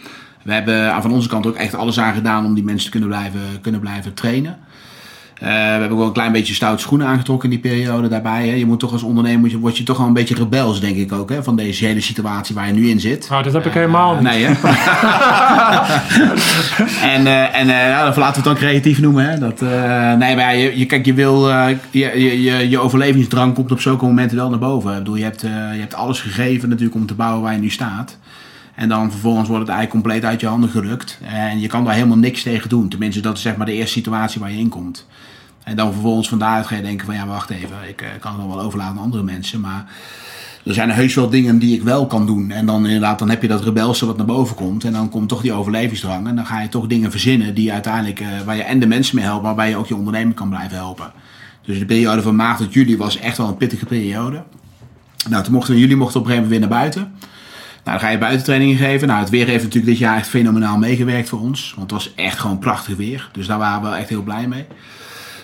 We 0.44 0.54
hebben 0.54 1.02
van 1.02 1.12
onze 1.12 1.30
kant 1.30 1.48
ook 1.48 1.56
echt 1.56 1.76
alles 1.76 2.00
aan 2.00 2.14
gedaan 2.14 2.46
om 2.46 2.54
die 2.54 2.64
mensen 2.64 2.86
te 2.86 2.92
kunnen 2.92 3.10
blijven, 3.10 3.62
kunnen 3.62 3.82
blijven 3.82 4.14
trainen. 4.14 4.58
Eh, 5.40 5.48
we 5.48 5.54
hebben 5.54 5.92
ook 5.92 5.98
wel 5.98 6.08
een 6.08 6.14
klein 6.14 6.32
beetje 6.32 6.54
stout 6.54 6.82
schoenen 6.82 7.08
aangetrokken 7.08 7.52
in 7.52 7.60
die 7.62 7.72
periode 7.72 8.08
daarbij. 8.08 8.48
Hè. 8.48 8.54
Je 8.54 8.66
moet 8.66 8.80
toch 8.80 8.92
als 8.92 9.04
ondernemer, 9.04 9.58
word 9.58 9.78
je, 9.78 9.84
toch 9.84 9.98
wel 9.98 10.08
een 10.08 10.14
beetje 10.14 10.36
rebels, 10.36 10.80
denk 10.80 10.96
ik 10.96 11.12
ook, 11.12 11.30
hè, 11.30 11.44
van 11.44 11.56
deze 11.56 11.86
hele 11.86 12.02
situatie 12.02 12.56
waar 12.56 12.68
je 12.68 12.74
nu 12.74 12.90
in 12.90 13.00
zit. 13.00 13.30
Nou, 13.30 13.44
dat 13.44 13.54
heb 13.54 13.66
ik 13.66 13.74
helemaal 13.74 14.14
niet. 14.14 14.24
Nee, 14.24 14.44
hè? 14.44 14.50
en 17.16 17.28
eh, 17.28 17.60
en 17.60 17.68
ja, 17.68 18.04
laten 18.04 18.22
we 18.22 18.26
het 18.26 18.44
dan 18.44 18.56
creatief 18.56 19.02
noemen. 19.02 19.30
Hè? 19.30 19.40
Dat, 19.40 19.62
nee, 20.20 20.36
maar 20.36 20.40
ja, 20.40 20.50
je, 20.50 20.80
je, 20.80 20.86
kijk, 20.86 21.06
je, 21.06 21.14
wil, 21.14 21.50
je, 21.50 21.78
je, 21.92 22.42
je, 22.42 22.70
je 22.70 22.80
overlevingsdrang 22.80 23.54
komt 23.54 23.72
op 23.72 23.82
zulke 23.82 24.06
momenten 24.06 24.38
wel 24.38 24.50
naar 24.50 24.60
boven. 24.60 24.92
Ik 24.92 24.98
bedoel, 24.98 25.16
je, 25.16 25.24
hebt, 25.24 25.42
je 25.42 25.80
hebt 25.80 25.96
alles 25.96 26.22
gegeven 26.22 26.70
natuurlijk 26.70 26.96
om 26.96 27.06
te 27.06 27.16
bouwen 27.16 27.42
waar 27.42 27.54
je 27.54 27.60
nu 27.60 27.70
staat. 27.70 28.18
En 28.76 28.90
dan 28.90 29.12
vervolgens 29.12 29.48
wordt 29.48 29.68
het 29.68 29.76
eigenlijk 29.76 30.04
compleet 30.04 30.32
uit 30.32 30.42
je 30.42 30.48
handen 30.48 30.70
gerukt. 30.70 31.20
En 31.24 31.60
je 31.60 31.68
kan 31.68 31.84
daar 31.84 31.94
helemaal 31.94 32.18
niks 32.18 32.44
tegen 32.44 32.70
doen. 32.70 32.90
Tenminste, 32.90 33.22
dat 33.22 33.36
is 33.36 33.42
zeg 33.42 33.56
maar 33.56 33.66
de 33.66 33.74
eerste 33.74 33.94
situatie 33.94 34.42
waar 34.42 34.52
je 34.52 34.58
in 34.58 34.70
komt. 34.70 35.06
En 35.68 35.76
dan 35.76 35.92
vervolgens 35.92 36.30
van 36.30 36.40
daaruit 36.40 36.68
ga 36.68 36.76
je 36.76 36.82
denken 36.82 37.06
van 37.06 37.16
ja, 37.16 37.28
wacht 37.28 37.50
even. 37.50 37.78
Ik 37.88 38.02
eh, 38.02 38.08
kan 38.20 38.32
het 38.32 38.42
dan 38.42 38.50
wel 38.50 38.62
overlaten 38.62 38.98
aan 38.98 39.04
andere 39.04 39.24
mensen. 39.24 39.60
Maar 39.60 39.86
er 40.66 40.74
zijn 40.74 40.90
heus 40.90 41.16
wel 41.16 41.30
dingen 41.30 41.60
die 41.60 41.76
ik 41.76 41.84
wel 41.84 42.08
kan 42.08 42.26
doen. 42.26 42.52
En 42.52 42.66
dan 42.66 42.86
inderdaad, 42.86 43.20
dan 43.20 43.30
heb 43.30 43.42
je 43.42 43.48
dat 43.48 43.64
rebelse 43.64 44.06
wat 44.06 44.18
naar 44.18 44.26
boven 44.26 44.56
komt. 44.56 44.84
En 44.84 44.94
dan 44.94 45.10
komt 45.10 45.30
toch 45.30 45.42
die 45.42 45.54
overlevingsdrang. 45.54 46.28
En 46.28 46.36
dan 46.36 46.46
ga 46.46 46.62
je 46.62 46.70
toch 46.70 46.88
dingen 46.88 47.12
verzinnen 47.12 47.54
die 47.54 47.74
uiteindelijk, 47.74 48.20
eh, 48.20 48.28
waar 48.46 48.56
je 48.56 48.64
en 48.64 48.80
de 48.80 48.88
mensen 48.88 49.16
mee 49.16 49.26
helpt, 49.26 49.44
waarbij 49.44 49.70
je 49.70 49.76
ook 49.76 49.88
je 49.88 49.96
onderneming 49.96 50.36
kan 50.36 50.50
blijven 50.50 50.78
helpen. 50.78 51.12
Dus 51.62 51.80
de 51.80 51.86
periode 51.86 52.22
van 52.22 52.36
maart 52.36 52.58
tot 52.58 52.74
juli 52.74 52.98
was 52.98 53.18
echt 53.18 53.38
wel 53.38 53.48
een 53.48 53.58
pittige 53.58 53.86
periode. 53.86 54.44
Nou, 55.30 55.44
toen 55.44 55.54
mochten 55.54 55.78
jullie 55.78 55.96
mochten 55.96 56.20
op 56.20 56.26
een 56.26 56.32
gegeven 56.32 56.50
moment 56.52 56.70
weer 56.70 56.80
naar 56.80 56.80
buiten. 56.80 57.02
Nou, 57.84 58.00
dan 58.00 58.00
ga 58.00 58.10
je 58.10 58.18
buitentrainingen 58.18 58.78
geven. 58.78 59.08
Nou, 59.08 59.20
het 59.20 59.30
weer 59.30 59.48
heeft 59.48 59.64
natuurlijk 59.64 59.92
dit 59.92 59.98
jaar 59.98 60.18
echt 60.18 60.28
fenomenaal 60.28 60.78
meegewerkt 60.78 61.30
voor 61.30 61.40
ons. 61.40 61.74
Want 61.76 61.92
het 61.92 62.04
was 62.04 62.14
echt 62.16 62.40
gewoon 62.40 62.60
prachtig 62.60 62.96
weer. 62.96 63.30
Dus 63.32 63.48
daar 63.48 63.58
waren 63.58 63.90
we 63.90 63.98
echt 63.98 64.10
heel 64.10 64.24
blij 64.24 64.48
mee. 64.48 64.66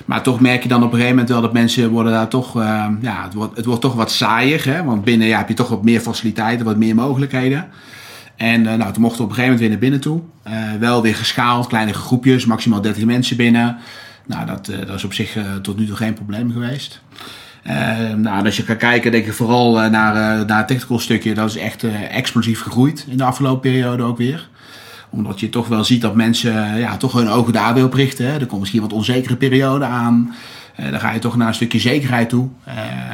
Maar 0.06 0.24
toch 0.24 0.40
merk 0.40 0.64
je 0.64 0.70
dan 0.70 0.84
op 0.84 0.92
een 0.92 0.94
gegeven 0.94 1.16
moment 1.16 1.30
wel 1.30 1.42
dat 1.42 1.54
mensen 1.54 1.90
worden 1.90 2.12
daar 2.12 2.28
toch... 2.28 2.60
eh, 2.60 2.88
ja, 3.02 3.24
het 3.24 3.34
wordt, 3.34 3.56
het 3.56 3.66
wordt 3.66 3.82
toch 3.82 3.94
wat 3.94 4.12
saaier. 4.12 4.66
Hè? 4.66 4.84
Want 4.84 5.04
binnen 5.04 5.28
ja, 5.28 5.38
heb 5.38 5.48
je 5.48 5.54
toch 5.54 5.70
wat 5.70 5.84
meer 5.84 6.00
faciliteiten, 6.00 6.66
wat 6.66 6.78
meer 6.78 6.96
mogelijkheden. 6.96 7.68
En 8.36 8.68
eh, 8.68 8.78
nou, 8.78 8.94
toen 8.94 9.02
mochten 9.02 9.20
we 9.20 9.24
op 9.24 9.30
een 9.30 9.36
gegeven 9.36 9.44
moment 9.44 9.60
weer 9.60 9.70
naar 9.70 9.80
binnen 9.80 10.00
toe. 10.00 10.22
Eh, 10.44 10.80
wel 10.80 11.02
weer 11.02 11.16
geschaald, 11.16 11.68
kleine 11.68 11.94
groepjes, 11.94 12.46
maximaal 12.46 12.82
30 12.82 13.06
mensen 13.06 13.38
binnen. 13.38 13.78
Nou, 14.26 14.46
dat, 14.46 14.66
dat 14.66 14.96
is 14.96 15.04
op 15.04 15.14
zich 15.14 15.38
tot 15.62 15.78
nu 15.78 15.86
toe 15.86 15.96
geen 15.96 16.14
probleem 16.14 16.52
geweest. 16.52 17.02
Nou, 18.18 18.46
als 18.46 18.58
je 18.58 18.64
gaat 18.64 18.78
kijken, 18.78 19.12
denk 19.12 19.26
ik 19.26 19.34
vooral 19.34 19.74
naar, 19.74 20.46
naar 20.46 20.58
het 20.58 20.68
technical 20.68 21.00
stukje. 21.00 21.34
Dat 21.34 21.50
is 21.50 21.58
echt 21.58 21.84
explosief 22.10 22.62
gegroeid 22.62 23.06
in 23.10 23.18
de 23.18 23.24
afgelopen 23.24 23.72
periode 23.72 24.04
ook 24.04 24.18
weer. 24.18 24.50
Omdat 25.14 25.40
je 25.40 25.50
toch 25.50 25.68
wel 25.68 25.84
ziet 25.84 26.02
dat 26.02 26.16
mensen 26.16 26.78
ja, 26.78 26.98
toch 26.98 27.14
hun 27.14 27.30
ogen 27.30 27.54
daar 27.54 27.74
weer 27.74 27.84
op 27.86 27.94
richten. 27.94 28.26
Hè. 28.26 28.40
Er 28.40 28.46
komt 28.46 28.60
misschien 28.60 28.82
wat 28.82 28.94
onzekere 28.94 29.36
periode 29.36 29.86
aan. 29.86 30.36
Eh, 30.76 30.92
dan 30.92 31.00
ga 31.00 31.12
je 31.12 31.20
toch 31.20 31.36
naar 31.38 31.48
een 31.48 31.54
stukje 31.54 31.80
zekerheid 31.80 32.30
toe. 32.30 32.48
Eh, 32.64 32.74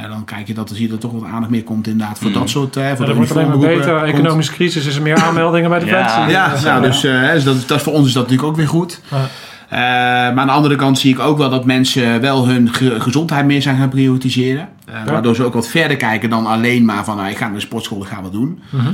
dan 0.10 0.26
kijk 0.26 0.48
je 0.48 0.54
dat 0.54 0.70
er, 0.70 0.76
zie 0.76 0.86
je 0.86 0.92
dat 0.92 1.04
er 1.04 1.10
toch 1.10 1.20
wat 1.22 1.30
aandacht 1.30 1.52
meer 1.52 1.64
komt 1.64 1.88
inderdaad 1.88 2.20
voor 2.20 2.32
dat 2.32 2.50
soort... 2.50 2.76
eh 2.78 2.84
voor 2.84 3.00
Ja, 3.00 3.06
dat 3.06 3.16
wordt 3.16 3.32
alleen 3.32 3.48
maar 3.48 3.58
beter. 3.58 4.00
komt. 4.00 4.14
Economische 4.14 4.52
crisis 4.54 4.86
is 4.86 4.96
er 4.96 5.02
meer 5.02 5.16
aanmeldingen 5.24 5.70
bij 5.70 5.80
de 5.80 5.86
Ja. 5.86 6.28
Ja, 6.30 6.54
nou, 6.64 6.82
dus, 6.82 7.02
dus 7.02 7.44
dat, 7.44 7.68
dat 7.68 7.82
voor 7.82 7.94
ons 7.94 8.08
is 8.08 8.14
dat 8.14 8.24
natuurlijk 8.24 8.50
ook 8.50 8.56
weer 8.58 8.68
goed. 8.68 9.02
Maar 9.10 10.38
aan 10.40 10.48
de 10.48 10.54
andere 10.54 10.76
kant 10.76 11.00
zie 11.00 11.14
ik 11.14 11.20
ook 11.20 11.38
wel 11.38 11.50
dat 11.50 11.66
mensen 11.66 12.22
wel 12.22 12.48
hun 12.48 12.74
ge- 12.74 13.00
gezondheid 13.00 13.46
meer 13.46 13.62
zijn 13.62 13.78
gaan 13.78 13.90
prioritiseren. 13.90 14.70
Waardoor 15.06 15.36
ze 15.36 15.44
ook 15.44 15.54
wat 15.54 15.68
verder 15.68 15.98
kijken 15.98 16.30
dan 16.30 16.46
alleen 16.46 16.86
maar 16.86 17.04
van 17.04 17.18
nou, 17.18 17.30
ik 17.30 17.38
ga 17.38 17.46
naar 17.46 17.54
de 17.54 17.60
sportschool, 17.60 18.02
ik 18.02 18.08
ga 18.08 18.22
wat 18.22 18.32
doen. 18.32 18.60
Mhm. 18.70 18.88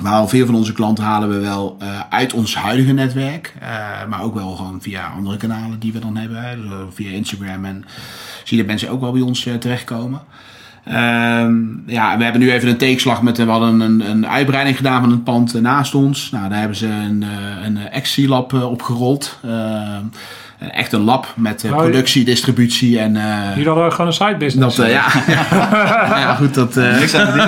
Maar 0.00 0.12
al 0.12 0.28
veel 0.28 0.46
van 0.46 0.54
onze 0.54 0.72
klanten 0.72 1.04
halen 1.04 1.28
we 1.28 1.38
wel 1.38 1.76
eh, 1.78 2.00
uit 2.10 2.32
ons 2.32 2.54
huidige 2.54 2.92
netwerk. 2.92 3.54
eh, 3.60 4.08
maar 4.08 4.22
ook 4.22 4.34
wel 4.34 4.56
gewoon 4.56 4.82
via 4.82 5.06
andere 5.16 5.36
kanalen 5.36 5.78
die 5.78 5.92
we 5.92 5.98
dan 5.98 6.16
hebben. 6.16 6.62
Dus, 6.62 6.70
eh, 6.70 6.78
via 6.90 7.10
Instagram 7.10 7.64
en 7.64 7.84
zie 8.44 8.56
je 8.56 8.62
dat 8.62 8.66
mensen 8.66 8.88
ook 8.88 9.00
wel 9.00 9.12
bij 9.12 9.20
ons 9.20 9.48
terechtkomen. 9.58 10.20
Ehm, 10.84 11.56
ja, 11.86 12.16
we 12.16 12.24
hebben 12.24 12.40
nu 12.40 12.52
even 12.52 12.68
een 12.68 12.76
teekslag 12.76 13.22
met, 13.22 13.36
we 13.36 13.44
hadden 13.44 13.80
een, 13.80 14.10
een 14.10 14.26
uitbreiding 14.26 14.76
gedaan 14.76 15.00
van 15.00 15.10
het 15.10 15.24
pand 15.24 15.60
naast 15.60 15.94
ons. 15.94 16.30
Nou, 16.30 16.48
daar 16.48 16.58
hebben 16.58 16.76
ze 16.76 16.86
een, 16.86 17.24
een 17.64 17.76
eh, 17.76 18.70
opgerold. 18.70 19.38
Ehm, 20.58 20.68
echt 20.70 20.92
een 20.92 21.00
lab 21.00 21.26
met 21.36 21.64
eh, 21.64 21.70
Nou, 21.70 21.82
productie, 21.82 22.24
distributie 22.24 22.98
en... 22.98 23.16
eh, 23.16 23.22
Jullie 23.54 23.68
hadden 23.68 23.92
gewoon 23.92 24.06
een 24.06 24.12
side 24.12 24.36
business. 24.36 24.76
dat, 24.76 24.86
eh, 24.86 24.92
ja, 24.92 25.04
ja. 25.26 25.46
ja, 26.20 26.34
goed, 26.34 26.54
dat... 26.54 26.76
eh, 26.76 26.98
Niks 26.98 27.14
aan 27.14 27.26
hè? 27.38 27.44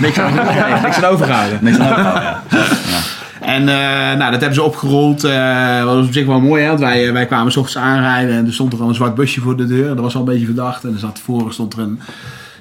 niks 0.00 0.18
aan, 0.18 0.34
nee, 0.34 0.80
niks 0.82 0.96
aan 1.02 1.10
overgehouden. 1.10 1.58
Niks 1.62 1.78
aan 1.78 1.90
overgehouden, 1.90 2.22
ja. 2.50 2.98
En 3.40 3.68
eh, 3.68 4.18
nou, 4.18 4.30
dat 4.30 4.30
hebben 4.40 4.54
ze 4.54 4.62
opgerold. 4.62 5.24
eh 5.24 5.76
dat 5.78 5.94
was 5.94 6.06
op 6.06 6.12
zich 6.12 6.26
wel 6.26 6.40
mooi, 6.40 6.62
hè? 6.62 6.68
Want 6.68 6.80
wij, 6.80 7.06
eh, 7.06 7.12
wij 7.12 7.26
kwamen 7.26 7.52
s 7.52 7.56
ochtends 7.56 7.86
aanrijden 7.86 8.34
en 8.36 8.46
er 8.46 8.52
stond 8.52 8.72
er 8.72 8.80
al 8.82 8.88
een 8.88 8.94
zwart 8.94 9.14
busje 9.14 9.40
voor 9.40 9.56
de 9.56 9.66
deur. 9.66 9.86
Dat 9.88 9.98
was 9.98 10.14
al 10.14 10.20
een 10.20 10.26
beetje 10.26 10.44
verdacht. 10.46 10.84
En 10.84 10.92
er 10.92 10.98
zat 10.98 11.20
voor 11.24 11.52
stond 11.52 11.72
er 11.72 11.78
een... 11.78 12.00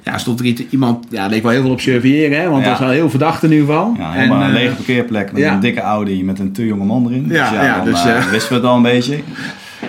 Ja, 0.04 0.18
stond 0.18 0.40
er 0.40 0.46
iets- 0.46 0.62
iemand... 0.70 1.06
Ja, 1.10 1.28
leek 1.28 1.44
wel 1.44 1.52
heel 1.52 1.62
veel 1.62 1.72
op 1.72 1.82
surveilleren, 1.82 2.40
hè? 2.42 2.50
Want 2.50 2.64
Ja. 2.64 2.70
dat 2.70 2.78
was 2.78 2.88
wel 2.88 2.96
heel 2.98 3.10
verdacht 3.10 3.44
in 3.44 3.52
ieder 3.52 3.66
geval. 3.68 3.96
Ja, 3.98 4.12
helemaal 4.12 4.38
En, 4.42 4.44
een 4.50 4.56
eh, 4.56 4.62
lege 4.62 4.76
parkeerplek 4.76 5.32
met 5.32 5.42
ja. 5.42 5.54
een 5.54 5.60
dikke 5.60 5.82
Audi 5.82 6.24
met 6.24 6.40
een 6.40 6.52
te 6.52 6.66
jonge 6.66 6.86
man 6.86 7.06
erin. 7.08 7.26
Ja, 7.30 7.50
dus 7.50 7.58
ja, 7.60 7.64
ja, 7.66 7.76
dan 7.76 7.86
dus, 7.86 8.06
eh, 8.06 8.18
eh, 8.18 8.26
wisten 8.26 8.50
we 8.50 8.56
het 8.56 8.66
al 8.66 8.76
een 8.76 8.82
beetje. 8.82 9.20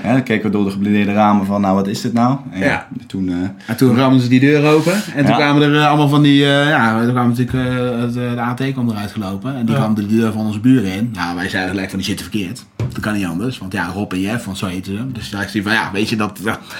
Ja, 0.08 0.14
dan 0.14 0.22
keken 0.22 0.44
we 0.46 0.56
door 0.56 0.64
de 0.64 0.70
geblindeerde 0.70 1.12
ramen 1.12 1.46
van, 1.46 1.60
nou 1.60 1.74
wat 1.74 1.86
is 1.86 2.00
dit 2.00 2.12
nou? 2.12 2.36
En 2.50 2.60
ja, 2.60 2.86
toen... 3.06 3.28
eh, 3.28 3.34
En 3.66 3.76
toen 3.76 3.96
ramden 3.96 4.20
ze 4.20 4.28
die 4.28 4.40
deur 4.40 4.64
open. 4.74 4.92
En 4.92 5.02
toen 5.24 5.26
Ja. 5.26 5.34
kwamen 5.36 5.62
er 5.62 5.76
eh, 5.80 5.86
allemaal 5.88 6.08
van 6.08 6.22
die... 6.22 6.44
eh, 6.44 6.68
ja, 6.68 7.00
toen 7.02 7.10
kwamen 7.12 7.34
natuurlijk 7.36 7.68
het, 8.00 8.14
de 8.14 8.40
AT 8.40 8.72
kwam 8.72 8.90
eruit 8.90 9.10
gelopen. 9.12 9.56
En 9.56 9.66
die 9.66 9.74
Ja. 9.74 9.80
ramde 9.80 10.06
de 10.06 10.14
deur 10.16 10.32
van 10.32 10.46
onze 10.46 10.60
buren 10.60 10.92
in. 10.92 11.10
Nou, 11.14 11.36
wij 11.36 11.48
zeiden 11.48 11.70
gelijk 11.70 11.88
van 11.90 11.98
die 11.98 12.08
zitten 12.08 12.26
verkeerd. 12.30 12.64
Dat 12.76 13.00
kan 13.00 13.14
niet 13.14 13.26
anders. 13.26 13.58
Want 13.58 13.72
ja, 13.72 13.86
Rob 13.94 14.12
en 14.12 14.20
Jeff, 14.20 14.44
want 14.44 14.58
zo 14.58 14.66
heten 14.66 14.96
ze. 14.96 15.12
Dus 15.12 15.30
daar 15.30 15.44
is 15.44 15.52
die 15.52 15.62
van, 15.62 15.72
ja, 15.72 15.90
weet 15.92 16.08
je, 16.08 16.16
dat, 16.16 16.38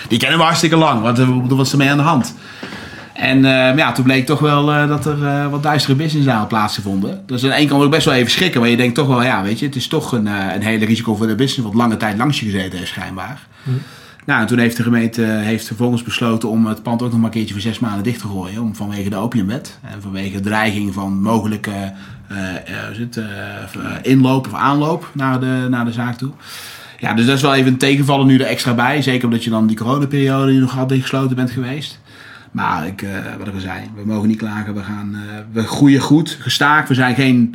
die 0.08 0.18
kennen 0.18 0.38
we 0.38 0.44
hartstikke 0.44 0.76
lang. 0.76 1.00
Wat, 1.02 1.18
wat 1.18 1.56
was 1.56 1.72
er 1.72 1.78
mee 1.78 1.90
aan 1.90 1.96
de 1.96 2.02
hand? 2.02 2.34
En 3.18 3.44
eh, 3.44 3.76
ja, 3.76 3.92
toen 3.92 4.04
bleek 4.04 4.26
toch 4.26 4.38
wel 4.38 4.72
eh, 4.72 4.88
dat 4.88 5.06
er 5.06 5.26
eh, 5.26 5.50
wat 5.50 5.62
duistere 5.62 5.94
businessdagen 5.94 6.46
plaatsvonden. 6.46 7.22
Dus 7.26 7.44
aan 7.44 7.50
de 7.50 7.56
ene 7.56 7.68
kant 7.68 7.82
ook 7.82 7.90
best 7.90 8.04
wel 8.04 8.14
even 8.14 8.30
schrikken. 8.30 8.60
Maar 8.60 8.70
je 8.70 8.76
denkt 8.76 8.94
toch 8.94 9.06
wel, 9.06 9.22
ja, 9.22 9.42
weet 9.42 9.58
je, 9.58 9.66
het 9.66 9.76
is 9.76 9.86
toch 9.86 10.12
een, 10.12 10.26
eh, 10.26 10.54
een 10.54 10.62
hele 10.62 10.84
risicovolle 10.84 11.34
business. 11.34 11.68
Wat 11.68 11.74
lange 11.74 11.96
tijd 11.96 12.18
langs 12.18 12.40
je 12.40 12.46
gezeten 12.46 12.78
heeft, 12.78 12.90
schijnbaar. 12.90 13.46
Nou, 14.26 14.40
en 14.40 14.46
toen 14.46 14.58
heeft 14.58 14.76
de 14.76 14.82
gemeente 14.82 15.22
heeft 15.22 15.66
vervolgens 15.66 16.02
besloten 16.02 16.48
om 16.48 16.66
het 16.66 16.82
pand 16.82 17.02
ook 17.02 17.10
nog 17.10 17.16
maar 17.16 17.26
een 17.26 17.34
keertje 17.34 17.52
voor 17.52 17.62
zes 17.62 17.78
maanden 17.78 18.02
dicht 18.02 18.20
te 18.20 18.26
gooien. 18.26 18.62
Om, 18.62 18.74
vanwege 18.74 19.10
de 19.10 19.16
opiumwet. 19.16 19.78
En 19.82 20.02
vanwege 20.02 20.36
de 20.36 20.48
dreiging 20.48 20.94
van 20.94 21.22
mogelijke 21.22 21.92
is 22.92 22.98
het, 22.98 23.20
inloop 24.02 24.46
of 24.46 24.54
aanloop 24.54 25.10
naar 25.12 25.40
de, 25.40 25.66
naar 25.70 25.84
de 25.84 25.92
zaak 25.92 26.18
toe. 26.18 26.30
Ja, 26.98 27.14
dus 27.14 27.26
dat 27.26 27.36
is 27.36 27.42
wel 27.42 27.54
even 27.54 27.72
een 27.72 27.78
tegenvallen 27.78 28.26
nu 28.26 28.38
er 28.38 28.46
extra 28.46 28.74
bij. 28.74 29.02
Zeker 29.02 29.24
omdat 29.24 29.44
je 29.44 29.50
dan 29.50 29.66
die 29.66 29.76
coronaperiode 29.76 30.50
die 30.50 30.60
nog 30.60 30.78
altijd 30.78 31.00
gesloten 31.00 31.36
bent 31.36 31.50
geweest. 31.50 32.00
Maar 32.50 32.86
ik, 32.86 33.02
eh, 33.02 33.10
wat 33.38 33.46
ik 33.46 33.54
al 33.54 33.60
zei, 33.60 33.80
we 33.94 34.02
mogen 34.04 34.28
niet 34.28 34.38
klagen. 34.38 34.74
We, 34.74 34.82
gaan, 34.82 35.14
eh, 35.14 35.20
we 35.52 35.62
groeien 35.66 36.00
goed, 36.00 36.36
gestaag. 36.40 36.88
We 36.88 36.94
zijn, 36.94 37.14
geen, 37.14 37.54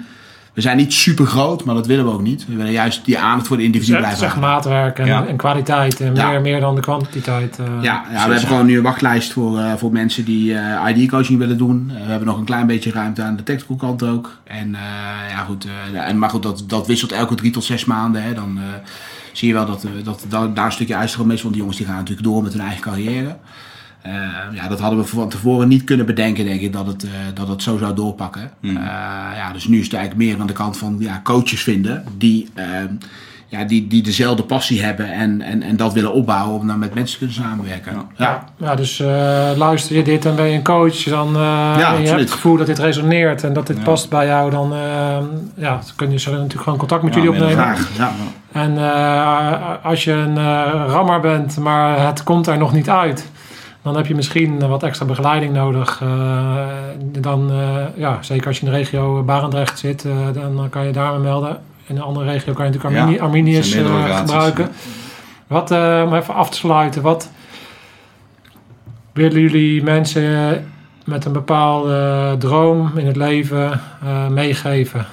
we 0.54 0.62
zijn 0.62 0.78
niet 0.78 0.94
super 0.94 1.26
groot, 1.26 1.64
maar 1.64 1.76
dat 1.76 1.88
willen 1.88 2.06
we 2.06 2.12
ook 2.12 2.22
niet. 2.22 2.46
We 2.48 2.56
willen 2.56 2.72
juist 2.72 3.06
die 3.06 3.20
aandacht 3.20 3.48
voor 3.48 3.58
de 3.58 3.64
Het 3.64 3.74
individu 3.74 3.98
blijven 3.98 4.20
houden. 4.28 4.50
maatwerk 4.50 5.00
en, 5.00 5.06
Ja. 5.06 5.26
en 5.26 5.38
kwaliteit. 5.38 6.00
En 6.02 6.16
Ja. 6.16 6.30
meer, 6.30 6.42
meer 6.42 6.60
dan 6.60 6.76
de 6.76 6.82
kwantiteit. 6.82 7.60
eh. 7.60 7.66
Ja, 7.82 8.04
ja, 8.12 8.12
we 8.12 8.18
hebben 8.20 8.40
gewoon 8.40 8.66
nu 8.66 8.78
een 8.78 8.84
wachtlijst 8.84 9.34
voor, 9.34 9.60
voor 9.78 9.92
mensen 9.92 10.26
die 10.26 10.56
ID-coaching 10.88 11.40
willen 11.40 11.58
doen. 11.58 11.88
We 11.88 12.10
hebben 12.10 12.28
nog 12.28 12.38
een 12.38 12.46
klein 12.46 12.68
beetje 12.68 12.92
ruimte 12.92 13.22
aan 13.24 13.36
de 13.36 13.44
technical 13.44 13.76
kant 13.76 14.04
ook. 14.04 14.38
En 14.44 14.76
ja, 15.30 15.44
goed, 15.48 15.68
en, 15.94 16.20
maar 16.20 16.30
goed, 16.30 16.44
dat, 16.44 16.64
dat 16.68 16.88
wisselt 16.88 17.12
elke 17.12 17.36
drie 17.36 17.52
tot 17.52 17.64
zes 17.64 17.86
maanden. 17.86 18.24
Hè. 18.24 18.34
Dan 18.34 18.60
zie 19.32 19.48
je 19.48 19.54
wel 19.54 19.66
dat, 19.66 19.86
dat 20.04 20.26
da- 20.30 20.48
daar 20.48 20.66
een 20.66 20.72
stukje 20.72 20.96
uitstroom 20.96 21.32
is. 21.32 21.42
Want 21.42 21.54
die 21.54 21.62
jongens 21.62 21.78
die 21.80 21.88
gaan 21.88 21.98
natuurlijk 21.98 22.28
door 22.28 22.44
met 22.44 22.54
hun 22.54 22.62
eigen 22.62 22.82
carrière. 22.82 23.38
Eh, 24.04 24.12
ja, 24.54 24.68
dat 24.68 24.80
hadden 24.80 25.00
we 25.00 25.06
van 25.06 25.30
tevoren 25.30 25.68
niet 25.68 25.84
kunnen 25.84 26.06
bedenken, 26.06 26.46
denk 26.46 26.62
ik, 26.62 26.74
dat 26.74 26.88
het, 26.88 27.04
eh, 27.04 27.10
dat 27.34 27.48
het 27.48 27.62
zo 27.64 27.78
zou 27.78 27.96
doorpakken. 27.96 28.52
Hmm. 28.60 28.78
Eh, 28.78 28.84
ja, 29.36 29.52
dus 29.54 29.68
nu 29.68 29.78
is 29.80 29.84
het 29.86 29.94
eigenlijk 29.94 30.26
meer 30.30 30.40
aan 30.42 30.48
de 30.48 30.54
kant 30.54 30.78
van 30.78 30.96
ja, 31.00 31.22
coaches 31.24 31.64
vinden 31.64 32.04
die, 32.18 32.50
ja, 33.48 33.64
die, 33.64 33.88
die 33.88 34.04
dezelfde 34.04 34.44
passie 34.44 34.84
hebben 34.84 35.12
en, 35.12 35.42
en, 35.42 35.62
en 35.64 35.78
dat 35.78 35.94
willen 35.94 36.14
opbouwen 36.14 36.60
om 36.60 36.68
dan 36.68 36.80
met 36.80 36.94
mensen 36.94 37.20
te 37.20 37.26
kunnen 37.26 37.44
samenwerken. 37.50 37.94
Ja. 37.94 38.06
Ja, 38.18 38.44
ja, 38.58 38.76
dus 38.76 39.00
eh, 39.00 39.08
luister 39.56 39.96
je 39.96 40.04
dit 40.04 40.26
en 40.26 40.36
ben 40.36 40.46
je 40.46 40.56
een 40.56 40.64
coach, 40.64 41.04
dan 41.04 41.36
eh, 41.36 41.72
en 41.72 41.80
je 41.80 41.86
absoluut. 41.86 42.08
hebt 42.10 42.20
het 42.20 42.32
gevoel 42.32 42.58
dat 42.58 42.68
dit 42.68 42.80
resoneert 42.80 43.44
en 43.44 43.54
dat 43.54 43.68
dit 43.68 43.78
Ja. 43.78 43.84
past 43.84 44.10
bij 44.10 44.26
jou, 44.26 44.52
dan 44.52 44.74
eh, 44.74 44.80
ja, 45.56 45.70
dan 45.70 45.82
kun 45.96 46.12
je, 46.12 46.20
we 46.26 46.32
natuurlijk 46.32 46.64
gewoon 46.64 46.80
contact 46.80 47.04
met 47.04 47.14
Ja, 47.14 47.22
jullie 47.22 47.36
opnemen. 47.40 47.64
Graag. 47.64 47.90
Ja. 47.98 48.12
En 48.52 48.78
eh, 48.78 49.86
als 49.86 50.04
je 50.04 50.12
een 50.12 50.38
eh, 50.38 50.84
rammer 50.88 51.20
bent, 51.20 51.58
maar 51.58 52.06
het 52.06 52.24
komt 52.24 52.48
er 52.48 52.58
nog 52.58 52.74
niet 52.74 52.90
uit, 52.90 53.30
dan 53.84 53.96
heb 53.96 54.06
je 54.06 54.16
misschien 54.16 54.68
wat 54.68 54.84
extra 54.84 55.06
begeleiding 55.06 55.54
nodig. 55.54 56.02
Eh, 56.02 56.68
dan, 57.20 57.52
eh, 57.52 57.86
ja, 57.96 58.18
zeker 58.22 58.48
als 58.48 58.60
je 58.60 58.66
in 58.66 58.72
de 58.72 58.78
regio 58.78 59.24
Barendrecht 59.24 59.80
zit, 59.80 60.06
eh, 60.06 60.28
dan 60.34 60.70
kan 60.70 60.86
je 60.86 60.92
daar 60.92 61.14
me 61.14 61.20
melden. 61.20 61.62
In 61.86 61.96
een 61.96 62.02
andere 62.02 62.26
regio 62.26 62.54
kan 62.54 62.66
je 62.66 62.72
natuurlijk 62.72 62.96
Armini- 62.96 63.20
gebruiken. 64.16 64.70
Wat, 65.48 65.72
om 65.72 66.14
even 66.14 66.34
af 66.34 66.50
te 66.50 66.58
sluiten, 66.58 67.02
wat 67.02 67.32
willen 69.14 69.42
jullie 69.42 69.84
mensen 69.84 70.66
met 71.06 71.26
een 71.26 71.32
bepaalde 71.32 72.36
droom 72.40 72.92
in 72.96 73.06
het 73.06 73.16
leven 73.16 73.82
meegeven? 74.30 75.06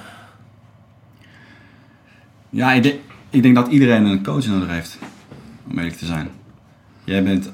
Ja, 2.50 2.72
ik 2.72 2.82
denk, 2.82 2.94
ik 3.30 3.42
denk 3.42 3.54
dat 3.54 3.68
iedereen 3.68 4.04
een 4.04 4.22
coach 4.22 4.46
nodig 4.46 4.68
heeft. 4.68 4.98
Om 5.70 5.78
eerlijk 5.78 5.96
te 5.96 6.06
zijn. 6.06 6.30
Jij 7.04 7.22
bent, 7.22 7.52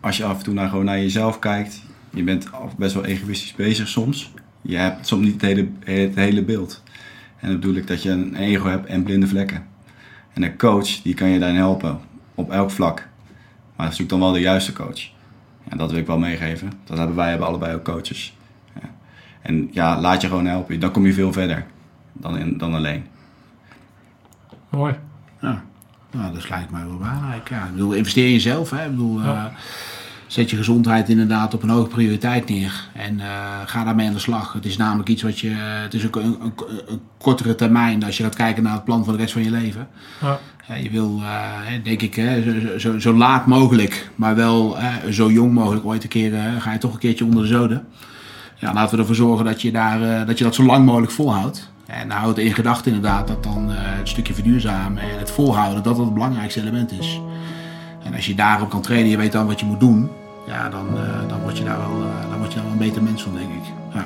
als 0.00 0.16
je 0.16 0.24
af 0.24 0.38
en 0.38 0.44
toe 0.44 0.54
naar, 0.54 0.68
gewoon 0.68 0.84
naar 0.84 0.98
jezelf 0.98 1.38
kijkt, 1.38 1.82
je 2.10 2.22
bent 2.22 2.50
best 2.76 2.94
wel 2.94 3.04
egoïstisch 3.04 3.54
bezig 3.54 3.88
soms. 3.88 4.32
Je 4.62 4.76
hebt 4.76 5.06
soms 5.06 5.24
niet 5.24 5.32
het 5.32 5.42
hele, 5.42 5.68
het 5.84 6.14
hele 6.14 6.44
beeld. 6.44 6.82
En 7.38 7.48
dat 7.48 7.60
bedoel 7.60 7.76
ik 7.76 7.86
dat 7.86 8.02
je 8.02 8.10
een 8.10 8.34
ego 8.34 8.68
hebt 8.68 8.86
en 8.86 9.02
blinde 9.02 9.26
vlekken. 9.26 9.66
En 10.32 10.42
een 10.42 10.56
coach, 10.56 11.02
die 11.02 11.14
kan 11.14 11.28
je 11.28 11.38
daarin 11.38 11.56
helpen. 11.56 11.98
Op 12.34 12.50
elk 12.50 12.70
vlak. 12.70 13.08
Maar 13.76 13.92
zoek 13.92 14.08
dan 14.08 14.20
wel 14.20 14.32
de 14.32 14.40
juiste 14.40 14.72
coach. 14.72 15.00
Ja, 15.70 15.76
dat 15.76 15.90
wil 15.90 16.00
ik 16.00 16.06
wel 16.06 16.18
meegeven. 16.18 16.72
Dat 16.84 16.98
hebben 16.98 17.16
wij 17.16 17.30
hebben 17.30 17.46
allebei 17.46 17.74
ook 17.74 17.84
coaches. 17.84 18.36
Ja. 18.74 18.90
En 19.42 19.68
ja, 19.72 20.00
laat 20.00 20.20
je 20.20 20.28
gewoon 20.28 20.46
helpen. 20.46 20.80
Dan 20.80 20.90
kom 20.90 21.06
je 21.06 21.12
veel 21.12 21.32
verder 21.32 21.66
dan, 22.12 22.38
in, 22.38 22.58
dan 22.58 22.74
alleen. 22.74 23.04
Mooi. 24.68 24.94
Ja. 25.40 25.64
Nou, 26.10 26.32
dat 26.34 26.48
lijkt 26.48 26.70
mij 26.70 26.86
wel 26.86 26.96
belangrijk. 26.96 27.48
Ja, 27.48 27.64
ik 27.64 27.70
bedoel, 27.72 27.92
investeer 27.92 28.26
in 28.26 28.32
jezelf. 28.32 28.70
Hè. 28.70 28.84
Ik 28.84 28.90
bedoel, 28.90 29.22
Ja. 29.22 29.46
eh, 29.46 29.58
zet 30.26 30.50
je 30.50 30.56
gezondheid 30.56 31.08
inderdaad 31.08 31.54
op 31.54 31.62
een 31.62 31.68
hoge 31.68 31.88
prioriteit 31.88 32.48
neer. 32.48 32.88
En 32.94 33.20
eh, 33.20 33.26
ga 33.66 33.84
daarmee 33.84 34.06
aan 34.06 34.12
de 34.12 34.18
slag. 34.18 34.52
Het 34.52 34.64
is 34.64 34.76
namelijk 34.76 35.08
iets 35.08 35.22
wat 35.22 35.38
je... 35.38 35.48
Het 35.82 35.94
is 35.94 36.06
ook 36.06 36.16
een, 36.16 36.36
een, 36.42 36.52
een 36.86 37.00
kortere 37.18 37.54
termijn 37.54 38.04
als 38.04 38.16
je 38.16 38.22
gaat 38.22 38.34
kijken 38.34 38.62
naar 38.62 38.72
het 38.72 38.84
plan 38.84 39.04
voor 39.04 39.12
de 39.12 39.18
rest 39.18 39.32
van 39.32 39.42
je 39.42 39.50
leven. 39.50 39.88
Ja. 40.20 40.38
Je 40.74 40.90
wil, 40.90 41.20
eh, 41.22 41.84
denk 41.84 42.02
ik, 42.02 42.14
zo, 42.44 42.78
zo, 42.78 42.98
zo 42.98 43.14
laat 43.14 43.46
mogelijk, 43.46 44.10
maar 44.14 44.34
wel 44.34 44.76
zo 45.10 45.30
jong 45.30 45.52
mogelijk 45.52 45.84
ooit 45.84 46.02
een 46.02 46.08
keer, 46.08 46.32
ga 46.58 46.72
je 46.72 46.78
toch 46.78 46.92
een 46.92 46.98
keertje 46.98 47.24
onder 47.24 47.42
de 47.42 47.48
zoden. 47.48 47.86
Ja, 48.56 48.72
laten 48.72 48.94
we 48.94 49.00
ervoor 49.00 49.14
zorgen 49.14 49.44
dat 49.44 49.62
je, 49.62 49.70
daar, 49.72 50.26
dat, 50.26 50.38
je 50.38 50.44
dat 50.44 50.54
zo 50.54 50.62
lang 50.64 50.84
mogelijk 50.84 51.12
volhoudt. 51.12 51.70
En 51.88 52.10
houd 52.10 52.38
in 52.38 52.54
gedachten 52.54 52.92
inderdaad 52.92 53.28
dat 53.28 53.42
dan 53.42 53.70
eh, 53.70 53.76
het 53.78 54.08
stukje 54.08 54.34
verduurzamen 54.34 55.02
en 55.02 55.18
het 55.18 55.30
volhouden, 55.30 55.82
dat 55.82 55.84
dat 55.96 56.04
het 56.04 56.14
belangrijkste 56.14 56.60
element 56.60 56.92
is. 56.92 57.20
En 58.04 58.14
als 58.14 58.26
je 58.26 58.34
daarop 58.34 58.70
kan 58.70 58.80
trainen, 58.80 59.10
je 59.10 59.16
weet 59.16 59.32
dan 59.32 59.46
wat 59.46 59.60
je 59.60 59.66
moet 59.66 59.80
doen, 59.80 60.10
ja, 60.46 60.68
dan, 60.68 60.86
eh, 60.94 61.28
dan, 61.28 61.40
word 61.42 61.58
je 61.58 61.64
daar 61.64 61.78
wel, 61.78 62.02
eh, 62.02 62.30
dan 62.30 62.38
word 62.38 62.48
je 62.52 62.54
daar 62.54 62.64
wel 62.64 62.72
een 62.72 62.88
beter 62.88 63.02
mens 63.02 63.22
van, 63.22 63.32
denk 63.32 63.48
ik. 63.50 63.72
Ja. 63.94 64.04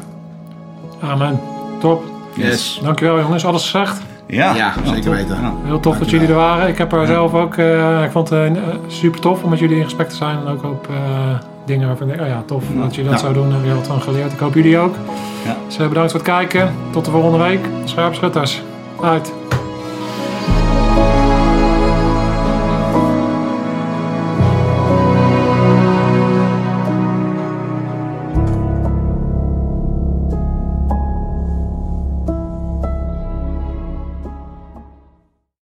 Amen. 1.09 1.41
Top. 1.81 2.05
Yes. 2.35 2.81
Dankjewel 2.83 3.21
jongens, 3.21 3.45
alles 3.45 3.63
gezegd. 3.71 4.03
Ja, 4.27 4.55
Ja, 4.55 4.73
zeker 4.85 5.03
top. 5.03 5.15
weten. 5.15 5.41
Ja. 5.41 5.53
Heel 5.65 5.81
tof 5.81 5.99
dat 5.99 6.11
jullie 6.11 6.29
er 6.29 6.35
waren. 6.35 6.69
Ik 6.69 6.79
heb 6.79 6.93
er 6.93 7.07
zelf 7.07 7.35
ook, 7.35 7.57
eh, 7.57 8.05
ik 8.05 8.11
vond 8.11 8.29
het 8.31 8.59
super 8.87 9.21
tof 9.21 9.43
om 9.43 9.51
met 9.51 9.59
jullie 9.59 9.77
in 9.77 9.85
gesprek 9.85 10.09
te 10.09 10.17
zijn. 10.17 10.37
En 10.39 10.47
ook 10.47 10.65
op 10.65 10.89
eh, 10.89 11.39
dingen 11.65 11.87
waarvan 11.89 12.09
ik 12.09 12.13
denk, 12.17 12.29
oh 12.29 12.35
ja, 12.35 12.43
tof 12.47 12.65
dat 12.81 12.95
jullie 12.95 13.11
dat 13.11 13.21
Ja. 13.21 13.27
zo 13.27 13.33
doen. 13.33 13.53
Heb 13.53 13.65
je 13.65 13.75
wat 13.75 13.87
van 13.87 14.03
geleerd. 14.03 14.33
Ik 14.33 14.39
hoop 14.39 14.55
jullie 14.55 14.79
ook. 14.79 14.95
Ja. 15.45 15.57
Dus 15.67 15.77
bedankt 15.77 16.11
voor 16.11 16.21
het 16.21 16.29
kijken. 16.29 16.75
Tot 16.91 17.05
de 17.05 17.11
volgende 17.11 17.39
week. 17.39 17.61
Scherpschutters. 17.85 18.63
Uit. 19.03 19.33